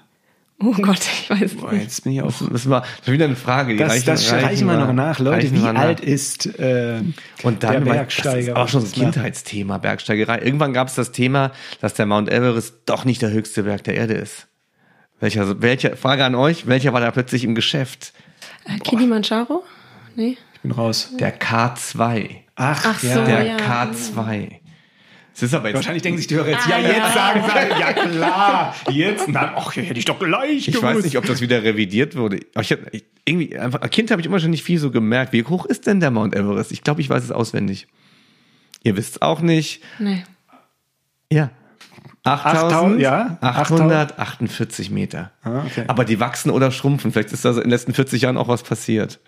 Oh 0.60 0.74
Gott, 0.74 1.00
ich 1.00 1.30
weiß 1.30 1.40
nicht. 1.40 1.62
Boah, 1.62 1.74
jetzt 1.74 2.04
bin 2.04 2.14
ich 2.14 2.22
auf. 2.22 2.44
Das 2.52 2.68
war 2.68 2.84
wieder 3.06 3.26
eine 3.26 3.36
Frage. 3.36 3.74
Die 3.74 3.80
das 3.80 3.92
reichen, 3.92 4.06
das 4.08 4.32
reichen 4.32 4.68
wir 4.68 4.78
noch 4.78 4.92
nach, 4.92 5.20
Leute. 5.20 5.54
Wie 5.54 5.68
alt 5.68 6.00
ist 6.00 6.48
äh, 6.60 7.02
Und 7.44 7.64
dann 7.64 7.86
der 7.86 7.92
Bergsteiger? 7.92 8.38
Das 8.38 8.48
ist 8.48 8.56
auch 8.56 8.68
schon 8.68 8.86
so 8.86 8.96
ein 8.96 9.12
Kindheitsthema, 9.12 9.78
Bergsteigerei. 9.78 10.40
Irgendwann 10.40 10.74
gab 10.74 10.88
es 10.88 10.96
das 10.96 11.12
Thema, 11.12 11.52
dass 11.80 11.94
der 11.94 12.08
Mount 12.08 12.30
Everest 12.30 12.74
doch 12.88 13.06
nicht 13.06 13.22
der 13.22 13.30
höchste 13.30 13.64
Berg 13.64 13.84
der 13.84 13.96
Erde 13.96 14.16
ist. 14.16 14.48
Welcher, 15.20 15.62
welcher, 15.62 15.96
Frage 15.96 16.26
an 16.26 16.34
euch, 16.34 16.66
welcher 16.66 16.92
war 16.92 17.02
da 17.02 17.12
plötzlich 17.12 17.44
im 17.44 17.54
Geschäft? 17.54 18.14
Äh, 18.66 18.80
Kilimanjaro? 18.80 19.64
Nee. 20.16 20.38
Ich 20.56 20.62
bin 20.62 20.72
raus. 20.72 21.12
Der 21.20 21.40
K2. 21.40 22.30
Ach, 22.56 22.84
Ach 22.84 23.00
so, 23.00 23.24
der 23.26 23.44
ja. 23.44 23.58
K2. 23.58 24.60
Wahrscheinlich 25.40 26.02
denken 26.02 26.18
sich 26.18 26.28
die 26.28 26.36
Hörer 26.36 26.50
jetzt, 26.50 26.66
ah, 26.66 26.70
ja, 26.70 26.80
jetzt 26.80 26.98
ja. 26.98 27.12
sagen 27.12 27.44
sie, 27.46 27.80
ja 27.80 27.94
klar, 27.94 28.76
jetzt, 28.90 29.28
dann, 29.28 29.52
ach, 29.56 29.76
hätte 29.76 30.00
ich 30.00 30.06
doch 30.06 30.18
gleich 30.18 30.58
Ich 30.58 30.66
gewusst. 30.68 30.84
weiß 30.84 31.04
nicht, 31.04 31.18
ob 31.18 31.26
das 31.26 31.42
wieder 31.42 31.64
revidiert 31.64 32.16
wurde. 32.16 32.40
Ich 32.60 32.72
hab, 32.72 32.80
irgendwie, 33.26 33.58
einfach, 33.58 33.82
als 33.82 33.92
Kind 33.92 34.10
habe 34.10 34.20
ich 34.20 34.26
immer 34.26 34.40
schon 34.40 34.50
nicht 34.50 34.64
viel 34.64 34.80
so 34.80 34.90
gemerkt. 34.90 35.34
Wie 35.34 35.44
hoch 35.44 35.66
ist 35.66 35.86
denn 35.86 36.00
der 36.00 36.10
Mount 36.10 36.36
Everest? 36.36 36.72
Ich 36.72 36.82
glaube, 36.82 37.02
ich 37.02 37.10
weiß 37.10 37.24
es 37.24 37.32
auswendig. 37.32 37.88
Ihr 38.84 38.98
wisst 38.98 39.18
es 39.18 39.22
auch 39.22 39.42
nicht. 39.42 39.84
Nee. 40.00 40.24
Ja. 41.32 41.52
8000, 42.24 43.00
ja, 43.00 43.38
848 43.42 44.90
Meter. 44.90 45.32
Ah, 45.44 45.64
okay. 45.66 45.86
Aber 45.88 46.04
die 46.04 46.20
wachsen 46.20 46.50
oder 46.52 46.72
schrumpfen. 46.72 47.12
Vielleicht 47.12 47.32
ist 47.32 47.46
da 47.46 47.52
in 47.52 47.62
den 47.62 47.70
letzten 47.70 47.94
40 47.94 48.24
Jahren 48.24 48.38
auch 48.38 48.48
was 48.48 48.64
passiert. 48.64 49.20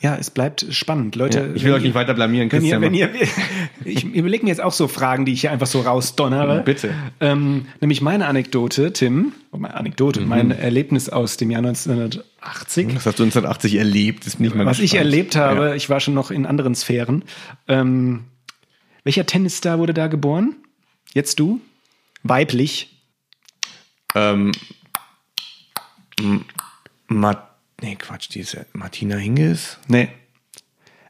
Ja, 0.00 0.14
es 0.16 0.28
bleibt 0.30 0.66
spannend, 0.70 1.16
Leute. 1.16 1.38
Ja, 1.40 1.54
ich 1.54 1.64
will 1.64 1.72
euch 1.72 1.82
nicht 1.82 1.94
weiter 1.94 2.12
blamieren, 2.12 2.52
Wenn 2.52 2.62
ihr, 2.64 2.78
Christian. 2.78 2.82
wenn 2.82 2.92
ihr, 2.94 3.10
ich 3.84 4.04
überlege 4.04 4.44
mir 4.44 4.50
jetzt 4.50 4.60
auch 4.60 4.72
so 4.74 4.88
Fragen, 4.88 5.24
die 5.24 5.32
ich 5.32 5.40
hier 5.40 5.50
einfach 5.52 5.66
so 5.66 5.80
rausdonnere. 5.80 6.62
Bitte. 6.64 6.92
Ähm, 7.20 7.66
nämlich 7.80 8.02
meine 8.02 8.26
Anekdote, 8.26 8.92
Tim, 8.92 9.32
oh, 9.52 9.56
meine 9.58 9.74
Anekdote, 9.74 10.20
Mhm. 10.20 10.28
mein 10.28 10.50
Erlebnis 10.50 11.08
aus 11.08 11.38
dem 11.38 11.50
Jahr 11.50 11.60
1980. 11.62 12.88
Das 12.92 13.06
hast 13.06 13.18
du 13.18 13.22
1980 13.24 13.76
erlebt, 13.76 14.26
ist 14.26 14.38
nicht 14.38 14.54
mal 14.54 14.66
Was 14.66 14.78
ich 14.80 14.90
gespannt. 14.90 15.00
erlebt 15.12 15.34
habe, 15.36 15.68
Ja. 15.68 15.74
ich 15.74 15.88
war 15.88 16.00
schon 16.00 16.12
noch 16.14 16.30
in 16.30 16.44
anderen 16.44 16.74
Sphären. 16.74 17.24
Ähm, 17.66 18.24
welcher 19.02 19.24
Tennisstar 19.24 19.78
wurde 19.78 19.94
da 19.94 20.08
geboren? 20.08 20.56
Jetzt 21.14 21.38
du? 21.40 21.60
Weiblich? 22.22 22.90
Ähm, 24.14 24.52
M- 26.20 26.44
Ma 27.08 27.45
nee, 27.82 27.96
Quatsch, 27.96 28.28
die 28.34 28.40
ist 28.40 28.56
Martina 28.72 29.16
Hingis, 29.16 29.78
Nee. 29.88 30.08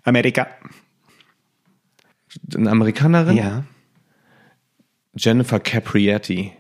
Amerika. 0.05 0.47
eine 2.55 2.71
Amerikanerin. 2.71 3.37
Ja. 3.37 3.65
Jennifer 5.15 5.59
Caprietti. 5.61 6.53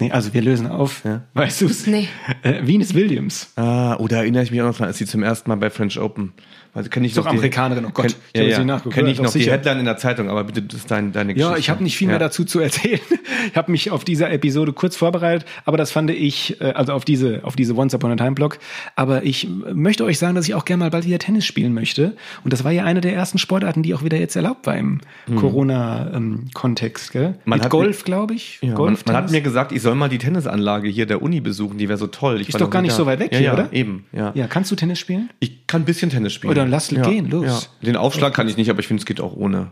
Nee, 0.00 0.10
also 0.10 0.34
wir 0.34 0.42
lösen 0.42 0.66
auf. 0.66 1.04
Ja. 1.04 1.22
Weißt 1.34 1.60
du's? 1.60 1.86
Nee. 1.86 2.08
Äh, 2.42 2.66
Venus 2.66 2.94
Williams. 2.94 3.52
Ah, 3.56 3.94
oder 3.96 4.18
erinnere 4.18 4.42
ich 4.42 4.50
mich 4.50 4.60
auch 4.60 4.66
noch 4.66 4.76
dran, 4.76 4.88
als 4.88 4.98
sie 4.98 5.06
zum 5.06 5.22
ersten 5.22 5.48
Mal 5.50 5.56
bei 5.56 5.70
French 5.70 5.98
Open. 6.00 6.32
Also 6.74 6.90
kenne 6.90 7.06
ich 7.06 7.14
doch 7.14 7.24
noch 7.24 7.30
die- 7.30 7.36
Amerikanerin, 7.38 7.84
oh 7.86 7.90
Gott. 7.94 8.06
Kenn, 8.06 8.14
Ich 8.32 8.34
ja, 8.34 8.40
hab 8.42 8.48
jetzt 8.48 8.58
ja. 8.58 8.64
nachgeguckt, 8.64 8.94
Kenne 8.96 9.10
ich 9.10 9.20
noch 9.20 9.32
die 9.32 9.38
sicher. 9.38 9.52
Headline 9.52 9.78
in 9.78 9.84
der 9.84 9.96
Zeitung, 9.96 10.28
aber 10.28 10.44
bitte, 10.44 10.62
das 10.62 10.80
ist 10.80 10.90
dein, 10.90 11.12
deine 11.12 11.34
Geschichte. 11.34 11.52
Ja, 11.52 11.58
ich 11.58 11.70
habe 11.70 11.82
nicht 11.82 11.96
viel 11.96 12.08
mehr 12.08 12.16
Ja. 12.16 12.18
dazu 12.20 12.44
zu 12.44 12.60
erzählen. 12.60 13.00
Ich 13.50 13.56
habe 13.56 13.70
mich 13.72 13.90
auf 13.90 14.04
dieser 14.04 14.30
Episode 14.32 14.72
kurz 14.72 14.96
vorbereitet, 14.96 15.46
aber 15.66 15.76
das 15.76 15.92
fand 15.92 16.10
ich, 16.10 16.58
äh, 16.62 16.72
also 16.72 16.92
auf 16.94 17.04
diese, 17.04 17.40
auf 17.42 17.56
diese 17.56 17.76
Once 17.76 17.94
Upon 17.94 18.10
a 18.12 18.16
Time 18.16 18.32
Blog. 18.32 18.58
Aber 18.96 19.22
ich 19.24 19.46
möchte 19.72 20.04
euch 20.04 20.18
sagen, 20.18 20.34
dass 20.34 20.48
ich 20.48 20.54
auch 20.54 20.64
gerne 20.64 20.84
mal 20.84 20.90
bald 20.90 21.04
wieder 21.04 21.18
Tennis 21.18 21.44
spielen 21.44 21.74
möchte. 21.74 22.16
Und 22.42 22.52
das 22.54 22.64
war 22.64 22.72
ja 22.72 22.84
eine 22.84 23.00
der 23.02 23.12
ersten 23.14 23.36
Sportarten, 23.38 23.82
die 23.82 23.92
auch 23.94 24.02
wieder 24.02 24.16
jetzt 24.18 24.34
erlaubt 24.36 24.66
war 24.66 24.76
im 24.76 25.00
Corona-Kontext. 25.36 27.12
gell? 27.12 27.26
Hm. 27.28 27.34
Man 27.44 27.58
Mit 27.60 27.70
Golf, 27.70 28.04
glaube 28.04 28.34
ich. 28.34 28.58
Ja, 28.62 28.74
Golf, 28.74 29.04
man, 29.06 29.14
man 29.14 29.24
hat 29.24 29.30
mir 29.30 29.40
gesagt, 29.40 29.72
ich 29.72 29.82
soll 29.82 29.94
mal 29.94 30.08
die 30.08 30.18
Tennisanlage 30.18 30.88
hier 30.88 31.06
der 31.06 31.22
Uni 31.22 31.40
besuchen, 31.40 31.78
die 31.78 31.88
wäre 31.88 31.98
so 31.98 32.06
toll. 32.06 32.40
Ich 32.40 32.48
Ist 32.48 32.60
doch 32.60 32.70
gar 32.70 32.82
nicht 32.82 32.92
da. 32.92 32.96
so 32.96 33.06
weit 33.06 33.20
weg 33.20 33.30
hier, 33.32 33.40
ja, 33.42 33.52
oder? 33.52 33.72
Eben, 33.72 34.06
ja. 34.12 34.32
Ja, 34.34 34.46
kannst 34.46 34.70
du 34.70 34.76
Tennis 34.76 34.98
spielen? 34.98 35.30
Ich 35.40 35.66
kann 35.66 35.82
ein 35.82 35.84
bisschen 35.84 36.10
Tennis 36.10 36.32
spielen. 36.32 36.50
Oh, 36.50 36.54
dann 36.64 36.70
lass 36.70 36.90
ja, 36.90 37.02
gehen, 37.02 37.30
los. 37.30 37.70
Ja. 37.80 37.86
Den 37.86 37.96
Aufschlag 37.96 38.34
kann 38.34 38.48
ich 38.48 38.56
nicht, 38.56 38.70
aber 38.70 38.80
ich 38.80 38.86
finde, 38.86 39.00
es 39.00 39.06
geht 39.06 39.20
auch 39.20 39.34
ohne. 39.34 39.70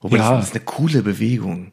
Wobei 0.00 0.18
Ja. 0.18 0.36
das 0.36 0.46
ist 0.48 0.54
eine 0.54 0.64
coole 0.64 1.02
Bewegung. 1.02 1.72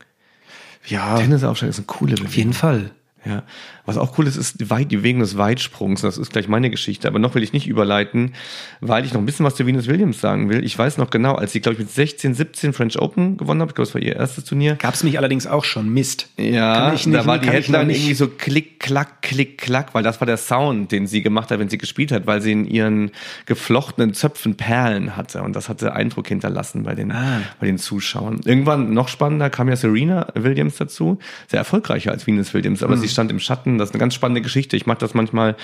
Ja, 0.86 1.18
Tennisaufschlag 1.18 1.70
ist 1.70 1.78
eine 1.78 1.86
coole 1.86 2.12
Bewegung. 2.14 2.28
auf 2.28 2.36
jeden 2.38 2.54
Fall. 2.54 2.92
Ja. 3.26 3.44
Was 3.90 3.98
auch 3.98 4.18
cool 4.18 4.28
ist, 4.28 4.36
ist 4.38 4.60
die, 4.62 4.70
Weit 4.70 4.92
die 4.92 4.98
Bewegung 4.98 5.20
des 5.22 5.38
Weitsprungs. 5.38 6.02
Das 6.02 6.18
ist 6.18 6.32
gleich 6.32 6.48
meine 6.48 6.70
Geschichte. 6.70 7.08
Aber 7.08 7.20
noch 7.20 7.36
will 7.36 7.44
ich 7.44 7.54
nicht 7.54 7.68
überleiten, 7.68 8.34
weil 8.82 9.04
ich 9.06 9.14
noch 9.14 9.20
ein 9.22 9.26
bisschen 9.26 9.46
was 9.46 9.56
zu 9.56 9.66
Venus 9.66 9.88
Williams 9.88 10.22
sagen 10.22 10.50
will. 10.50 10.64
Ich 10.64 10.78
weiß 10.78 10.98
noch 10.98 11.10
genau, 11.10 11.36
als 11.36 11.52
sie, 11.52 11.60
glaube 11.60 11.74
ich, 11.74 11.80
mit 11.80 11.92
16, 11.92 12.34
17 12.34 12.74
French 12.74 13.00
Open 13.00 13.38
gewonnen 13.38 13.62
hat. 13.62 13.70
Ich 13.70 13.76
glaube, 13.76 13.88
das 13.88 13.96
war 13.96 14.02
ihr 14.02 14.16
erstes 14.16 14.46
Turnier. 14.46 14.76
Gab 14.76 14.94
es 14.94 15.04
mich 15.04 15.18
allerdings 15.18 15.48
auch 15.48 15.64
schon. 15.64 15.90
Mist. 15.94 16.30
Ja, 16.38 16.92
nicht- 16.92 17.08
da 17.14 17.26
war 17.26 17.40
die 17.40 17.50
Headline 17.50 17.90
irgendwie 17.90 18.14
so 18.14 18.28
klick, 18.28 18.80
klack, 18.80 19.22
klick, 19.24 19.58
klack, 19.58 19.94
weil 19.94 20.04
das 20.04 20.22
war 20.22 20.26
der 20.28 20.38
Sound, 20.38 20.92
den 20.92 21.08
sie 21.08 21.22
gemacht 21.22 21.50
hat, 21.52 21.60
wenn 21.60 21.70
sie 21.70 21.78
gespielt 21.78 22.12
hat, 22.12 22.28
weil 22.28 22.42
sie 22.42 22.52
in 22.52 22.66
ihren 22.66 23.12
geflochtenen 23.46 24.14
Zöpfen 24.14 24.56
Perlen 24.56 25.18
hatte 25.18 25.42
und 25.42 25.56
das 25.56 25.70
hatte 25.70 25.94
Eindruck 25.94 26.28
hinterlassen 26.28 26.84
bei 26.84 26.94
den, 26.94 27.12
Ah. 27.12 27.42
bei 27.60 27.66
den 27.66 27.78
Zuschauern. 27.80 28.42
Irgendwann 28.46 28.94
noch 28.94 29.08
spannender 29.08 29.50
kam 29.50 29.68
ja 29.70 29.76
Serena 29.76 30.28
Williams 30.36 30.76
dazu, 30.78 31.18
sehr 31.48 31.58
erfolgreicher 31.60 32.12
als 32.12 32.28
Venus 32.28 32.54
Williams, 32.54 32.82
Hm. 32.82 32.88
aber 32.88 32.98
sie 32.98 33.08
stand 33.10 33.32
im 33.32 33.40
Schatten, 33.40 33.79
das 33.80 33.90
ist 33.90 33.96
eine 33.96 34.00
ganz 34.00 34.14
spannende 34.14 34.42
Geschichte. 34.42 34.76
Ich 34.78 34.86
mache 34.86 35.00
das 35.00 35.14
manchmal 35.14 35.56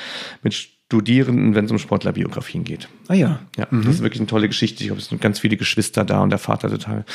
mit 0.41 0.53
Studierenden, 0.53 1.55
wenn 1.55 1.65
es 1.65 1.71
um 1.71 1.79
Sportlerbiografien 1.79 2.63
geht. 2.63 2.87
Ah 3.07 3.15
ja. 3.15 3.39
Ja, 3.57 3.67
das 3.71 3.95
ist 3.95 4.03
wirklich 4.03 4.19
eine 4.19 4.27
tolle 4.27 4.47
Geschichte. 4.47 4.83
Ich 4.83 4.87
glaube, 4.87 5.01
es 5.01 5.07
sind 5.07 5.19
ganz 5.19 5.39
viele 5.39 5.57
Geschwister 5.57 6.05
da 6.05 6.21
und 6.21 6.29
der 6.29 6.37
Vater 6.37 6.69
total, 6.69 7.05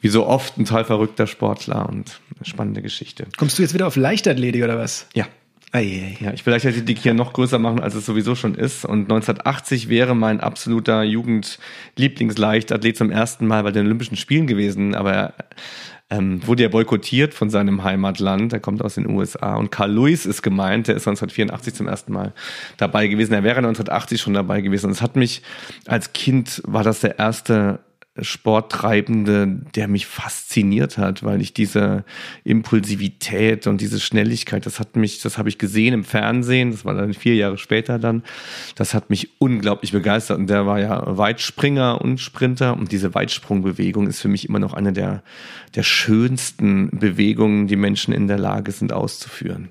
wie 0.00 0.08
so 0.08 0.26
oft, 0.26 0.58
ein 0.58 0.64
total 0.64 0.84
verrückter 0.84 1.28
Sportler 1.28 1.88
und 1.88 2.20
eine 2.36 2.44
spannende 2.44 2.82
Geschichte. 2.82 3.28
Kommst 3.36 3.56
du 3.58 3.62
jetzt 3.62 3.72
wieder 3.72 3.86
auf 3.86 3.94
Leichtathletik 3.94 4.64
oder 4.64 4.78
was? 4.78 5.06
Ja. 5.14 5.28
Eieiei. 5.72 6.16
Ja, 6.20 6.32
ich 6.32 6.44
will 6.44 6.52
Leichtathletik 6.52 6.98
hier 6.98 7.14
noch 7.14 7.32
größer 7.32 7.60
machen, 7.60 7.78
als 7.78 7.94
es 7.94 8.04
sowieso 8.04 8.34
schon 8.34 8.56
ist. 8.56 8.84
Und 8.84 9.02
1980 9.02 9.88
wäre 9.88 10.16
mein 10.16 10.40
absoluter 10.40 11.04
Jugendlieblingsleichtathlet 11.04 12.96
zum 12.96 13.12
ersten 13.12 13.46
Mal 13.46 13.62
bei 13.62 13.70
den 13.70 13.86
Olympischen 13.86 14.16
Spielen 14.16 14.48
gewesen. 14.48 14.96
Aber 14.96 15.12
er 15.12 15.34
ähm, 16.10 16.46
wurde 16.46 16.64
ja 16.64 16.68
boykottiert 16.68 17.34
von 17.34 17.50
seinem 17.50 17.84
Heimatland. 17.84 18.52
Er 18.52 18.60
kommt 18.60 18.82
aus 18.82 18.96
den 18.96 19.08
USA. 19.08 19.54
Und 19.56 19.70
Carl 19.70 19.92
Lewis 19.92 20.26
ist 20.26 20.42
gemeint. 20.42 20.88
Der 20.88 20.96
ist 20.96 21.06
1984 21.06 21.74
zum 21.74 21.86
ersten 21.88 22.12
Mal 22.12 22.32
dabei 22.76 23.06
gewesen. 23.06 23.32
Er 23.32 23.44
wäre 23.44 23.58
1980 23.58 24.20
schon 24.20 24.34
dabei 24.34 24.60
gewesen. 24.60 24.86
Und 24.86 24.92
es 24.92 25.02
hat 25.02 25.16
mich 25.16 25.42
als 25.86 26.12
Kind 26.12 26.62
war 26.66 26.82
das 26.82 27.00
der 27.00 27.18
erste 27.18 27.78
Sporttreibende, 28.18 29.46
der 29.74 29.86
mich 29.86 30.06
fasziniert 30.06 30.98
hat, 30.98 31.22
weil 31.22 31.40
ich 31.40 31.54
diese 31.54 32.04
Impulsivität 32.42 33.68
und 33.68 33.80
diese 33.80 34.00
Schnelligkeit, 34.00 34.66
das 34.66 34.80
hat 34.80 34.96
mich, 34.96 35.22
das 35.22 35.38
habe 35.38 35.48
ich 35.48 35.58
gesehen 35.58 35.94
im 35.94 36.04
Fernsehen, 36.04 36.72
das 36.72 36.84
war 36.84 36.94
dann 36.94 37.14
vier 37.14 37.36
Jahre 37.36 37.56
später 37.56 38.00
dann, 38.00 38.24
das 38.74 38.94
hat 38.94 39.10
mich 39.10 39.40
unglaublich 39.40 39.92
begeistert 39.92 40.38
und 40.38 40.48
der 40.48 40.66
war 40.66 40.80
ja 40.80 41.16
Weitspringer 41.16 42.00
und 42.00 42.18
Sprinter 42.18 42.76
und 42.76 42.90
diese 42.90 43.14
Weitsprungbewegung 43.14 44.08
ist 44.08 44.20
für 44.20 44.28
mich 44.28 44.48
immer 44.48 44.58
noch 44.58 44.74
eine 44.74 44.92
der, 44.92 45.22
der 45.76 45.84
schönsten 45.84 46.90
Bewegungen, 46.90 47.68
die 47.68 47.76
Menschen 47.76 48.12
in 48.12 48.26
der 48.26 48.38
Lage 48.38 48.72
sind 48.72 48.92
auszuführen. 48.92 49.68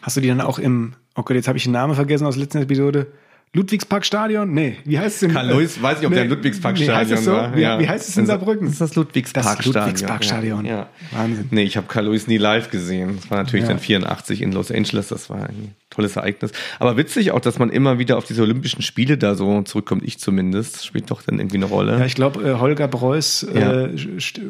Hast 0.00 0.16
du 0.16 0.22
die 0.22 0.28
dann 0.28 0.40
auch 0.40 0.58
im, 0.58 0.94
oh 1.14 1.22
Gott, 1.22 1.36
jetzt 1.36 1.48
habe 1.48 1.58
ich 1.58 1.64
den 1.64 1.72
Namen 1.72 1.94
vergessen 1.94 2.26
aus 2.26 2.36
der 2.36 2.44
letzten 2.44 2.62
Episode. 2.62 3.08
Ludwigsparkstadion? 3.54 4.52
Nee, 4.52 4.76
wie 4.84 4.98
heißt 4.98 5.14
es 5.14 5.20
denn? 5.20 5.32
Karl 5.32 5.48
Lewis, 5.48 5.80
weiß 5.80 5.98
nicht, 5.98 6.06
ob 6.06 6.12
der 6.12 6.24
im 6.24 6.30
Ludwigsparkstadion 6.30 6.94
nee, 6.94 7.00
heißt 7.00 7.12
es 7.12 7.24
so? 7.24 7.32
war. 7.32 7.56
Wie, 7.56 7.60
Ja. 7.62 7.78
wie 7.80 7.88
heißt 7.88 8.08
es 8.08 8.16
in 8.16 8.26
Saarbrücken? 8.26 8.66
Das 8.66 8.74
ist 8.74 8.80
das 8.80 8.94
Ludwigsparkstadion. 8.96 9.72
Das 9.72 9.82
Ludwigsparkstadion. 9.84 10.64
Ja. 10.66 10.76
ja. 10.76 10.88
Wahnsinn. 11.12 11.48
Nee, 11.50 11.62
ich 11.62 11.76
habe 11.76 12.00
Lewis 12.02 12.26
nie 12.26 12.36
live 12.38 12.70
gesehen. 12.70 13.16
Das 13.16 13.30
war 13.30 13.38
natürlich 13.38 13.64
Ja. 13.64 13.70
dann 13.70 13.78
84 13.78 14.42
in 14.42 14.52
Los 14.52 14.70
Angeles. 14.70 15.08
Das 15.08 15.30
war 15.30 15.48
tolles 15.96 16.16
Ereignis. 16.16 16.52
Aber 16.78 16.96
witzig 16.96 17.32
auch, 17.32 17.40
dass 17.40 17.58
man 17.58 17.70
immer 17.70 17.98
wieder 17.98 18.16
auf 18.18 18.24
diese 18.24 18.42
Olympischen 18.42 18.82
Spiele 18.82 19.18
da 19.18 19.34
so 19.34 19.62
zurückkommt. 19.62 20.02
Ich 20.04 20.18
zumindest. 20.18 20.84
Spielt 20.86 21.10
doch 21.10 21.22
dann 21.22 21.38
irgendwie 21.38 21.56
eine 21.56 21.66
Rolle. 21.66 21.98
Ja, 21.98 22.04
ich 22.04 22.14
glaube, 22.14 22.42
äh, 22.48 22.54
Holger 22.54 22.86
Preuß 22.88 23.46
Ja. 23.54 23.84
äh, 23.86 23.90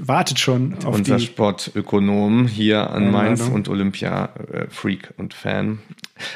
wartet 0.01 0.39
schon 0.39 0.75
auf 0.85 0.95
Unser 0.97 1.17
die. 1.17 1.25
Sportökonom 1.25 2.47
hier 2.49 2.91
an 2.91 3.11
Mainz 3.11 3.41
Einladung. 3.41 3.55
und 3.55 3.69
Olympia-Freak 3.69 5.15
und 5.17 5.35
Fan. 5.35 5.79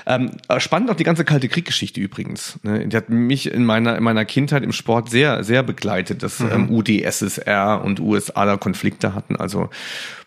Ähm, 0.06 0.30
spannend 0.58 0.90
auch 0.90 0.94
die 0.94 1.04
ganze 1.04 1.24
kalte 1.24 1.48
Krieggeschichte 1.48 2.00
übrigens. 2.00 2.58
Ne? 2.62 2.86
Die 2.86 2.96
hat 2.96 3.08
mich 3.08 3.50
in 3.52 3.64
meiner, 3.64 3.96
in 3.96 4.02
meiner 4.04 4.24
Kindheit 4.24 4.62
im 4.62 4.72
Sport 4.72 5.11
sehr, 5.11 5.42
sehr 5.42 5.62
begleitet, 5.62 6.22
dass 6.22 6.38
Mhm. 6.40 6.50
ähm, 6.52 6.70
UdSSR 6.70 7.82
und 7.84 7.98
USA 8.00 8.44
da 8.44 8.56
Konflikte 8.56 9.14
hatten. 9.14 9.36
Also, 9.36 9.70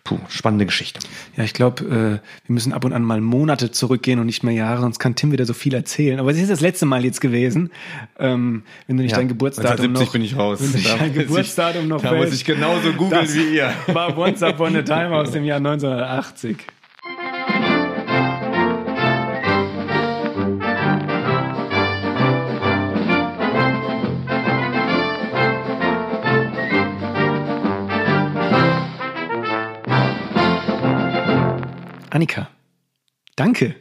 puh, 0.04 0.20
spannende 0.28 0.66
Geschichte. 0.66 1.00
Ja, 1.38 1.44
ich 1.44 1.54
glaube, 1.54 1.84
äh, 1.86 2.48
wir 2.48 2.54
müssen 2.54 2.74
ab 2.74 2.84
und 2.86 2.92
an 2.94 3.04
mal 3.04 3.22
Monate 3.22 3.72
zurückgehen 3.72 4.20
und 4.20 4.26
nicht 4.26 4.44
mehr 4.44 4.54
Jahre, 4.54 4.82
sonst 4.82 5.00
kann 5.00 5.16
Tim 5.16 5.32
wieder 5.32 5.46
so 5.46 5.54
viel 5.54 5.74
erzählen. 5.74 6.20
Aber 6.20 6.32
es 6.32 6.38
ist 6.38 6.50
das 6.50 6.60
letzte 6.62 6.86
Mal 6.86 7.06
jetzt 7.06 7.22
gewesen. 7.22 7.72
Ähm, 8.20 8.64
wenn 8.88 8.98
du 8.98 9.04
nicht 9.04 9.12
Ja, 9.12 9.18
dein 9.20 9.30
Geburtsdatum 9.30 9.96
1970 9.96 10.06
noch, 10.08 10.12
bin 10.14 10.22
ich 10.24 10.36
raus. 10.38 10.60
Wenn 10.62 10.72
du 10.72 10.78
nicht 10.78 10.90
Da 10.90 10.98
dein 10.98 11.08
muss 11.08 11.18
ich- 11.18 11.28
Geburtsdatum 11.28 11.88
noch 11.88 12.02
da 12.02 12.14
muss 12.14 12.26
weißt, 12.26 12.34
ich 12.34 12.46
genauso 12.46 12.92
googeln 12.94 13.34
wie 13.34 13.56
ihr. 13.56 13.74
War 13.88 14.18
Once 14.18 14.42
Upon 14.44 14.76
a 14.76 14.82
Time 14.82 15.12
aus 15.16 15.32
dem 15.32 15.46
Jahr 15.46 15.58
1980. 15.60 16.58
Annika, 32.24 32.48
danke. 33.36 33.76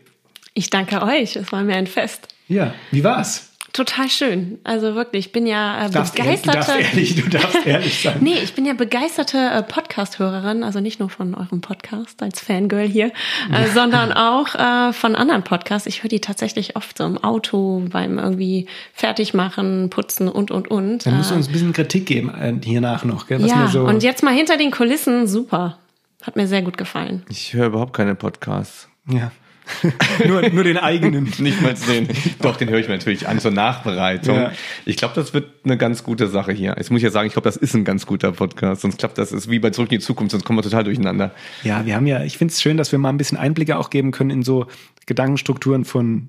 Ich 0.53 0.69
danke 0.69 1.01
euch. 1.03 1.37
Es 1.37 1.53
war 1.53 1.63
mir 1.63 1.77
ein 1.77 1.87
Fest. 1.87 2.27
Ja, 2.49 2.75
wie 2.91 3.05
war's? 3.05 3.51
Total 3.73 4.11
schön. 4.11 4.59
Also 4.65 4.95
wirklich, 4.97 5.27
ich 5.27 5.33
bin 5.33 5.47
ja 5.47 5.85
äh, 5.85 5.87
Du 5.87 5.93
darfst, 5.95 6.19
ehrlich, 6.19 6.43
du 6.43 6.51
darfst 6.51 6.69
begeisterte. 6.75 6.97
ehrlich, 6.99 7.15
du 7.23 7.31
darfst 7.31 7.67
ehrlich 7.67 8.03
sein. 8.03 8.17
Nee, 8.21 8.39
ich 8.43 8.53
bin 8.55 8.67
ja 8.67 8.75
begeisterte 8.75 9.39
äh, 9.39 9.63
Podcast-Hörerin, 9.63 10.63
also 10.65 10.81
nicht 10.81 10.99
nur 10.99 11.09
von 11.09 11.35
eurem 11.37 11.61
Podcast 11.61 12.21
als 12.23 12.41
Fangirl 12.41 12.87
hier, 12.89 13.13
äh, 13.53 13.69
sondern 13.73 14.13
auch 14.13 14.55
äh, 14.57 14.93
von 14.93 15.15
anderen 15.15 15.45
Podcasts. 15.45 15.87
Ich 15.87 16.03
höre 16.03 16.11
die 16.11 16.21
tatsächlich 16.21 16.75
oft 16.77 16.99
so 16.99 17.05
im 17.05 17.17
Auto, 17.23 17.85
beim 17.91 18.19
irgendwie 18.19 18.67
Fertigmachen, 18.93 19.89
Putzen 19.89 20.29
und, 20.29 20.51
und, 20.51 20.69
und. 20.69 21.07
Dann 21.07 21.17
musst 21.17 21.31
du 21.31 21.35
Äh, 21.35 21.39
uns 21.39 21.47
ein 21.49 21.53
bisschen 21.53 21.73
Kritik 21.73 22.05
geben 22.07 22.29
äh, 22.35 22.53
hiernach 22.63 23.05
noch, 23.05 23.29
gell? 23.29 23.41
Was 23.41 23.51
ja, 23.51 23.69
so 23.69 23.85
und 23.85 24.03
jetzt 24.03 24.23
mal 24.25 24.35
hinter 24.35 24.57
den 24.59 24.73
Kulissen, 24.73 25.27
super. 25.29 25.79
Hat 26.23 26.37
mir 26.37 26.47
sehr 26.47 26.63
gut 26.63 26.77
gefallen. 26.77 27.25
Ich 27.29 27.53
höre 27.53 27.67
überhaupt 27.67 27.93
keine 27.95 28.15
Podcasts. 28.15 28.89
ja. 29.09 29.33
nur, 30.27 30.49
nur 30.51 30.65
den 30.65 30.77
eigenen. 30.77 31.33
Nicht 31.39 31.63
mal 31.63 31.75
den. 31.75 32.09
Doch, 32.41 32.57
den 32.57 32.69
höre 32.69 32.81
ich 32.81 32.89
mir 32.89 32.95
natürlich 32.97 33.29
an 33.29 33.39
zur 33.39 33.53
Nachbereitung. 33.53 34.37
Ja. 34.37 34.53
Ich 34.85 34.97
glaube, 34.97 35.15
das 35.15 35.35
wird 35.35 35.51
eine 35.65 35.77
ganz 35.77 36.03
gute 36.03 36.29
Sache 36.29 36.53
hier. 36.53 36.75
Jetzt 36.77 36.91
muss 36.91 36.99
ich 36.99 37.05
ja 37.05 37.11
sagen, 37.11 37.27
ich 37.27 37.33
glaube, 37.33 37.49
das 37.49 37.57
ist 37.57 37.75
ein 37.75 37.85
ganz 37.85 38.07
guter 38.07 38.33
Podcast. 38.33 38.83
Sonst 38.83 38.99
klappt 38.99 39.19
das 39.19 39.33
ist 39.33 39.51
wie 39.51 39.59
bei 39.59 39.71
Zurück 39.71 39.93
in 39.93 39.99
die 39.99 40.05
Zukunft, 40.05 40.33
sonst 40.33 40.45
kommen 40.45 40.59
wir 40.59 40.63
total 40.63 40.85
durcheinander. 40.85 41.33
Ja, 41.63 41.87
wir 41.87 41.95
haben 41.95 42.07
ja, 42.07 42.25
ich 42.25 42.39
finde 42.39 42.53
es 42.53 42.61
schön, 42.61 42.77
dass 42.77 42.93
wir 42.93 42.99
mal 42.99 43.11
ein 43.11 43.19
bisschen 43.19 43.39
Einblicke 43.39 43.79
auch 43.79 43.91
geben 43.91 44.11
können 44.11 44.31
in 44.31 44.43
so 44.43 44.67
Gedankenstrukturen 45.07 45.85
von 45.85 46.29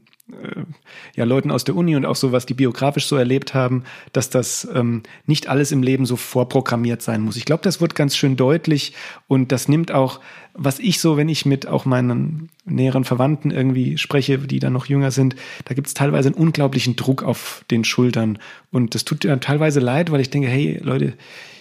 ja, 1.16 1.26
Leuten 1.26 1.52
aus 1.52 1.66
der 1.66 1.76
Uni 1.76 1.96
und 1.96 2.06
auch 2.06 2.16
so, 2.16 2.32
was 2.32 2.46
die 2.46 2.54
biografisch 2.54 3.08
so 3.08 3.18
erlebt 3.18 3.54
haben, 3.54 3.84
dass 4.14 4.30
das 4.30 4.68
ähm, 4.74 5.04
nicht 5.26 5.50
alles 5.50 5.72
im 5.72 5.84
Leben 5.84 6.06
so 6.06 6.16
vorprogrammiert 6.16 7.02
sein 7.02 7.22
muss. 7.22 7.36
Ich 7.36 7.46
glaube, 7.46 7.64
das 7.64 7.82
wird 7.82 7.94
ganz 7.94 8.16
schön 8.16 8.38
deutlich 8.38 8.94
und 9.28 9.52
das 9.52 9.68
nimmt 9.68 9.92
auch, 9.92 10.22
was 10.54 10.80
ich 10.80 11.00
so, 11.00 11.18
wenn 11.18 11.30
ich 11.30 11.46
mit 11.46 11.68
auch 11.68 11.86
meinen 11.86 12.50
näheren 12.66 13.04
Verwandten 13.04 13.52
irgendwie 13.52 13.98
spreche, 13.98 14.38
die 14.38 14.60
dann 14.60 14.74
noch 14.74 14.86
jünger 14.86 15.12
sind, 15.12 15.36
da 15.66 15.74
gibt 15.74 15.88
es 15.88 15.94
teilweise 15.94 16.30
einen 16.30 16.36
unglaublichen 16.36 16.96
Druck 16.96 17.24
auf 17.24 17.66
den 17.72 17.84
Schultern 17.84 18.38
und 18.72 18.96
das 18.96 19.04
tut 19.04 19.24
mir 19.24 19.40
teilweise 19.40 19.80
leid, 19.80 20.12
weil 20.12 20.22
ich 20.22 20.30
denke, 20.30 20.48
hey 20.48 20.80
Leute, 20.82 21.14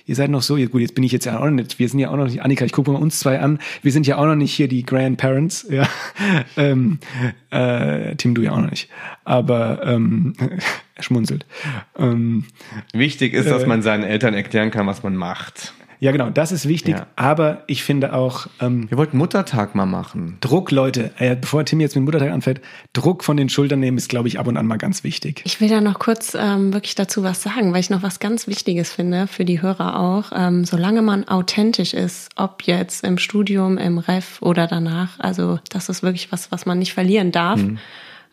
ihr 0.06 0.14
seid 0.14 0.30
noch 0.30 0.42
so, 0.42 0.56
gut, 0.56 0.80
jetzt 0.80 0.94
bin 0.94 1.04
ich 1.04 1.12
jetzt 1.12 1.24
ja 1.24 1.38
auch 1.38 1.44
noch 1.44 1.50
nicht, 1.50 1.78
wir 1.78 1.88
sind 1.88 1.98
ja 2.00 2.10
auch 2.10 2.16
noch 2.16 2.26
nicht, 2.26 2.42
Annika, 2.42 2.64
ich 2.64 2.72
gucke 2.72 2.90
mal 2.90 3.00
uns 3.00 3.18
zwei 3.18 3.40
an, 3.40 3.58
wir 3.82 3.92
sind 3.92 4.06
ja 4.06 4.18
auch 4.18 4.26
noch 4.26 4.34
nicht 4.34 4.52
hier 4.52 4.68
die 4.68 4.84
Grandparents, 4.84 5.66
ja. 5.70 5.88
ähm, 6.56 6.98
äh, 7.50 8.14
Tim, 8.16 8.34
du 8.34 8.42
ja 8.42 8.52
auch 8.52 8.60
noch 8.60 8.70
nicht. 8.70 8.88
Aber 9.24 9.80
ähm, 9.84 10.34
er 10.94 11.02
schmunzelt. 11.02 11.46
Ähm, 11.96 12.44
Wichtig 12.92 13.34
ist, 13.34 13.48
dass 13.48 13.62
äh, 13.62 13.66
man 13.66 13.82
seinen 13.82 14.04
Eltern 14.04 14.34
erklären 14.34 14.70
kann, 14.70 14.86
was 14.86 15.02
man 15.02 15.16
macht. 15.16 15.72
Ja, 16.02 16.10
genau, 16.10 16.30
das 16.30 16.50
ist 16.50 16.66
wichtig. 16.66 16.96
Ja. 16.96 17.06
Aber 17.14 17.62
ich 17.68 17.84
finde 17.84 18.12
auch. 18.12 18.48
Ähm, 18.60 18.90
Wir 18.90 18.98
wollten 18.98 19.16
Muttertag 19.16 19.76
mal 19.76 19.86
machen. 19.86 20.36
Druck, 20.40 20.72
Leute, 20.72 21.12
äh, 21.18 21.36
bevor 21.36 21.64
Tim 21.64 21.78
jetzt 21.78 21.94
mit 21.94 22.04
Muttertag 22.04 22.32
anfällt, 22.32 22.60
Druck 22.92 23.22
von 23.22 23.36
den 23.36 23.48
Schultern 23.48 23.78
nehmen 23.78 23.98
ist, 23.98 24.08
glaube 24.08 24.26
ich, 24.26 24.40
ab 24.40 24.48
und 24.48 24.56
an 24.56 24.66
mal 24.66 24.78
ganz 24.78 25.04
wichtig. 25.04 25.42
Ich 25.44 25.60
will 25.60 25.68
da 25.68 25.80
noch 25.80 26.00
kurz 26.00 26.34
ähm, 26.36 26.74
wirklich 26.74 26.96
dazu 26.96 27.22
was 27.22 27.40
sagen, 27.40 27.72
weil 27.72 27.78
ich 27.78 27.88
noch 27.88 28.02
was 28.02 28.18
ganz 28.18 28.48
Wichtiges 28.48 28.92
finde 28.92 29.28
für 29.28 29.44
die 29.44 29.62
Hörer 29.62 30.00
auch. 30.00 30.32
Ähm, 30.34 30.64
solange 30.64 31.02
man 31.02 31.28
authentisch 31.28 31.94
ist, 31.94 32.30
ob 32.34 32.64
jetzt 32.64 33.04
im 33.04 33.16
Studium, 33.16 33.78
im 33.78 33.98
Ref 33.98 34.42
oder 34.42 34.66
danach, 34.66 35.20
also 35.20 35.60
das 35.70 35.88
ist 35.88 36.02
wirklich 36.02 36.32
was, 36.32 36.50
was 36.50 36.66
man 36.66 36.80
nicht 36.80 36.94
verlieren 36.94 37.30
darf. 37.30 37.62
Mhm 37.62 37.78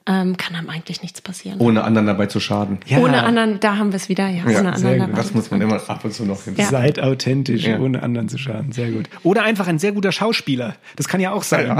ähm, 0.10 0.38
kann 0.38 0.55
einem 0.55 0.70
eigentlich 0.70 1.03
nichts 1.03 1.22
passieren. 1.22 1.60
Ohne 1.60 1.84
anderen 1.84 2.07
dabei 2.07 2.26
zu 2.26 2.39
schaden. 2.39 2.80
Ja. 2.88 2.97
Ohne 2.97 3.24
anderen, 3.24 3.60
da 3.60 3.78
haben 3.78 3.91
wir 3.91 3.97
es 3.97 4.10
wieder, 4.10 4.28
ja. 4.28 4.43
ja 4.49 4.60
ohne 4.60 4.74
anderen 4.74 4.99
dabei 4.99 5.14
das 5.14 5.34
muss 5.36 5.51
man 5.51 5.62
immer 5.62 5.80
ab 5.88 6.03
und 6.03 6.14
zu 6.14 6.26
noch 6.26 6.43
hin. 6.43 6.55
Ja. 6.57 6.66
Seid 6.66 6.99
authentisch, 6.99 7.66
ja. 7.66 7.80
ohne 7.80 8.01
anderen 8.01 8.28
zu 8.28 8.39
schaden. 8.39 8.72
Sehr 8.72 8.89
gut. 8.89 9.07
Oder 9.22 9.43
einfach 9.43 9.68
ein 9.68 9.78
sehr 9.78 9.91
guter 9.91 10.12
Schauspieler. 10.12 10.76
Das 10.95 11.07
kann 11.07 11.22
ja 11.22 11.32
auch 11.32 11.43
sein. 11.43 11.78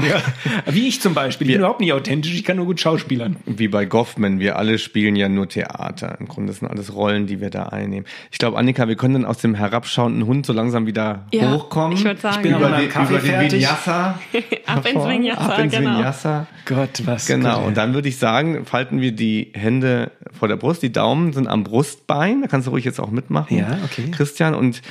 Wie 0.68 0.88
ich 0.88 1.02
zum 1.02 1.16
Beispiel. 1.16 1.48
Ich 1.48 1.54
bin 1.54 1.62
überhaupt 1.62 1.80
nicht 1.80 1.92
authentisch, 1.94 2.34
ich 2.34 2.44
kann 2.44 2.58
nur 2.58 2.68
gut 2.68 2.80
schauspielern. 2.80 3.38
Wie 3.48 3.68
bei 3.68 3.86
Goffman, 3.86 4.40
wir 4.40 4.58
alle 4.58 4.78
spielen 4.78 5.16
ja 5.16 5.28
nur 5.28 5.50
Theater. 5.50 6.18
Im 6.20 6.28
Grunde 6.28 6.54
sind 6.54 6.68
alles 6.68 6.94
Rollen, 6.94 7.26
die 7.26 7.42
wir 7.42 7.50
da 7.50 7.64
einnehmen. 7.64 8.06
Ich 8.32 8.38
glaube, 8.38 8.58
Annika, 8.58 8.88
wir 8.88 8.96
können 8.96 9.16
dann 9.16 9.26
aus 9.26 9.40
dem 9.40 9.56
herabschauenden 9.56 10.28
Hund 10.28 10.46
so 10.46 10.54
langsam 10.54 10.86
wieder 10.86 11.26
hochkommen. 11.34 11.98
Ich 11.98 12.04
würde 12.04 12.20
sagen, 12.20 12.36
ich 12.38 12.42
bin 12.44 12.56
über, 12.56 12.70
den, 12.70 12.90
über 12.90 13.20
den 13.20 13.52
Vinyasa. 13.52 14.20
Ab 14.68 14.86
ins 14.86 15.08
Vinyasa, 15.08 15.42
Ab 15.42 15.60
ins 15.60 15.74
genau. 15.74 15.98
Vinyasa. 15.98 16.48
Gott, 16.66 17.02
was. 17.06 17.26
Genau, 17.26 17.66
und 17.66 17.78
dann 17.78 17.96
würde 17.96 18.10
ich 18.10 18.19
sagen, 18.20 18.66
falten 18.66 19.02
wir 19.02 19.12
die 19.12 19.52
Hände 19.54 20.12
vor 20.38 20.48
der 20.48 20.58
Brust, 20.58 20.84
die 20.84 20.92
Daumen 20.92 21.34
sind 21.34 21.48
am 21.48 21.64
Brustbein, 21.64 22.42
da 22.42 22.48
kannst 22.48 22.68
du 22.68 22.72
ruhig 22.72 22.86
jetzt 22.86 23.00
auch 23.00 23.12
mitmachen, 23.12 23.58
ja, 23.58 23.78
okay. 23.84 24.12
Christian. 24.12 24.54
Und 24.54 24.82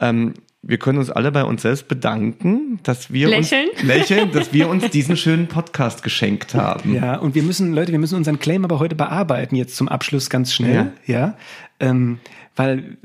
ähm, 0.00 0.34
wir 0.62 0.78
können 0.78 0.98
uns 0.98 1.10
alle 1.10 1.30
bei 1.30 1.44
uns 1.44 1.62
selbst 1.62 1.88
bedanken, 1.88 2.80
dass 2.82 3.12
wir 3.12 3.28
lächeln. 3.28 3.68
uns 3.70 3.82
lächeln, 3.82 4.32
dass 4.32 4.52
wir 4.52 4.68
uns 4.68 4.90
diesen 4.90 5.16
schönen 5.16 5.46
Podcast 5.46 6.02
geschenkt 6.02 6.54
haben. 6.54 6.94
Ja, 6.94 7.16
und 7.16 7.34
wir 7.34 7.42
müssen, 7.42 7.72
Leute, 7.74 7.92
wir 7.92 7.98
müssen 7.98 8.16
unseren 8.16 8.38
Claim 8.38 8.64
aber 8.64 8.78
heute 8.78 8.96
bearbeiten, 8.96 9.54
jetzt 9.54 9.76
zum 9.76 9.88
Abschluss 9.88 10.30
ganz 10.30 10.52
schnell. 10.52 10.92
Ja. 11.06 11.18
ja 11.18 11.36
ähm, 11.80 12.18
weil, 12.56 12.96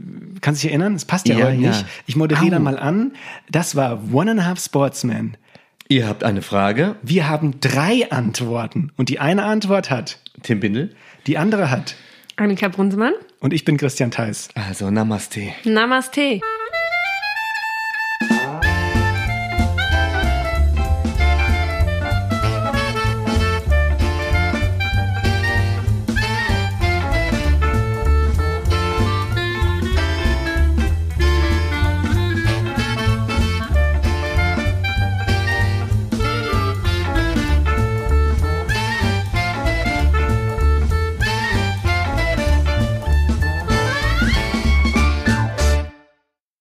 kannst 0.41 0.63
du 0.63 0.65
dich 0.65 0.71
erinnern? 0.71 0.95
Es 0.95 1.05
passt 1.05 1.27
ja, 1.27 1.37
ja 1.37 1.45
heute 1.45 1.61
ja. 1.61 1.69
nicht. 1.69 1.85
Ich 2.07 2.15
moderiere 2.15 2.51
dann 2.51 2.63
mal 2.63 2.79
an. 2.79 3.13
Das 3.51 3.75
war 3.75 4.01
One 4.11 4.31
and 4.31 4.39
a 4.39 4.45
Half 4.45 4.59
Sportsman. 4.59 5.37
Ihr 5.93 6.07
habt 6.07 6.23
eine 6.23 6.41
Frage. 6.41 6.95
Wir 7.03 7.29
haben 7.29 7.59
drei 7.59 8.09
Antworten. 8.09 8.91
Und 8.97 9.09
die 9.09 9.19
eine 9.19 9.43
Antwort 9.43 9.91
hat 9.91 10.17
Tim 10.41 10.59
Bindel. 10.59 10.95
Die 11.27 11.37
andere 11.37 11.69
hat 11.69 11.93
Annika 12.35 12.67
Brunsemann. 12.67 13.13
Und 13.39 13.53
ich 13.53 13.63
bin 13.63 13.77
Christian 13.77 14.09
Theis. 14.09 14.49
Also 14.55 14.89
Namaste. 14.89 15.53
Namaste. 15.65 16.41